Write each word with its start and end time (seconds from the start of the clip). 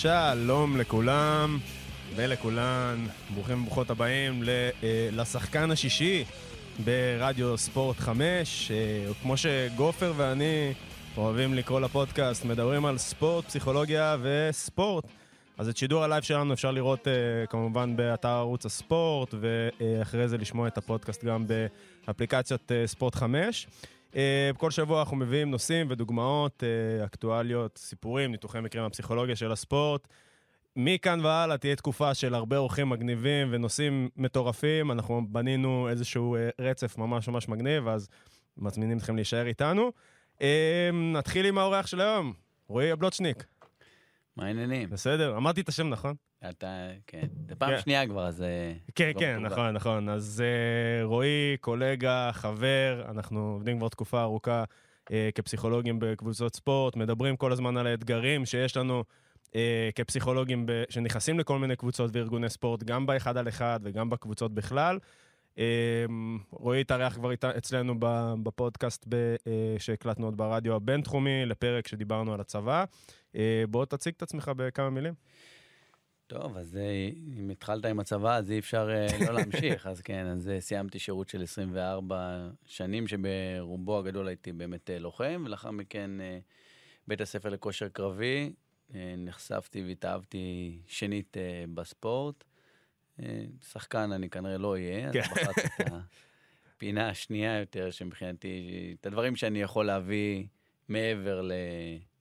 שלום 0.00 0.76
לכולם 0.76 1.58
ולכולן, 2.16 3.06
ברוכים 3.34 3.60
וברוכות 3.62 3.90
הבאים 3.90 4.42
אה, 4.48 4.70
לשחקן 5.12 5.70
השישי 5.70 6.24
ברדיו 6.84 7.58
ספורט 7.58 7.96
5. 7.98 8.70
אה, 8.70 9.14
כמו 9.22 9.36
שגופר 9.36 10.12
ואני 10.16 10.72
אוהבים 11.16 11.54
לקרוא 11.54 11.80
לפודקאסט, 11.80 12.44
מדברים 12.44 12.86
על 12.86 12.98
ספורט, 12.98 13.44
פסיכולוגיה 13.44 14.16
וספורט. 14.22 15.04
אז 15.58 15.68
את 15.68 15.76
שידור 15.76 16.04
הלייב 16.04 16.22
שלנו 16.22 16.52
אפשר 16.54 16.70
לראות 16.70 17.06
אה, 17.06 17.46
כמובן 17.50 17.96
באתר 17.96 18.28
ערוץ 18.28 18.66
הספורט, 18.66 19.34
ואחרי 19.40 20.28
זה 20.28 20.38
לשמוע 20.38 20.68
את 20.68 20.78
הפודקאסט 20.78 21.24
גם 21.24 21.44
באפליקציית 22.06 22.70
אה, 22.70 22.86
ספורט 22.86 23.14
5. 23.14 23.66
אה, 24.16 24.56
כל 24.56 24.70
שבוע 24.70 25.00
אנחנו 25.00 25.16
מביאים 25.16 25.50
נושאים 25.50 25.86
ודוגמאות, 25.90 26.62
אה, 26.62 27.04
אקטואליות, 27.04 27.78
סיפורים, 27.78 28.30
ניתוחי 28.30 28.60
מקרים 28.60 28.84
מהפסיכולוגיה 28.84 29.36
של 29.36 29.52
הספורט. 29.52 30.08
מכאן 30.76 31.20
והלאה 31.24 31.58
תהיה 31.58 31.76
תקופה 31.76 32.14
של 32.14 32.34
הרבה 32.34 32.56
אורחים 32.56 32.88
מגניבים 32.88 33.48
ונושאים 33.50 34.08
מטורפים. 34.16 34.92
אנחנו 34.92 35.22
בנינו 35.28 35.88
איזשהו 35.88 36.36
uh, 36.36 36.62
רצף 36.64 36.98
ממש 36.98 37.28
ממש 37.28 37.48
מגניב, 37.48 37.88
אז 37.88 38.08
מזמינים 38.58 38.98
אתכם 38.98 39.16
להישאר 39.16 39.46
איתנו. 39.46 39.92
נתחיל 40.92 41.46
עם 41.46 41.58
האורח 41.58 41.86
של 41.86 42.00
היום, 42.00 42.32
רועי 42.68 42.90
הבלוצ'ניק. 42.90 43.44
מה 44.36 44.46
העניינים? 44.46 44.90
בסדר, 44.90 45.36
אמרתי 45.36 45.60
את 45.60 45.68
השם 45.68 45.88
נכון? 45.88 46.14
אתה, 46.50 46.88
כן. 47.06 47.26
זה 47.48 47.54
פעם 47.54 47.70
כן. 47.70 47.80
שנייה 47.80 48.06
כבר, 48.06 48.26
אז... 48.26 48.42
אה, 48.42 48.72
כן, 48.94 49.12
כן, 49.18 49.38
נכון, 49.38 49.70
נכון. 49.70 50.08
אז 50.08 50.42
uh, 50.42 51.04
רועי, 51.04 51.56
קולגה, 51.60 52.30
חבר, 52.32 53.04
אנחנו 53.10 53.52
עובדים 53.52 53.78
כבר 53.78 53.88
תקופה 53.88 54.22
ארוכה 54.22 54.64
uh, 55.04 55.12
כפסיכולוגים 55.34 55.98
בקבוצות 55.98 56.56
ספורט, 56.56 56.96
מדברים 56.96 57.36
כל 57.36 57.52
הזמן 57.52 57.76
על 57.76 57.86
האתגרים 57.86 58.46
שיש 58.46 58.76
לנו 58.76 59.04
uh, 59.46 59.54
כפסיכולוגים 59.94 60.66
ב- 60.66 60.82
שנכנסים 60.88 61.38
לכל 61.38 61.58
מיני 61.58 61.76
קבוצות 61.76 62.10
וארגוני 62.14 62.50
ספורט, 62.50 62.82
גם 62.82 63.06
באחד 63.06 63.36
על 63.36 63.48
אחד 63.48 63.80
וגם 63.82 64.10
בקבוצות 64.10 64.54
בכלל. 64.54 64.98
אמ, 65.58 66.38
רועי 66.50 66.80
התארח 66.80 67.14
כבר 67.14 67.30
אצלנו 67.58 67.94
בפודקאסט 68.42 69.06
שהקלטנו 69.78 70.26
עוד 70.26 70.36
ברדיו 70.36 70.74
הבינתחומי, 70.74 71.46
לפרק 71.46 71.88
שדיברנו 71.88 72.34
על 72.34 72.40
הצבא. 72.40 72.84
אה, 73.36 73.64
בוא 73.68 73.84
תציג 73.84 74.14
את 74.16 74.22
עצמך 74.22 74.50
בכמה 74.56 74.90
מילים. 74.90 75.14
טוב, 76.26 76.56
אז 76.56 76.76
אה, 76.76 77.10
אם 77.38 77.50
התחלת 77.50 77.84
עם 77.84 78.00
הצבא, 78.00 78.36
אז 78.36 78.50
אי 78.50 78.58
אפשר 78.58 78.90
אה, 78.90 79.26
לא 79.26 79.34
להמשיך. 79.34 79.86
אז 79.86 80.00
כן, 80.00 80.26
אז 80.26 80.50
סיימתי 80.60 80.98
שירות 80.98 81.28
של 81.28 81.42
24 81.42 82.48
שנים, 82.66 83.04
שברובו 83.06 83.98
הגדול 83.98 84.28
הייתי 84.28 84.52
באמת 84.52 84.90
לוחם, 85.00 85.42
ולאחר 85.46 85.70
מכן 85.70 86.10
בית 87.08 87.20
הספר 87.20 87.48
לכושר 87.48 87.88
קרבי, 87.88 88.52
נחשפתי 89.18 89.82
והתאהבתי 89.86 90.78
שנית 90.86 91.36
בספורט. 91.74 92.44
שחקן 93.70 94.12
אני 94.12 94.30
כנראה 94.30 94.58
לא 94.58 94.72
אהיה, 94.72 95.08
אז 95.08 95.14
כן. 95.14 95.20
בחרתי 95.20 95.60
את 95.60 95.92
הפינה 96.74 97.08
השנייה 97.08 97.58
יותר, 97.58 97.90
שמבחינתי, 97.90 98.96
את 99.00 99.06
הדברים 99.06 99.36
שאני 99.36 99.62
יכול 99.62 99.86
להביא 99.86 100.46
מעבר 100.88 101.48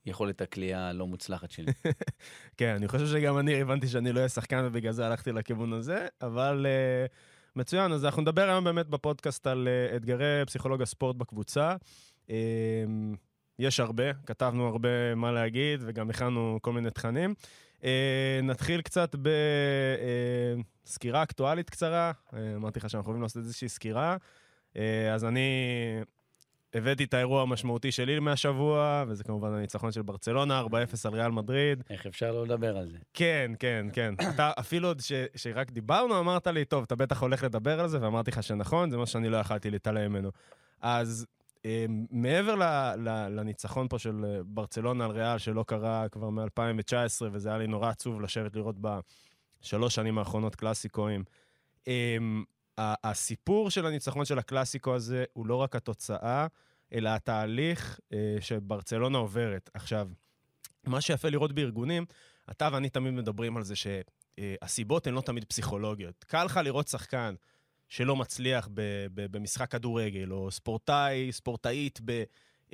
ליכולת 0.06 0.42
הכלייה 0.42 0.90
הלא 0.90 1.08
מוצלחת 1.08 1.52
שלי. 1.52 1.72
כן, 2.58 2.76
אני 2.76 2.88
חושב 2.88 3.08
שגם 3.08 3.38
אני 3.38 3.62
הבנתי 3.62 3.88
שאני 3.88 4.12
לא 4.12 4.18
אהיה 4.18 4.30
שחקן 4.30 4.64
ובגלל 4.66 4.92
זה 4.92 5.06
הלכתי 5.06 5.32
לכיוון 5.32 5.74
הזה, 5.74 6.08
אבל 6.22 6.66
uh, 6.66 7.12
מצוין, 7.56 7.92
אז 7.92 8.06
אנחנו 8.06 8.22
נדבר 8.22 8.50
היום 8.50 8.64
באמת 8.64 8.88
בפודקאסט 8.88 9.48
על 9.48 9.68
uh, 9.92 9.96
אתגרי 9.96 10.46
פסיכולוג 10.46 10.82
הספורט 10.82 11.16
בקבוצה. 11.16 11.76
Uh, 12.28 12.30
יש 13.60 13.80
הרבה, 13.80 14.14
כתבנו 14.14 14.68
הרבה 14.68 15.16
מה 15.16 15.32
להגיד 15.32 15.80
וגם 15.86 16.10
הכנו 16.10 16.60
כל 16.62 16.74
מיני 16.74 16.90
תכנים. 16.90 17.34
Uh, 17.80 17.86
נתחיל 18.44 18.82
קצת 18.82 19.16
בסקירה 20.86 21.22
uh, 21.22 21.24
אקטואלית 21.24 21.70
קצרה. 21.70 22.12
Uh, 22.12 22.36
אמרתי 22.56 22.80
לך 22.80 22.90
שאנחנו 22.90 23.04
יכולים 23.04 23.22
לעשות 23.22 23.38
איזושהי 23.38 23.70
סקירה. 23.70 24.18
Uh, 24.74 24.78
אז 25.14 25.26
אני 25.26 25.50
הבאתי 26.76 27.04
את 27.04 27.14
האירוע 27.14 27.42
המשמעותי 27.42 27.92
שלי 27.92 28.20
מהשבוע, 28.20 29.04
וזה 29.08 29.24
כמובן 29.24 29.54
הניצחון 29.54 29.92
של 29.92 30.02
ברצלונה, 30.02 30.62
4-0 30.62 30.66
על 31.06 31.14
ריאל 31.14 31.32
מדריד. 31.32 31.84
איך 31.90 32.06
אפשר 32.06 32.32
לא 32.32 32.44
לדבר 32.44 32.78
על 32.78 32.90
זה? 32.92 32.98
כן, 33.14 33.52
כן, 33.60 33.88
כן. 33.94 34.14
אתה, 34.36 34.52
אפילו 34.60 34.88
עוד 34.88 35.02
שרק 35.36 35.72
דיברנו, 35.72 36.20
אמרת 36.20 36.48
לי, 36.48 36.66
טוב, 36.66 36.84
אתה 36.84 36.96
בטח 36.96 37.22
הולך 37.22 37.44
לדבר 37.44 37.80
על 37.80 37.88
זה, 37.88 38.02
ואמרתי 38.02 38.32
לך 38.32 38.44
שנכון, 38.44 38.92
זה 38.92 38.98
מה 38.98 39.06
שאני 39.06 39.30
לא 39.30 39.38
יכלתי 39.38 39.70
להתעלם 39.70 40.12
ממנו. 40.12 40.32
אז 40.82 41.26
אה, 41.66 41.86
מעבר 42.12 42.56
ל, 42.56 42.64
ל, 42.98 43.28
לניצחון 43.40 43.88
פה 43.88 44.00
של 44.00 44.26
אה, 44.26 44.40
ברצלונה 44.46 45.06
על 45.06 45.12
ריאל, 45.12 45.38
שלא 45.38 45.64
קרה 45.68 46.10
כבר 46.10 46.30
מ-2019, 46.30 47.26
וזה 47.32 47.50
היה 47.50 47.58
לי 47.58 47.68
נורא 47.68 47.90
עצוב 47.90 48.22
לשבת 48.22 48.56
לראות 48.56 48.76
בשלוש 49.62 49.96
שנים 49.96 50.18
האחרונות 50.18 50.56
קלאסיקואים, 50.56 51.24
אה, 51.88 52.18
הסיפור 52.80 53.70
של 53.70 53.86
הניצחון 53.86 54.26
של 54.26 54.40
הקלאסיקו 54.40 54.96
הזה 54.96 55.24
הוא 55.34 55.48
לא 55.48 55.56
רק 55.56 55.76
התוצאה, 55.76 56.48
אלא 56.94 57.10
התהליך 57.10 58.00
אה, 58.14 58.38
שברצלונה 58.42 59.18
עוברת. 59.18 59.70
עכשיו, 59.74 60.10
מה 60.84 61.02
שיפה 61.02 61.30
לראות 61.30 61.52
בארגונים, 61.54 62.06
אתה 62.52 62.70
ואני 62.74 62.90
תמיד 62.90 63.14
מדברים 63.14 63.58
על 63.58 63.64
זה 63.64 63.74
שהסיבות 63.76 65.08
הן 65.08 65.14
לא 65.14 65.22
תמיד 65.22 65.46
פסיכולוגיות. 65.46 66.24
קל 66.24 66.44
לך 66.44 66.60
לראות 66.64 66.88
שחקן 66.88 67.36
שלא 67.90 68.16
מצליח 68.16 68.70
ב- 68.74 68.82
ב- 69.14 69.38
במשחק 69.38 69.72
כדורגל, 69.72 70.32
או 70.32 70.52
ספורטאי, 70.52 71.32
ספורטאית 71.32 72.00
ב- 72.06 72.24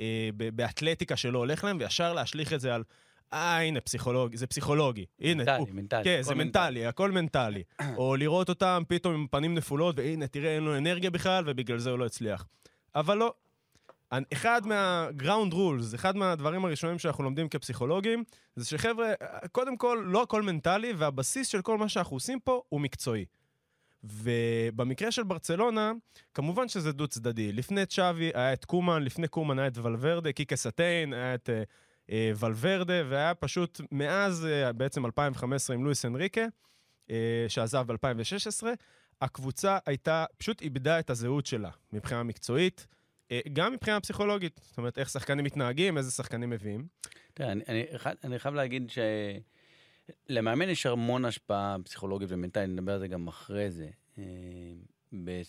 אה, 0.00 0.28
ב- 0.36 0.56
באתלטיקה 0.56 1.16
שלא 1.16 1.38
הולך 1.38 1.64
להם, 1.64 1.76
וישר 1.80 2.12
להשליך 2.12 2.52
את 2.52 2.60
זה 2.60 2.74
על 2.74 2.84
אה, 3.32 3.60
הנה, 3.62 3.80
פסיכולוגי, 3.80 4.36
זה 4.36 4.46
פסיכולוגי. 4.46 5.06
הנה, 5.20 5.34
מנטלי, 5.42 5.58
הוא, 5.58 5.68
מנטלי. 5.72 6.04
כן, 6.04 6.22
זה 6.22 6.34
מנטלי, 6.34 6.62
מנטלי, 6.64 6.86
הכל 6.86 7.10
מנטלי. 7.10 7.62
או 7.98 8.16
לראות 8.16 8.48
אותם 8.48 8.82
פתאום 8.88 9.14
עם 9.14 9.26
פנים 9.30 9.54
נפולות, 9.54 9.98
והנה, 9.98 10.26
תראה, 10.26 10.54
אין 10.54 10.62
לו 10.62 10.76
אנרגיה 10.76 11.10
בכלל, 11.10 11.44
ובגלל 11.46 11.78
זה 11.78 11.90
הוא 11.90 11.98
לא 11.98 12.06
הצליח. 12.06 12.46
אבל 12.94 13.18
לא. 13.18 13.34
אחד 14.32 14.66
מה-ground 14.66 15.52
rules, 15.52 15.94
אחד 15.94 16.16
מהדברים 16.16 16.64
הראשונים 16.64 16.98
שאנחנו 16.98 17.24
לומדים 17.24 17.48
כפסיכולוגים, 17.48 18.24
זה 18.56 18.64
שחבר'ה, 18.64 19.12
קודם 19.52 19.76
כל, 19.76 20.02
לא 20.06 20.22
הכל 20.22 20.42
מנטלי, 20.42 20.92
והבסיס 20.92 21.48
של 21.48 21.62
כל 21.62 21.78
מה 21.78 21.88
שאנחנו 21.88 22.16
עושים 22.16 22.40
פה 22.40 22.62
הוא 22.68 22.80
מקצועי. 22.80 23.24
ובמקרה 24.04 25.10
של 25.10 25.22
ברצלונה, 25.22 25.92
כמובן 26.34 26.68
שזה 26.68 26.92
דו-צדדי. 26.92 27.52
לפני 27.52 27.86
צ'אבי 27.86 28.30
היה 28.34 28.52
את 28.52 28.64
קומן, 28.64 29.02
לפני 29.02 29.28
קומן 29.28 29.58
היה 29.58 29.68
את 29.68 29.78
ולוורדה, 29.78 30.32
קיקה 30.32 30.56
סטיין, 30.56 31.12
היה 31.12 31.34
את... 31.34 31.48
Uh, 31.48 31.92
אה, 32.10 32.32
ולוורדה, 32.38 33.02
והיה 33.08 33.34
פשוט 33.34 33.80
מאז 33.92 34.46
אה, 34.46 34.72
בעצם 34.72 35.06
2015 35.06 35.76
עם 35.76 35.84
לואיס 35.84 36.04
אנריקה, 36.04 36.46
אה, 37.10 37.44
שעזב 37.48 37.92
ב-2016, 37.92 38.66
הקבוצה 39.20 39.78
הייתה, 39.86 40.24
פשוט 40.36 40.62
איבדה 40.62 40.98
את 40.98 41.10
הזהות 41.10 41.46
שלה 41.46 41.70
מבחינה 41.92 42.22
מקצועית, 42.22 42.86
גם 43.52 43.72
מבחינה 43.72 44.00
פסיכולוגית. 44.00 44.60
זאת 44.62 44.78
אומרת, 44.78 44.98
איך 44.98 45.08
שחקנים 45.08 45.44
מתנהגים, 45.44 45.98
איזה 45.98 46.10
שחקנים 46.10 46.50
מביאים. 46.50 46.86
תראה, 47.34 47.52
אני, 47.52 47.62
אני, 47.68 47.84
אני 48.24 48.38
חייב 48.38 48.54
להגיד 48.54 48.92
שלמאמן 50.28 50.68
יש 50.68 50.86
המון 50.86 51.24
השפעה 51.24 51.76
פסיכולוגית 51.84 52.28
ומנטלית, 52.32 52.68
נדבר 52.68 52.92
על 52.92 52.98
זה 52.98 53.08
גם 53.08 53.28
אחרי 53.28 53.70
זה. 53.70 53.88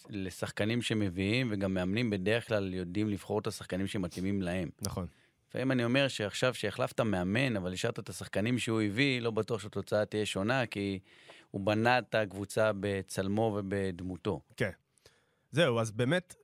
לשחקנים 0.10 0.82
שמביאים, 0.82 1.48
וגם 1.52 1.74
מאמנים 1.74 2.10
בדרך 2.10 2.48
כלל 2.48 2.74
יודעים 2.74 3.10
לבחור 3.10 3.40
את 3.40 3.48
השחקנים 3.48 3.88
שמתאימים 3.88 4.42
להם. 4.42 4.70
נכון. 4.82 5.08
לפעמים 5.50 5.72
אני 5.72 5.86
אומר 5.86 6.08
שעכשיו 6.08 6.54
שהחלפת 6.54 7.00
מאמן, 7.00 7.56
אבל 7.58 7.74
השארת 7.74 8.00
את 8.00 8.10
השחקנים 8.10 8.60
שהוא 8.60 8.82
הביא, 8.82 9.22
לא 9.22 9.32
בטוח 9.32 9.62
שהתוצאה 9.62 10.06
תהיה 10.06 10.26
שונה, 10.26 10.66
כי 10.66 11.00
הוא 11.52 11.62
בנה 11.62 12.00
את 12.00 12.16
הקבוצה 12.16 12.72
בצלמו 12.80 13.56
ובדמותו. 13.60 14.42
כן. 14.58 14.70
זהו, 15.52 15.80
אז 15.80 15.92
באמת, 15.92 16.36
אה, 16.38 16.43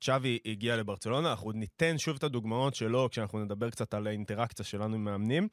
צ'אבי 0.00 0.38
הגיע 0.46 0.76
לברצלונה, 0.76 1.30
אנחנו 1.30 1.52
ניתן 1.52 1.98
שוב 1.98 2.16
את 2.16 2.24
הדוגמאות 2.24 2.74
שלו 2.74 3.08
כשאנחנו 3.10 3.44
נדבר 3.44 3.70
קצת 3.70 3.94
על 3.94 4.06
האינטראקציה 4.06 4.64
שלנו 4.64 4.94
עם 4.94 5.04
מאמנים. 5.04 5.48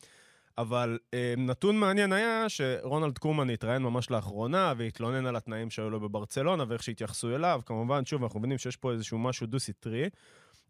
אבל 0.58 1.00
אה, 1.14 1.34
נתון 1.38 1.80
מעניין 1.80 2.14
היה 2.14 2.46
שרונלד 2.50 3.18
קומן 3.18 3.50
התראיין 3.50 3.82
ממש 3.82 4.12
לאחרונה 4.12 4.74
והתלונן 4.78 5.26
על 5.26 5.36
התנאים 5.36 5.70
שהיו 5.70 5.90
לו 5.90 6.00
בברצלונה 6.00 6.64
ואיך 6.68 6.84
שהתייחסו 6.84 7.36
אליו. 7.36 7.62
כמובן, 7.66 8.06
שוב, 8.06 8.24
אנחנו 8.24 8.40
מבינים 8.40 8.58
שיש 8.58 8.76
פה 8.76 8.92
איזשהו 8.92 9.20
משהו 9.20 9.48
דו-סטרי. 9.48 10.10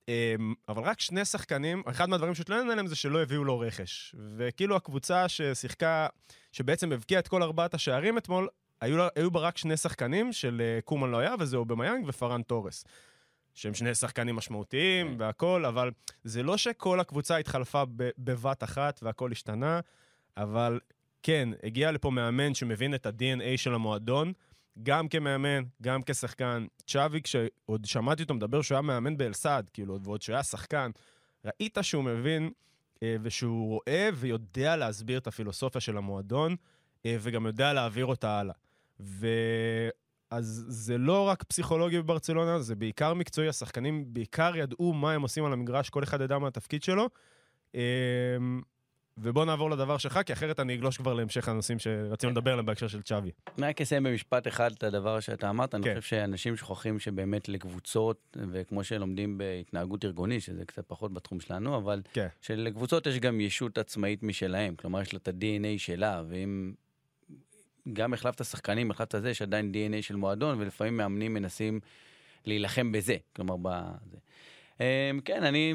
אמ, 0.08 0.54
אבל 0.70 0.84
רק 0.84 1.00
שני 1.00 1.26
שחקנים, 1.26 1.84
אחד 1.86 2.10
מהדברים 2.10 2.36
שהתלונן 2.36 2.70
עליהם 2.70 2.88
זה 2.88 2.96
שלא 2.96 3.22
הביאו 3.22 3.44
לו 3.44 3.60
רכש. 3.60 4.16
וכאילו 4.38 4.76
הקבוצה 4.76 5.30
ששיחקה, 5.30 6.08
שבעצם 6.52 6.92
הבקיעה 6.92 7.20
את 7.20 7.28
כל 7.28 7.44
ארבעת 7.44 7.74
השערים 7.74 8.18
אתמול, 8.18 8.48
היו, 8.82 9.08
היו 9.16 9.32
בה 9.32 9.40
רק 9.40 9.58
שני 9.58 9.78
שחקנים 9.78 10.34
של 10.34 10.62
אה, 10.62 10.82
קומן 10.82 11.10
לא 11.10 11.18
היה, 11.18 11.36
וזה 11.40 11.58
אובמיאנג 11.58 12.06
ופראן 12.08 12.42
טורס. 12.42 12.86
שהם 13.54 13.74
שני 13.74 13.96
שחקנים 13.96 14.36
משמעותיים 14.36 15.08
כן. 15.08 15.16
והכול, 15.18 15.66
אבל 15.66 15.92
זה 16.24 16.44
לא 16.44 16.58
שכל 16.58 17.00
הקבוצה 17.00 17.38
התחלפה 17.38 17.84
בבת 18.18 18.64
אחת 18.64 19.00
והכל 19.04 19.32
השתנה, 19.32 19.80
אבל 20.38 20.80
כן, 21.24 21.50
הגיע 21.64 21.92
לפה 21.92 22.12
מאמן 22.12 22.54
שמבין 22.54 22.96
את 22.96 23.06
ה-DNA 23.06 23.58
של 23.58 23.74
המועדון, 23.74 24.34
גם 24.84 25.08
כמאמן, 25.08 25.64
גם 25.82 26.02
כשחקן. 26.06 26.66
צ'אבי, 26.88 27.22
כשעוד 27.22 27.86
שמעתי 27.86 28.24
אותו 28.24 28.34
מדבר 28.34 28.62
שהוא 28.62 28.76
היה 28.76 28.82
מאמן 28.82 29.18
באלסעד, 29.18 29.70
כאילו, 29.74 30.00
ועוד 30.04 30.22
שהוא 30.22 30.34
היה 30.34 30.44
שחקן, 30.44 30.92
ראית 31.46 31.78
שהוא 31.82 32.04
מבין 32.04 32.52
אה, 33.04 33.16
ושהוא 33.22 33.68
רואה 33.68 34.10
ויודע 34.14 34.76
להסביר 34.76 35.18
את 35.18 35.28
הפילוסופיה 35.28 35.82
של 35.82 35.98
המועדון, 35.98 36.56
אה, 37.06 37.18
וגם 37.20 37.46
יודע 37.46 37.74
להעביר 37.74 38.06
אותה 38.06 38.40
הלאה. 38.40 38.54
אז 40.32 40.66
זה 40.68 40.98
לא 40.98 41.28
רק 41.28 41.44
פסיכולוגי 41.44 41.98
בברצלונה, 41.98 42.60
זה 42.60 42.76
בעיקר 42.76 43.14
מקצועי. 43.14 43.48
השחקנים 43.48 44.06
בעיקר 44.08 44.56
ידעו 44.56 44.94
מה 44.94 45.12
הם 45.12 45.22
עושים 45.22 45.46
על 45.46 45.54
המגרש, 45.54 45.90
כל 45.90 46.04
אחד 46.04 46.22
ידע 46.22 46.38
מה 46.38 46.48
התפקיד 46.48 46.84
שלו. 46.84 47.10
ובוא 49.18 49.46
נעבור 49.46 49.72
לדבר 49.72 49.98
שלך, 49.98 50.20
כי 50.26 50.34
אחרת 50.34 50.60
אני 50.60 50.76
אגלוש 50.76 50.98
כבר 50.98 51.14
להמשך 51.14 51.50
הנושאים 51.50 51.80
שרצינו 51.80 52.32
לדבר 52.32 52.52
עליהם 52.52 52.66
בהקשר 52.66 52.88
של 52.88 53.02
צ'אבי. 53.02 53.32
אני 53.58 53.68
רק 53.68 53.82
אסיים 53.82 54.04
במשפט 54.04 54.48
אחד 54.48 54.72
את 54.72 54.84
הדבר 54.84 55.20
שאתה 55.20 55.50
אמרת, 55.50 55.76
אני 55.76 55.84
כן. 55.84 55.96
חושב 55.96 56.10
שאנשים 56.10 56.56
שוכחים 56.56 57.00
שבאמת 57.00 57.50
לקבוצות, 57.50 58.38
וכמו 58.52 58.84
שלומדים 58.84 59.38
בהתנהגות 59.38 60.06
ארגונית, 60.06 60.42
שזה 60.44 60.66
קצת 60.66 60.84
פחות 60.88 61.14
בתחום 61.14 61.40
שלנו, 61.40 61.78
אבל 61.78 62.02
כן. 62.14 62.28
שלקבוצות 62.42 63.08
יש 63.08 63.20
גם 63.20 63.40
ישות 63.40 63.78
עצמאית 63.78 64.24
משלהם, 64.24 64.76
כלומר 64.76 65.02
יש 65.02 65.14
לה 65.14 65.20
את 65.24 65.28
ה-DNA 65.28 65.78
שלה, 65.80 66.24
ואם 66.30 66.74
גם 67.94 68.14
החלפת 68.14 68.46
שחקנים, 68.46 68.92
החלפת 68.92 69.22
זה, 69.22 69.30
יש 69.30 69.42
עדיין 69.42 69.72
DNA 69.74 70.02
של 70.02 70.16
מועדון, 70.16 70.60
ולפעמים 70.60 70.98
מאמנים 70.98 71.34
מנסים 71.34 71.80
להילחם 72.46 72.92
בזה, 72.92 73.16
כלומר 73.36 73.56
בזה. 73.58 74.18
אמ, 74.82 75.20
כן, 75.26 75.44
אני 75.44 75.74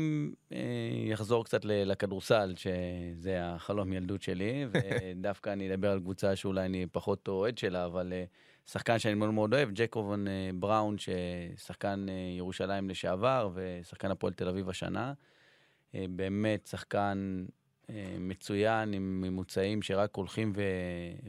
אה, 0.53 1.15
אחזור 1.15 1.45
קצת 1.45 1.65
לכדורסל, 1.65 2.55
שזה 2.57 3.39
החלום 3.45 3.93
ילדות 3.93 4.23
שלי, 4.23 4.67
ודווקא 4.73 5.53
אני 5.53 5.75
אדבר 5.75 5.91
על 5.91 6.01
קבוצה 6.01 6.37
שאולי 6.37 6.67
אני 6.67 6.87
פחות 6.93 7.29
אוהד 7.29 7.59
שלה, 7.59 7.85
אבל 7.85 8.13
אה, 8.13 8.25
שחקן 8.67 8.99
שאני 8.99 9.15
מאוד 9.15 9.31
מאוד 9.31 9.55
אוהב, 9.55 9.69
ג'קובון 9.75 10.29
אה, 10.29 10.51
בראון, 10.55 10.97
ששחקן 10.99 12.07
ירושלים 12.37 12.91
לשעבר 12.91 13.51
ושחקן 13.55 14.11
הפועל 14.11 14.33
תל 14.33 14.49
אביב 14.49 14.69
השנה. 14.69 15.13
באמת 15.95 16.67
שחקן 16.67 17.45
מצוין 18.19 18.93
עם 18.93 19.21
ממוצעים 19.21 19.83
שרק 19.83 20.17
הולכים 20.17 20.53
ו... 20.57 20.63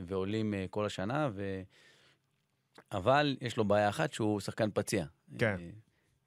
ועולים 0.06 0.54
כל 0.70 0.86
השנה, 0.86 1.30
ו... 1.34 1.62
אבל 2.92 3.38
יש 3.42 3.58
לו 3.58 3.66
בעיה 3.66 3.90
אחת 3.90 4.14
שהוא 4.14 4.40
שחקן 4.40 4.70
פציע. 4.74 5.06
כן. 5.38 5.58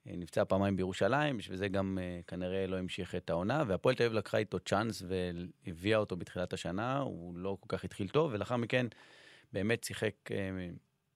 אה, 0.07 0.15
נפצע 0.17 0.45
פעמיים 0.45 0.75
בירושלים, 0.75 1.37
בשביל 1.37 1.57
זה 1.57 1.67
גם 1.67 1.97
כנראה 2.27 2.67
לא 2.67 2.77
המשיך 2.77 3.15
את 3.15 3.29
העונה, 3.29 3.63
והפועל 3.67 3.95
תל 3.95 4.03
אביב 4.03 4.17
לקחה 4.17 4.37
איתו 4.37 4.59
צ'אנס 4.59 5.03
והביאה 5.07 5.97
אותו 5.97 6.15
בתחילת 6.15 6.53
השנה, 6.53 6.99
הוא 6.99 7.37
לא 7.37 7.57
כל 7.59 7.77
כך 7.77 7.83
התחיל 7.83 8.09
טוב, 8.09 8.31
ולאחר 8.33 8.57
מכן 8.57 8.87
באמת 9.53 9.83
שיחק 9.83 10.13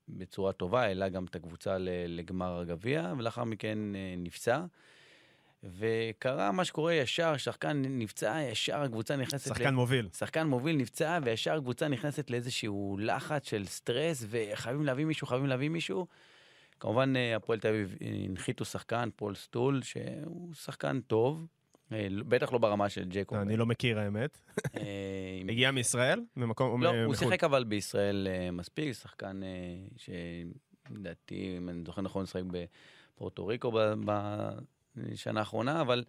בצורה 0.09 0.53
טובה, 0.53 0.81
העלה 0.81 1.09
גם 1.09 1.25
את 1.25 1.35
הקבוצה 1.35 1.77
לגמר 2.07 2.59
הגביע, 2.59 3.13
ולאחר 3.18 3.44
מכן 3.44 3.79
נפצע. 4.18 4.65
וקרה 5.77 6.51
מה 6.51 6.65
שקורה 6.65 6.94
ישר, 6.94 7.38
שחקן 7.38 7.83
נפצע, 7.85 8.41
ישר 8.51 8.81
הקבוצה 8.81 9.15
נכנסת... 9.15 9.50
שחקן 9.50 9.73
ל... 9.73 9.75
מוביל. 9.75 10.09
שחקן 10.17 10.47
מוביל 10.47 10.75
נפצע, 10.75 11.19
וישר 11.23 11.53
הקבוצה 11.53 11.88
נכנסת 11.88 12.29
לאיזשהו 12.29 12.97
לחץ 13.00 13.50
של 13.50 13.65
סטרס, 13.65 14.25
וחייבים 14.29 14.85
להביא 14.85 15.06
מישהו, 15.06 15.27
חייבים 15.27 15.47
להביא 15.47 15.69
מישהו. 15.69 16.07
כמובן, 16.79 17.15
אה, 17.15 17.35
הפועל 17.35 17.59
תל 17.59 17.67
אביב 17.67 17.95
אה, 18.01 18.07
הנחיתו 18.29 18.65
שחקן, 18.65 19.09
פול 19.15 19.35
סטול, 19.35 19.81
שהוא 19.81 20.53
שחקן 20.53 21.00
טוב, 21.01 21.47
אה, 21.91 22.07
בטח 22.27 22.53
לא 22.53 22.57
ברמה 22.57 22.89
של 22.89 23.06
ג'קוב. 23.09 23.38
אני 23.38 23.57
לא 23.57 23.65
מכיר 23.65 24.00
האמת. 24.00 24.38
הגיע 25.50 25.71
מישראל? 25.71 26.21
ממקום... 26.35 26.83
לא, 26.83 27.03
הוא 27.06 27.15
שיחק 27.15 27.44
אבל 27.44 27.63
בישראל 27.63 28.27
מספיק, 28.51 28.94
שחקן 28.94 29.41
שלדעתי, 29.97 31.56
אם 31.57 31.69
אני 31.69 31.83
זוכר 31.85 32.01
נכון, 32.01 32.23
משחק 32.23 32.44
בפורטו 32.47 33.47
ריקו 33.47 33.71
בשנה 34.97 35.39
האחרונה, 35.39 35.81
אבל 35.81 36.03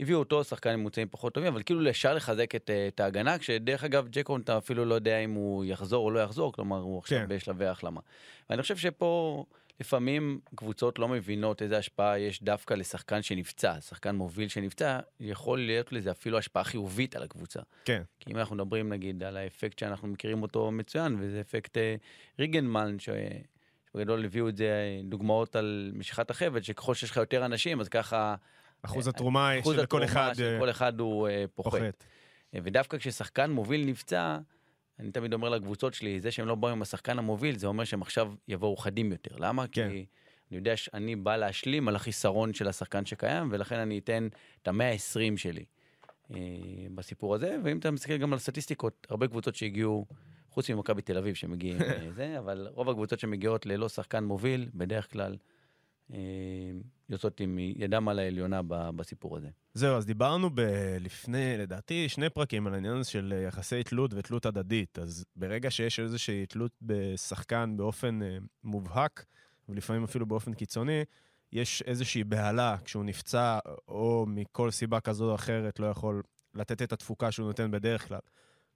הביאו 0.00 0.18
אותו, 0.18 0.44
שחקן 0.44 0.70
עם 0.70 0.80
ממוצעים 0.80 1.08
פחות 1.10 1.34
טובים, 1.34 1.52
אבל 1.52 1.62
כאילו 1.62 1.90
אפשר 1.90 2.14
לחזק 2.14 2.54
את, 2.54 2.70
את 2.88 3.00
ההגנה, 3.00 3.38
כשדרך 3.38 3.84
אגב, 3.84 4.08
ג'קוב, 4.10 4.40
אתה 4.44 4.58
אפילו 4.58 4.84
לא 4.84 4.94
יודע 4.94 5.18
אם 5.18 5.30
הוא 5.30 5.64
יחזור 5.64 6.04
או 6.04 6.10
לא 6.10 6.20
יחזור, 6.20 6.52
כלומר, 6.52 6.78
הוא 6.78 6.98
עכשיו 6.98 7.18
כן. 7.18 7.28
בשלבי 7.28 7.66
החלמה. 7.66 8.00
ואני 8.50 8.62
חושב 8.62 8.76
שפה... 8.76 9.44
לפעמים 9.80 10.40
קבוצות 10.54 10.98
לא 10.98 11.08
מבינות 11.08 11.62
איזה 11.62 11.78
השפעה 11.78 12.18
יש 12.18 12.42
דווקא 12.42 12.74
לשחקן 12.74 13.22
שנפצע, 13.22 13.80
שחקן 13.80 14.16
מוביל 14.16 14.48
שנפצע, 14.48 14.98
יכול 15.20 15.58
להיות 15.58 15.92
לזה 15.92 16.10
אפילו 16.10 16.38
השפעה 16.38 16.64
חיובית 16.64 17.16
על 17.16 17.22
הקבוצה. 17.22 17.60
כן. 17.84 18.02
כי 18.20 18.30
אם 18.32 18.36
אנחנו 18.36 18.56
מדברים 18.56 18.88
נגיד 18.88 19.22
על 19.22 19.36
האפקט 19.36 19.78
שאנחנו 19.78 20.08
מכירים 20.08 20.42
אותו 20.42 20.70
מצוין, 20.70 21.16
וזה 21.20 21.40
אפקט 21.40 21.76
אה, 21.76 21.94
ריגנמן, 22.38 22.96
ש... 23.90 23.96
שבגדול 23.96 24.24
הביאו 24.24 24.48
את 24.48 24.56
זה 24.56 24.64
אה, 24.64 25.00
דוגמאות 25.04 25.56
על 25.56 25.92
משיכת 25.94 26.30
החבל, 26.30 26.62
שככל 26.62 26.94
שיש 26.94 27.10
לך 27.10 27.16
יותר 27.16 27.44
אנשים, 27.44 27.80
אז 27.80 27.88
ככה... 27.88 28.34
אחוז 28.82 29.08
אה, 29.08 29.12
התרומה 29.14 29.52
של 29.64 29.86
כל 29.86 30.04
אחד... 30.04 30.32
של 30.36 30.56
כל 30.60 30.70
אחד 30.70 31.00
הוא 31.00 31.28
אה, 31.28 31.44
פוחת. 31.54 31.78
פוחת. 31.78 32.04
ודווקא 32.54 32.98
כששחקן 32.98 33.50
מוביל 33.50 33.86
נפצע, 33.86 34.38
אני 34.98 35.10
תמיד 35.10 35.32
אומר 35.32 35.48
לקבוצות 35.48 35.94
שלי, 35.94 36.20
זה 36.20 36.30
שהם 36.30 36.46
לא 36.46 36.54
באו 36.54 36.70
עם 36.70 36.82
השחקן 36.82 37.18
המוביל, 37.18 37.58
זה 37.58 37.66
אומר 37.66 37.84
שהם 37.84 38.02
עכשיו 38.02 38.32
יבואו 38.48 38.76
חדים 38.76 39.12
יותר. 39.12 39.36
למה? 39.38 39.66
כן. 39.66 39.88
כי 39.90 40.06
אני 40.50 40.58
יודע 40.58 40.76
שאני 40.76 41.16
בא 41.16 41.36
להשלים 41.36 41.88
על 41.88 41.96
החיסרון 41.96 42.54
של 42.54 42.68
השחקן 42.68 43.06
שקיים, 43.06 43.48
ולכן 43.52 43.78
אני 43.78 43.98
אתן 43.98 44.28
את 44.62 44.68
המאה 44.68 44.92
ה-20 44.92 45.36
שלי 45.36 45.64
אה, 46.34 46.36
בסיפור 46.94 47.34
הזה. 47.34 47.56
ואם 47.64 47.78
אתה 47.78 47.90
מסתכל 47.90 48.16
גם 48.16 48.32
על 48.32 48.38
סטטיסטיקות, 48.38 49.06
הרבה 49.10 49.28
קבוצות 49.28 49.54
שהגיעו, 49.54 50.06
חוץ 50.50 50.70
ממכבי 50.70 51.02
תל 51.02 51.18
אביב 51.18 51.34
שמגיעים 51.34 51.78
לזה, 52.06 52.38
אבל 52.38 52.68
רוב 52.70 52.90
הקבוצות 52.90 53.20
שמגיעות 53.20 53.66
ללא 53.66 53.88
שחקן 53.88 54.24
מוביל, 54.24 54.68
בדרך 54.74 55.12
כלל 55.12 55.36
אה, 56.12 56.18
יוצאות 57.08 57.40
עם 57.40 57.58
ידם 57.58 58.08
על 58.08 58.18
העליונה 58.18 58.60
בסיפור 58.68 59.36
הזה. 59.36 59.48
זהו, 59.74 59.96
אז 59.96 60.06
דיברנו 60.06 60.50
ב- 60.54 60.96
לפני, 61.00 61.54
לדעתי, 61.58 62.08
שני 62.08 62.30
פרקים 62.30 62.66
על 62.66 62.74
העניין 62.74 62.96
הזה 62.96 63.10
של 63.10 63.32
יחסי 63.46 63.82
תלות 63.82 64.14
ותלות 64.14 64.46
הדדית. 64.46 64.98
אז 64.98 65.24
ברגע 65.36 65.70
שיש 65.70 66.00
איזושהי 66.00 66.46
תלות 66.46 66.72
בשחקן 66.82 67.76
באופן 67.76 68.18
מובהק, 68.64 69.24
ולפעמים 69.68 70.04
אפילו 70.04 70.26
באופן 70.26 70.54
קיצוני, 70.54 71.04
יש 71.52 71.82
איזושהי 71.82 72.24
בהלה 72.24 72.76
כשהוא 72.84 73.04
נפצע, 73.04 73.58
או 73.88 74.24
מכל 74.28 74.70
סיבה 74.70 75.00
כזו 75.00 75.30
או 75.30 75.34
אחרת 75.34 75.80
לא 75.80 75.86
יכול 75.86 76.22
לתת 76.54 76.82
את 76.82 76.92
התפוקה 76.92 77.32
שהוא 77.32 77.46
נותן 77.46 77.70
בדרך 77.70 78.08
כלל. 78.08 78.18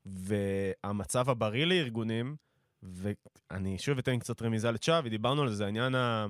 והמצב 0.06 1.30
הבריא 1.30 1.64
לארגונים, 1.64 2.36
ואני 2.82 3.78
שוב 3.78 3.98
אתן 3.98 4.18
קצת 4.18 4.42
רמיזה 4.42 4.70
לצ'אבי, 4.70 5.10
דיברנו 5.10 5.42
על 5.42 5.52
זה, 5.52 5.64
העניין 5.64 5.94
ה... 5.94 6.26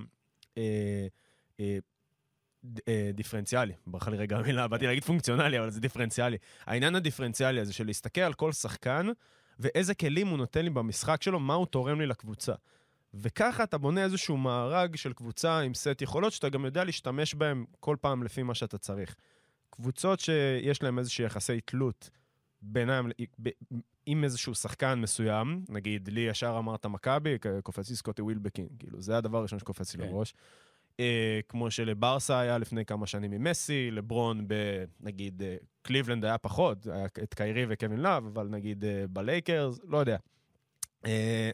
אה, 0.59 1.07
אה, 1.61 1.79
אה, 2.89 3.11
ברכה 3.87 4.11
לי 4.11 4.17
רגע 4.17 4.37
המילה, 4.37 4.69
באתי 4.69 4.87
להגיד 4.87 5.05
פונקציונלי, 5.05 5.59
אבל 5.59 5.71
זה 5.71 5.81
דיפרנציאלי. 5.81 6.37
העניין 6.67 6.95
הדיפרנציאלי 6.95 7.61
הזה 7.61 7.73
של 7.73 7.87
להסתכל 7.87 8.21
על 8.21 8.35
כל 8.35 8.53
שחקן, 8.53 9.07
ואיזה 9.59 9.95
כלים 9.95 10.29
הוא 10.29 10.39
נותן 10.39 10.65
לי 10.65 10.71
במשחק 10.71 11.23
שלו, 11.23 11.41
מה 11.41 11.55
הוא 11.55 11.67
תורם 11.67 12.01
לי 12.01 12.07
לקבוצה. 12.07 12.53
וככה 13.15 13.65
אתה 13.65 13.79
בונה 13.79 14.05
איזשהו 14.05 14.37
מארג 14.37 14.97
של 14.97 15.13
קבוצה 15.13 15.59
עם 15.59 15.75
סט 15.75 16.03
יכולות, 16.03 16.33
שאתה 16.33 16.49
גם 16.49 16.65
יודע 16.65 16.85
להשתמש 16.85 17.35
בהם 17.35 17.65
כל 17.81 17.97
פעם 18.01 18.23
לפי 18.23 18.43
מה 18.43 18.55
שאתה 18.55 18.79
צריך. 18.79 19.15
קבוצות 19.71 20.21
שיש 20.21 20.83
להן 20.83 20.99
איזושהי 20.99 21.25
יחסי 21.25 21.61
תלות 21.61 22.11
בינם, 22.65 23.11
עם 24.07 24.25
איזשהו 24.25 24.55
שחקן 24.55 25.01
מסוים, 25.01 25.65
נגיד, 25.69 26.09
לי 26.09 26.21
ישר 26.21 26.57
אמרת 26.59 26.87
מכבי, 26.87 27.37
קופץ 27.63 27.91
לי 27.91 27.97
סקוטי 27.97 28.23
ווילבקין, 28.23 28.69
כאילו, 28.79 29.01
זה 29.01 29.17
הדבר 29.17 29.39
הראשון 29.39 29.59
שקופץ 29.59 29.95
לי 29.95 30.03
כן. 30.03 30.11
בראש. 30.11 30.35
אה, 31.01 31.41
כמו 31.49 31.71
שלברסה 31.71 32.41
היה 32.41 32.59
לפני 32.59 32.85
כמה 32.85 33.07
שנים 33.07 33.33
עם 33.33 33.45
מסי, 33.45 33.91
לברון 33.91 34.47
בנגיד 34.49 35.43
אה, 35.43 35.57
קליבלנד 35.83 36.25
היה 36.25 36.39
פחות, 36.39 36.87
היה 36.87 37.05
את 37.05 37.35
קיירי 37.35 37.67
וקווין 37.69 38.01
לאב, 38.01 38.27
אבל 38.27 38.47
נגיד 38.47 38.85
אה, 38.85 39.05
בלייקרס, 39.09 39.81
לא 39.89 39.99
יודע. 39.99 40.17
אה, 41.07 41.51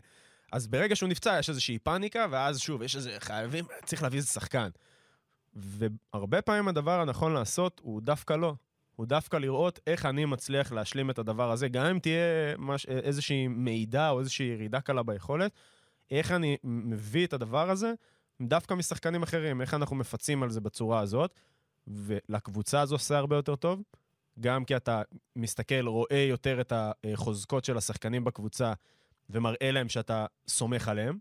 אז 0.52 0.67
ברגע 0.67 0.97
שהוא 0.97 1.09
נפצע 1.09 1.37
יש 1.38 1.49
איזושהי 1.49 1.79
פאניקה, 1.79 2.26
ואז 2.31 2.61
שוב, 2.61 2.83
יש 2.83 2.97
איזה, 2.97 3.17
חייבים, 3.19 3.64
צריך 3.85 4.02
להביא 4.02 4.19
איזה 4.19 4.29
שחקן. 4.29 4.69
והרבה 5.55 6.43
פעמים 6.43 6.69
הדבר 6.69 7.00
הנכון 7.00 7.33
לעשות 7.33 7.81
הוא 7.85 8.02
דווקא 8.02 8.33
לא. 8.33 8.55
הוא 9.00 9.07
דווקא 9.07 9.37
לראות 9.37 9.80
איך 9.87 10.07
אני 10.07 10.25
מצליח 10.25 10.73
להשלים 10.73 11.11
את 11.11 11.19
הדבר 11.19 11.50
הזה, 11.50 11.69
גם 11.69 11.87
אם 11.87 11.99
תהיה 11.99 12.57
מש, 12.59 12.87
איזושהי 12.87 13.49
מעידה 13.49 14.11
או 14.11 14.21
איזושהי 14.21 14.47
ירידה 14.47 14.80
קלה 14.80 15.02
ביכולת, 15.02 15.52
איך 16.11 16.33
אני 16.33 16.57
מביא 16.64 17.26
את 17.26 17.33
הדבר 17.33 17.71
הזה 17.71 17.92
דווקא 18.40 18.75
משחקנים 18.75 19.23
אחרים, 19.23 19.61
איך 19.61 19.75
אנחנו 19.75 19.97
מפצים 19.97 20.42
על 20.42 20.50
זה 20.50 20.61
בצורה 20.61 21.00
הזאת, 21.00 21.35
ולקבוצה 21.87 22.80
הזו 22.80 22.95
עושה 22.95 23.19
הרבה 23.19 23.37
יותר 23.37 23.57
טוב, 23.57 23.83
גם 24.40 24.64
כי 24.64 24.76
אתה 24.76 25.02
מסתכל, 25.37 25.87
רואה 25.87 26.26
יותר 26.28 26.61
את 26.61 26.73
החוזקות 26.76 27.64
של 27.64 27.76
השחקנים 27.76 28.25
בקבוצה, 28.25 28.73
ומראה 29.30 29.71
להם 29.71 29.88
שאתה 29.88 30.26
סומך 30.49 30.88
עליהם, 30.88 31.19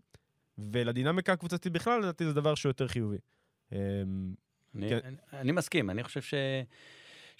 ולדינמיקה 0.58 1.32
הקבוצתית 1.32 1.72
בכלל, 1.72 2.00
לדעתי 2.00 2.24
זה 2.24 2.32
דבר 2.32 2.54
שהוא 2.54 2.70
יותר 2.70 2.88
חיובי. 2.88 3.18
אמ, 3.72 3.78
אני, 4.74 4.88
כן. 4.88 4.98
אני, 5.04 5.16
אני 5.32 5.52
מסכים, 5.52 5.90
אני 5.90 6.04
חושב 6.04 6.22
ש... 6.22 6.34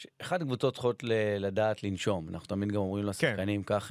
שאחת 0.00 0.40
הקבוצות 0.40 0.74
צריכות 0.74 1.02
לדעת 1.38 1.82
לנשום. 1.82 2.28
אנחנו 2.28 2.46
תמיד 2.46 2.72
גם 2.72 2.76
אומרים 2.76 3.04
לשחקנים, 3.04 3.62
כן. 3.62 3.74
קח 3.78 3.90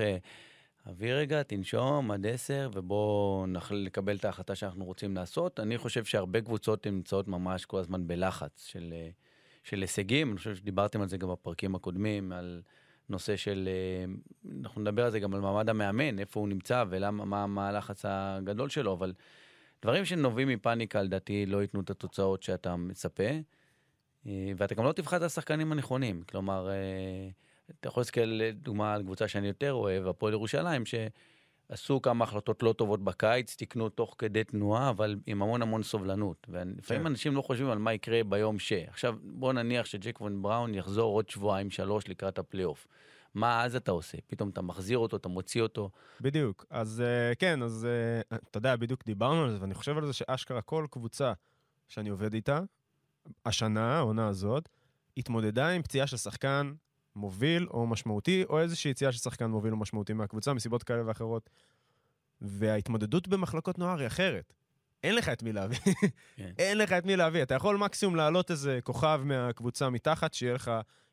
אביא 0.89 1.13
רגע, 1.13 1.43
תנשום 1.43 2.11
עד 2.11 2.25
עשר, 2.27 2.69
ובואו 2.73 3.45
נקבל 3.85 4.15
את 4.15 4.25
ההחלטה 4.25 4.55
שאנחנו 4.55 4.85
רוצים 4.85 5.15
לעשות. 5.15 5.59
אני 5.59 5.77
חושב 5.77 6.05
שהרבה 6.05 6.41
קבוצות 6.41 6.87
נמצאות 6.87 7.27
ממש 7.27 7.65
כל 7.65 7.79
הזמן 7.79 8.07
בלחץ 8.07 8.65
של, 8.65 8.93
של 9.63 9.81
הישגים, 9.81 10.29
אני 10.29 10.37
חושב 10.37 10.55
שדיברתם 10.55 11.01
על 11.01 11.07
זה 11.07 11.17
גם 11.17 11.29
בפרקים 11.31 11.75
הקודמים, 11.75 12.31
על 12.31 12.61
נושא 13.09 13.35
של, 13.35 13.69
אה, 13.71 14.13
אנחנו 14.61 14.81
נדבר 14.81 15.05
על 15.05 15.11
זה 15.11 15.19
גם 15.19 15.33
על 15.33 15.41
מעמד 15.41 15.69
המאמן, 15.69 16.19
איפה 16.19 16.39
הוא 16.39 16.49
נמצא 16.49 16.83
ומה 16.89 17.47
מה 17.47 17.67
הלחץ 17.69 18.05
הגדול 18.07 18.69
שלו, 18.69 18.93
אבל 18.93 19.13
דברים 19.81 20.05
שנובעים 20.05 20.47
מפאניקה, 20.47 21.01
לדעתי, 21.01 21.45
לא 21.45 21.61
ייתנו 21.61 21.81
את 21.81 21.89
התוצאות 21.89 22.43
שאתה 22.43 22.75
מצפה, 22.75 23.23
אה, 23.23 23.39
ואתה 24.25 24.75
גם 24.75 24.83
לא 24.83 24.91
תבחר 24.91 25.17
את 25.17 25.21
השחקנים 25.21 25.71
הנכונים. 25.71 26.23
כלומר, 26.29 26.69
אה, 26.69 27.29
אתה 27.79 27.87
יכול 27.87 28.01
להסתכל 28.01 28.21
לדוגמה 28.21 28.93
על 28.93 29.03
קבוצה 29.03 29.27
שאני 29.27 29.47
יותר 29.47 29.73
אוהב, 29.73 30.07
הפועל 30.07 30.33
ירושלים, 30.33 30.83
שעשו 30.85 32.01
כמה 32.01 32.23
החלטות 32.23 32.63
לא 32.63 32.73
טובות 32.73 33.03
בקיץ, 33.03 33.55
תיקנו 33.55 33.89
תוך 33.89 34.15
כדי 34.17 34.43
תנועה, 34.43 34.89
אבל 34.89 35.15
עם 35.25 35.41
המון 35.41 35.61
המון 35.61 35.83
סובלנות. 35.83 36.47
ולפעמים 36.49 37.03
כן. 37.03 37.07
אנשים 37.07 37.35
לא 37.35 37.41
חושבים 37.41 37.69
על 37.69 37.77
מה 37.77 37.93
יקרה 37.93 38.23
ביום 38.23 38.59
ש... 38.59 38.73
עכשיו, 38.73 39.15
בוא 39.23 39.53
נניח 39.53 39.85
שג'ק 39.85 40.21
וון 40.21 40.41
בראון 40.41 40.75
יחזור 40.75 41.13
עוד 41.13 41.29
שבועיים, 41.29 41.69
שלוש 41.69 42.07
לקראת 42.07 42.39
הפלייאוף. 42.39 42.87
מה 43.33 43.63
אז 43.63 43.75
אתה 43.75 43.91
עושה? 43.91 44.17
פתאום 44.27 44.49
אתה 44.49 44.61
מחזיר 44.61 44.97
אותו, 44.97 45.17
אתה 45.17 45.29
מוציא 45.29 45.61
אותו. 45.61 45.89
בדיוק. 46.21 46.65
אז 46.69 47.03
uh, 47.05 47.35
כן, 47.35 47.63
אז 47.63 47.87
אתה 48.49 48.57
יודע, 48.57 48.75
בדיוק 48.75 49.05
דיברנו 49.05 49.43
על 49.43 49.51
זה, 49.51 49.57
ואני 49.61 49.73
חושב 49.73 49.97
על 49.97 50.05
זה 50.05 50.13
שאשכרה 50.13 50.61
כל 50.61 50.85
קבוצה 50.89 51.33
שאני 51.87 52.09
עובד 52.09 52.33
איתה, 52.33 52.59
השנה, 53.45 53.97
העונה 53.97 54.27
הזאת, 54.27 54.69
התמודדה 55.17 55.69
עם 55.69 55.81
פציעה 55.81 56.07
של 56.07 56.17
שחקן 56.17 56.73
מוביל 57.15 57.67
או 57.71 57.87
משמעותי, 57.87 58.43
או 58.49 58.59
איזושהי 58.59 58.91
יציאה 58.91 59.11
של 59.11 59.17
שחקן 59.17 59.45
מוביל 59.45 59.73
או 59.73 59.77
משמעותי 59.77 60.13
מהקבוצה, 60.13 60.53
מסיבות 60.53 60.83
כאלה 60.83 61.07
ואחרות. 61.07 61.49
וההתמודדות 62.41 63.27
במחלקות 63.27 63.79
נוער 63.79 63.99
היא 63.99 64.07
אחרת. 64.07 64.53
אין 65.03 65.15
לך 65.15 65.29
את 65.29 65.43
מי 65.43 65.53
להביא. 65.53 65.77
כן. 66.35 66.51
אין 66.57 66.77
לך 66.77 66.91
את 66.93 67.05
מי 67.05 67.15
להביא. 67.15 67.43
אתה 67.43 67.55
יכול 67.55 67.77
מקסימום 67.77 68.15
להעלות 68.15 68.51
איזה 68.51 68.79
כוכב 68.83 69.21
מהקבוצה 69.23 69.89
מתחת, 69.89 70.33
שיהיה 70.33 70.53
לך 70.53 70.71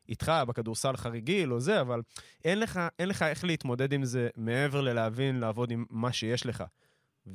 איתך 0.09 0.31
בכדורסל 0.47 0.97
חריגיל 0.97 1.53
או 1.53 1.59
זה, 1.59 1.81
אבל 1.81 2.01
אין 2.45 2.59
לך, 2.59 2.79
אין 2.99 3.09
לך 3.09 3.23
איך 3.23 3.43
להתמודד 3.43 3.93
עם 3.93 4.05
זה 4.05 4.29
מעבר 4.35 4.81
ללהבין, 4.81 5.39
לעבוד 5.39 5.71
עם 5.71 5.85
מה 5.89 6.11
שיש 6.11 6.45
לך. 6.45 6.63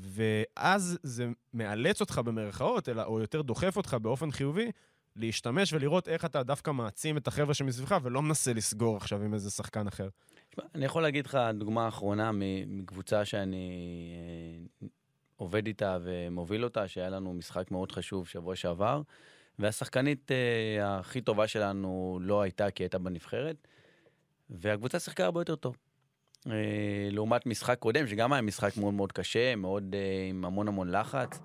ואז 0.00 0.99
זה 1.02 1.28
מאלץ 1.54 2.00
אותך 2.00 2.20
במרכאות, 2.25 2.88
אלא, 2.88 3.02
או 3.02 3.20
יותר 3.20 3.42
דוחף 3.42 3.76
אותך 3.76 3.96
באופן 4.02 4.30
חיובי, 4.30 4.70
להשתמש 5.16 5.72
ולראות 5.72 6.08
איך 6.08 6.25
אתה 6.25 6.42
דווקא 6.42 6.70
מעצים 6.70 7.16
את 7.16 7.28
החבר'ה 7.28 7.54
שמסביבך, 7.54 7.99
ולא 8.02 8.22
מנסה 8.22 8.52
לסגור 8.52 8.96
עכשיו 8.96 9.22
עם 9.22 9.34
איזה 9.34 9.50
שחקן 9.50 9.87
אחר. 9.87 10.08
אני 10.75 10.84
יכול 10.84 11.02
להגיד 11.02 11.26
לך 11.26 11.38
דוגמה 11.54 11.88
אחרונה 11.88 12.30
מקבוצה 12.66 13.25
שאני 13.25 13.70
אה, 14.82 14.88
עובד 15.37 15.66
איתה 15.66 15.99
ומוביל 16.02 16.64
אותה, 16.64 16.88
שהיה 16.88 17.08
לנו 17.08 17.34
משחק 17.34 17.70
מאוד 17.70 17.92
חשוב 17.92 18.28
שבוע 18.28 18.56
שעבר, 18.56 19.02
והשחקנית 19.58 20.30
אה, 20.32 20.99
הכי 20.99 21.20
טובה 21.20 21.49
שלנו 21.49 22.18
לא 22.22 22.42
הייתה 22.42 22.70
כי 22.70 22.82
הייתה 22.82 22.99
בנבחרת, 22.99 23.68
והקבוצה 24.50 24.99
שיחקה 24.99 25.25
הרבה 25.25 25.40
יותר 25.40 25.56
טוב. 25.56 25.76
אה, 26.50 27.08
לעומת 27.11 27.46
משחק 27.46 27.78
קודם, 27.78 28.06
שגם 28.06 28.32
היה 28.32 28.42
משחק 28.42 28.76
מאוד 28.76 28.94
מאוד 28.94 29.12
קשה, 29.12 29.56
מאוד 29.56 29.94
עם 30.30 30.44
המון 30.44 30.68
המון 30.68 30.90
לחץ, 30.90 31.40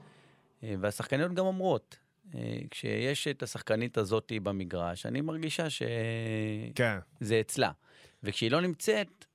והשחקניות 0.64 1.34
גם 1.34 1.46
אומרות, 1.46 1.98
אה, 2.36 2.60
כשיש 2.72 3.28
את 3.28 3.44
השחקנית 3.44 3.98
הזאת 3.98 4.32
במגרש, 4.44 5.06
אני 5.06 5.22
מרגישה 5.22 5.70
שזה 5.70 5.88
כן. 6.76 6.98
אצלה. 7.42 7.72
וכשהיא 8.24 8.52
לא 8.52 8.62
נמצאת, 8.62 9.26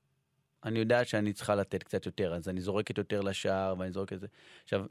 אני 0.64 0.78
יודעת 0.78 1.08
שאני 1.08 1.32
צריכה 1.32 1.54
לתת 1.54 1.82
קצת 1.82 2.06
יותר, 2.06 2.34
אז 2.34 2.48
אני 2.48 2.60
זורקת 2.60 2.98
יותר 2.98 3.20
לשער 3.20 3.74
ואני 3.78 3.92
זורקת 3.92 4.12
את 4.12 4.20
זה. 4.20 4.26
עכשיו, 4.64 4.84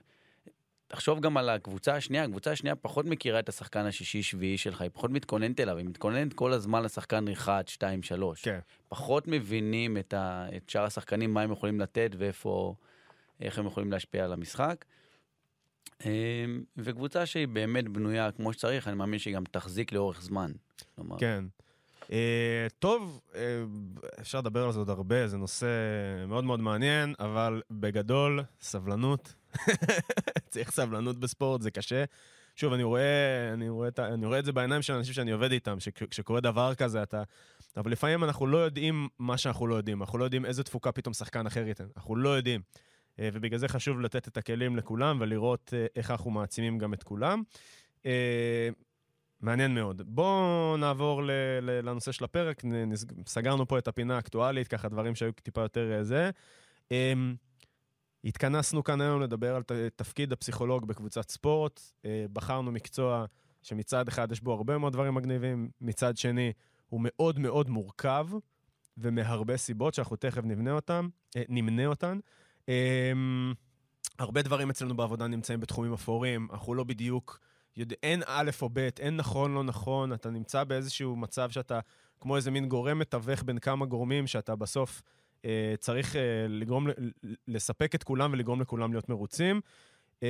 תחשוב 0.91 1.19
גם 1.19 1.37
על 1.37 1.49
הקבוצה 1.49 1.95
השנייה, 1.95 2.23
הקבוצה 2.23 2.51
השנייה 2.51 2.75
פחות 2.75 3.05
מכירה 3.05 3.39
את 3.39 3.49
השחקן 3.49 3.85
השישי-שביעי 3.85 4.57
שלך, 4.57 4.81
היא 4.81 4.89
פחות 4.93 5.11
מתכוננת 5.11 5.59
אליו, 5.59 5.77
היא 5.77 5.85
מתכוננת 5.85 6.33
כל 6.33 6.53
הזמן 6.53 6.83
לשחקן 6.83 7.27
1, 7.27 7.67
2, 7.67 8.03
3. 8.03 8.41
כן. 8.41 8.59
פחות 8.89 9.27
מבינים 9.27 9.97
את, 9.97 10.13
ה, 10.13 10.47
את 10.57 10.69
שאר 10.69 10.83
השחקנים, 10.83 11.33
מה 11.33 11.41
הם 11.41 11.51
יכולים 11.51 11.79
לתת 11.79 12.11
ואיפה, 12.17 12.75
איך 13.39 13.59
הם 13.59 13.65
יכולים 13.65 13.91
להשפיע 13.91 14.25
על 14.25 14.33
המשחק. 14.33 14.85
אמ, 16.05 16.09
וקבוצה 16.77 17.25
שהיא 17.25 17.47
באמת 17.47 17.89
בנויה 17.89 18.31
כמו 18.31 18.53
שצריך, 18.53 18.87
אני 18.87 18.95
מאמין 18.95 19.19
שהיא 19.19 19.35
גם 19.35 19.43
תחזיק 19.51 19.91
לאורך 19.91 20.21
זמן. 20.21 20.51
כלומר... 20.95 21.17
כן. 21.19 21.43
Uh, 22.01 22.13
טוב, 22.79 23.21
uh, 23.31 23.35
אפשר 24.21 24.37
לדבר 24.37 24.65
על 24.65 24.71
זה 24.71 24.79
עוד 24.79 24.89
הרבה, 24.89 25.27
זה 25.27 25.37
נושא 25.37 25.67
מאוד 26.27 26.43
מאוד 26.43 26.59
מעניין, 26.59 27.13
אבל 27.19 27.61
בגדול, 27.71 28.43
סבלנות. 28.61 29.33
צריך 30.49 30.71
סבלנות 30.71 31.19
בספורט, 31.19 31.61
זה 31.61 31.71
קשה. 31.71 32.03
שוב, 32.55 32.73
אני 32.73 32.83
רואה, 32.83 33.53
אני 33.53 33.69
רואה, 33.69 33.89
אני 33.99 34.25
רואה 34.25 34.39
את 34.39 34.45
זה 34.45 34.51
בעיניים 34.51 34.81
של 34.81 34.93
אנשים 34.93 35.13
שאני 35.13 35.31
עובד 35.31 35.51
איתם, 35.51 35.79
שכשקורה 35.79 36.41
דבר 36.41 36.75
כזה, 36.75 37.03
אתה... 37.03 37.23
אבל 37.77 37.91
לפעמים 37.91 38.23
אנחנו 38.23 38.47
לא 38.47 38.57
יודעים 38.57 39.07
מה 39.19 39.37
שאנחנו 39.37 39.67
לא 39.67 39.75
יודעים. 39.75 40.01
אנחנו 40.01 40.17
לא 40.17 40.23
יודעים 40.23 40.45
איזה 40.45 40.63
תפוקה 40.63 40.91
פתאום 40.91 41.13
שחקן 41.13 41.45
אחר 41.45 41.67
ייתן. 41.67 41.85
אנחנו 41.97 42.15
לא 42.15 42.29
יודעים. 42.29 42.61
אה, 43.19 43.29
ובגלל 43.33 43.59
זה 43.59 43.67
חשוב 43.67 44.01
לתת 44.01 44.27
את 44.27 44.37
הכלים 44.37 44.77
לכולם 44.77 45.17
ולראות 45.21 45.73
אה, 45.77 45.85
איך 45.95 46.11
אנחנו 46.11 46.31
מעצימים 46.31 46.77
גם 46.77 46.93
את 46.93 47.03
כולם. 47.03 47.43
אה, 48.05 48.69
מעניין 49.41 49.75
מאוד. 49.75 50.01
בואו 50.05 50.77
נעבור 50.77 51.21
לנושא 51.61 52.11
של 52.11 52.23
הפרק, 52.23 52.63
סגרנו 53.27 53.67
פה 53.67 53.77
את 53.77 53.87
הפינה 53.87 54.15
האקטואלית, 54.15 54.67
ככה 54.67 54.89
דברים 54.89 55.15
שהיו 55.15 55.31
טיפה 55.31 55.61
יותר 55.61 55.99
זה. 56.01 56.29
התכנסנו 58.25 58.83
כאן 58.83 59.01
היום 59.01 59.21
לדבר 59.21 59.55
על 59.55 59.63
תפקיד 59.95 60.33
הפסיכולוג 60.33 60.87
בקבוצת 60.87 61.29
ספורט. 61.29 61.81
בחרנו 62.33 62.71
מקצוע 62.71 63.25
שמצד 63.63 64.07
אחד 64.07 64.31
יש 64.31 64.41
בו 64.41 64.53
הרבה 64.53 64.77
מאוד 64.77 64.93
דברים 64.93 65.15
מגניבים, 65.15 65.69
מצד 65.81 66.17
שני 66.17 66.53
הוא 66.89 67.01
מאוד 67.03 67.39
מאוד 67.39 67.69
מורכב, 67.69 68.27
ומהרבה 68.97 69.57
סיבות 69.57 69.93
שאנחנו 69.93 70.15
תכף 70.15 70.41
אותם, 70.71 71.07
נמנה 71.49 71.85
אותן. 71.85 72.19
Um, 72.61 72.69
הרבה 74.19 74.41
דברים 74.41 74.69
אצלנו 74.69 74.97
בעבודה 74.97 75.27
נמצאים 75.27 75.59
בתחומים 75.59 75.93
אפורים, 75.93 76.47
אנחנו 76.51 76.73
לא 76.73 76.83
בדיוק, 76.83 77.39
יודע, 77.77 77.95
אין 78.03 78.21
א' 78.27 78.51
או 78.61 78.69
ב', 78.73 78.89
אין 78.99 79.17
נכון, 79.17 79.53
לא 79.53 79.63
נכון, 79.63 80.13
אתה 80.13 80.29
נמצא 80.29 80.63
באיזשהו 80.63 81.15
מצב 81.15 81.49
שאתה 81.49 81.79
כמו 82.19 82.35
איזה 82.35 82.51
מין 82.51 82.69
גורם 82.69 82.99
מתווך 82.99 83.43
בין 83.43 83.59
כמה 83.59 83.85
גורמים, 83.85 84.27
שאתה 84.27 84.55
בסוף 84.55 85.01
צריך 85.79 86.13
uh, 86.13 86.17
לגרום, 86.49 86.87
לספק 87.47 87.95
את 87.95 88.03
כולם 88.03 88.33
ולגרום 88.33 88.61
לכולם 88.61 88.91
להיות 88.91 89.09
מרוצים. 89.09 89.61
Um, 90.19 90.23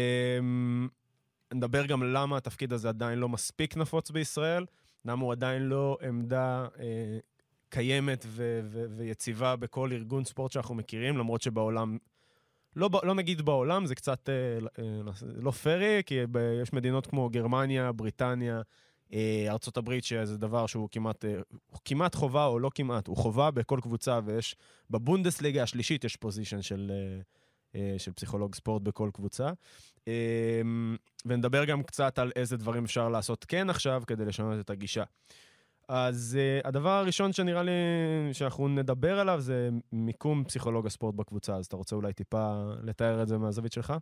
נדבר 1.54 1.86
גם 1.86 2.04
למה 2.04 2.38
התפקיד 2.38 2.74
הזה 2.74 2.90
עדיין 2.90 3.20
לא 3.20 3.30
מספיק 3.30 3.78
נפוץ 3.78 4.12
בישראל, 4.12 4.66
למה 5.06 5.24
הוא 5.24 5.32
עדיין 5.32 5.62
לא 5.62 5.98
עמדה 6.08 6.68
uh, 6.76 6.80
קיימת 7.70 8.26
ו- 8.28 8.60
ו- 8.64 8.86
ויציבה 8.98 9.56
בכל 9.56 9.90
ארגון 9.92 10.24
ספורט 10.24 10.52
שאנחנו 10.52 10.76
מכירים, 10.76 11.18
למרות 11.18 11.42
שבעולם 11.42 11.98
לא, 12.76 12.90
לא 13.04 13.16
נגיד 13.16 13.42
בעולם, 13.42 13.86
זה 13.86 13.96
קצת 13.96 14.30
אה, 14.30 14.84
אה, 14.84 15.12
לא 15.36 15.52
פרי, 15.52 16.02
כי 16.06 16.16
יש 16.62 16.74
מדינות 16.74 17.08
כמו 17.08 17.30
גרמניה, 17.30 17.92
בריטניה, 17.92 18.58
אה, 18.58 18.62
ארצות 19.50 19.78
הברית, 19.78 20.04
שזה 20.04 20.38
דבר 20.38 20.66
שהוא 20.68 20.90
כמעט, 20.92 21.26
אה, 21.26 21.36
כמעט 21.86 22.16
חובה 22.16 22.46
או 22.46 22.60
לא 22.60 22.72
כמעט, 22.76 23.08
הוא 23.08 23.18
חובה 23.18 23.52
בכל 23.52 23.80
קבוצה, 23.82 24.20
ויש, 24.26 24.56
בבונדסליגה 24.90 25.64
השלישית 25.64 26.04
יש 26.04 26.16
פוזיישן 26.16 26.62
של, 26.62 26.92
אה, 26.94 27.22
אה, 27.76 27.96
של 28.00 28.12
פסיכולוג 28.12 28.56
ספורט 28.56 28.82
בכל 28.82 29.10
קבוצה. 29.14 29.52
אה, 30.08 30.62
ונדבר 31.26 31.66
גם 31.66 31.84
קצת 31.84 32.20
על 32.20 32.32
איזה 32.36 32.58
דברים 32.58 32.84
אפשר 32.84 33.10
לעשות 33.10 33.46
כן 33.46 33.70
עכשיו 33.70 34.04
כדי 34.08 34.26
לשנות 34.26 34.60
את 34.60 34.70
הגישה. 34.70 35.04
אז 35.88 36.38
uh, 36.40 36.68
הדבר 36.68 36.90
הראשון 36.90 37.34
שנראה 37.34 37.64
לי 37.64 37.72
שאנחנו 38.34 38.68
נדבר 38.68 39.20
עליו 39.20 39.42
זה 39.42 39.70
מיקום 39.92 40.44
פסיכולוג 40.44 40.86
הספורט 40.86 41.16
בקבוצה. 41.16 41.56
אז 41.56 41.66
אתה 41.66 41.76
רוצה 41.76 41.96
אולי 41.96 42.14
טיפה 42.14 42.64
לתאר 42.84 43.24
את 43.24 43.28
זה 43.28 43.38
מהזווית 43.38 43.72
שלך? 43.72 43.94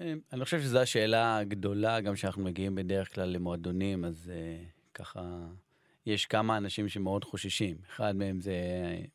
אה, 0.00 0.14
אני 0.32 0.44
חושב 0.44 0.60
שזו 0.60 0.78
השאלה 0.78 1.38
הגדולה, 1.38 2.00
גם 2.00 2.14
כשאנחנו 2.14 2.44
מגיעים 2.44 2.74
בדרך 2.74 3.14
כלל 3.14 3.28
למועדונים, 3.28 4.04
אז 4.04 4.32
uh, 4.32 4.68
ככה, 4.94 5.46
יש 6.06 6.26
כמה 6.26 6.56
אנשים 6.56 6.88
שמאוד 6.88 7.24
חוששים. 7.24 7.76
אחד 7.90 8.16
מהם 8.16 8.40
זה 8.40 8.54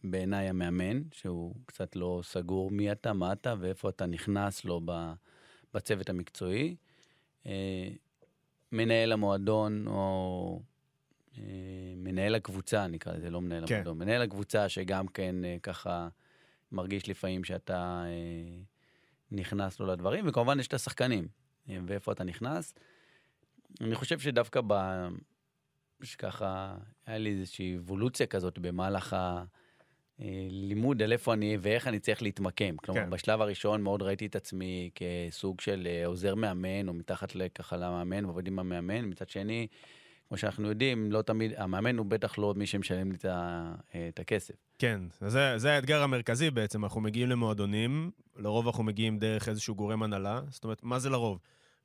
בעיניי 0.03 0.49
המאמן, 0.49 1.01
שהוא 1.11 1.55
קצת 1.65 1.95
לא 1.95 2.21
סגור 2.23 2.71
מי 2.71 2.91
אתה, 2.91 3.13
מה 3.13 3.33
אתה 3.33 3.55
ואיפה 3.59 3.89
אתה 3.89 4.05
נכנס 4.05 4.65
לו 4.65 4.81
בצוות 5.73 6.09
המקצועי. 6.09 6.75
Uh, 7.43 7.47
מנהל 8.71 9.11
המועדון 9.11 9.87
או 9.87 10.59
אה, 11.37 11.43
מנהל 11.97 12.35
הקבוצה, 12.35 12.87
נקרא 12.87 13.13
לזה, 13.13 13.29
לא 13.29 13.41
מנהל 13.41 13.67
כן. 13.67 13.73
המועדון, 13.73 13.97
מנהל 13.97 14.21
הקבוצה 14.21 14.69
שגם 14.69 15.07
כן 15.07 15.45
אה, 15.45 15.57
ככה 15.63 16.07
מרגיש 16.71 17.09
לפעמים 17.09 17.43
שאתה 17.43 18.03
אה, 18.05 18.61
נכנס 19.31 19.79
לו 19.79 19.85
לדברים, 19.85 20.27
וכמובן 20.27 20.59
יש 20.59 20.67
את 20.67 20.73
השחקנים, 20.73 21.27
ואיפה 21.67 22.11
אתה 22.11 22.23
נכנס. 22.23 22.73
אני 23.81 23.95
חושב 23.95 24.19
שדווקא 24.19 24.61
ב... 24.67 24.73
שככה, 26.03 26.77
היה 27.05 27.17
לי 27.17 27.29
איזושהי 27.29 27.77
אבולוציה 27.77 28.27
כזאת 28.27 28.59
במהלך 28.59 29.15
הלימוד 30.19 31.01
על 31.01 31.11
איפה 31.11 31.33
אני 31.33 31.57
ואיך 31.61 31.87
אני 31.87 31.99
צריך 31.99 32.21
להתמקם. 32.21 32.77
כלומר, 32.77 33.01
כן. 33.01 33.09
בשלב 33.09 33.41
הראשון 33.41 33.81
מאוד 33.81 34.01
ראיתי 34.01 34.25
את 34.25 34.35
עצמי 34.35 34.89
כסוג 34.95 35.61
של 35.61 35.87
עוזר 36.05 36.35
מאמן, 36.35 36.87
או 36.87 36.93
מתחת 36.93 37.35
לככה 37.35 37.77
למאמן, 37.77 38.25
ועובד 38.25 38.47
עם 38.47 38.59
המאמן. 38.59 39.05
מצד 39.05 39.29
שני, 39.29 39.67
כמו 40.27 40.37
שאנחנו 40.37 40.69
יודעים, 40.69 41.11
לא 41.11 41.21
תמיד, 41.21 41.51
המאמן 41.57 41.97
הוא 41.97 42.05
בטח 42.05 42.37
לא 42.37 42.53
מי 42.57 42.65
שמשלם 42.65 43.11
לי 43.11 43.17
את 44.09 44.19
הכסף. 44.19 44.53
כן, 44.79 45.01
זה, 45.21 45.57
זה 45.57 45.73
האתגר 45.73 46.03
המרכזי 46.03 46.51
בעצם, 46.51 46.83
אנחנו 46.83 47.01
מגיעים 47.01 47.29
למועדונים, 47.29 48.11
לרוב 48.35 48.67
אנחנו 48.67 48.83
מגיעים 48.83 49.19
דרך 49.19 49.49
איזשהו 49.49 49.75
גורם 49.75 50.03
הנהלה, 50.03 50.41
זאת 50.49 50.63
אומרת, 50.63 50.83
מה 50.83 50.99
זה 50.99 51.09
לרוב? 51.09 51.39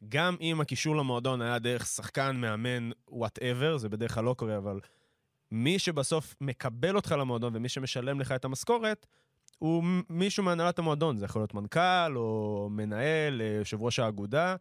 גם 0.09 0.37
אם 0.41 0.61
הקישור 0.61 0.97
למועדון 0.97 1.43
היה 1.43 1.59
דרך 1.59 1.87
שחקן, 1.87 2.37
מאמן, 2.37 2.91
whatever, 3.09 3.77
זה 3.77 3.89
בדרך 3.89 4.15
כלל 4.15 4.25
לא 4.25 4.35
קורה, 4.35 4.57
אבל 4.57 4.81
מי 5.53 5.79
שבסוף 5.79 6.35
מקבל 6.41 6.97
אותך 6.97 7.15
למועדון 7.19 7.57
ומי 7.57 7.69
שמשלם 7.69 8.21
לך 8.21 8.33
את 8.33 8.45
המשכורת, 8.45 9.07
הוא 9.59 9.85
מישהו 10.09 10.45
מהנהלת 10.45 10.79
המועדון, 10.79 11.19
זה 11.19 11.25
יכול 11.25 11.43
להיות 11.43 11.55
מנכ"ל 11.55 12.13
או 12.17 12.69
מנהל, 12.71 13.43
אה, 13.43 13.47
יושב 13.47 13.83
ראש 13.83 13.99
האגודה. 13.99 14.57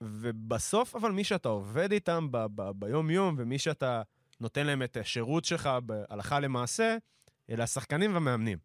ובסוף, 0.00 0.96
אבל 0.96 1.12
מי 1.12 1.24
שאתה 1.24 1.48
עובד 1.48 1.92
איתם 1.92 2.28
ב- 2.30 2.46
ב- 2.54 2.70
ביום-יום, 2.70 3.34
ומי 3.38 3.58
שאתה 3.58 4.02
נותן 4.40 4.66
להם 4.66 4.82
את 4.82 4.96
השירות 4.96 5.44
שלך 5.44 5.70
בהלכה 5.82 6.40
למעשה, 6.40 6.96
אלה 7.50 7.64
השחקנים 7.64 8.14
והמאמנים. 8.14 8.58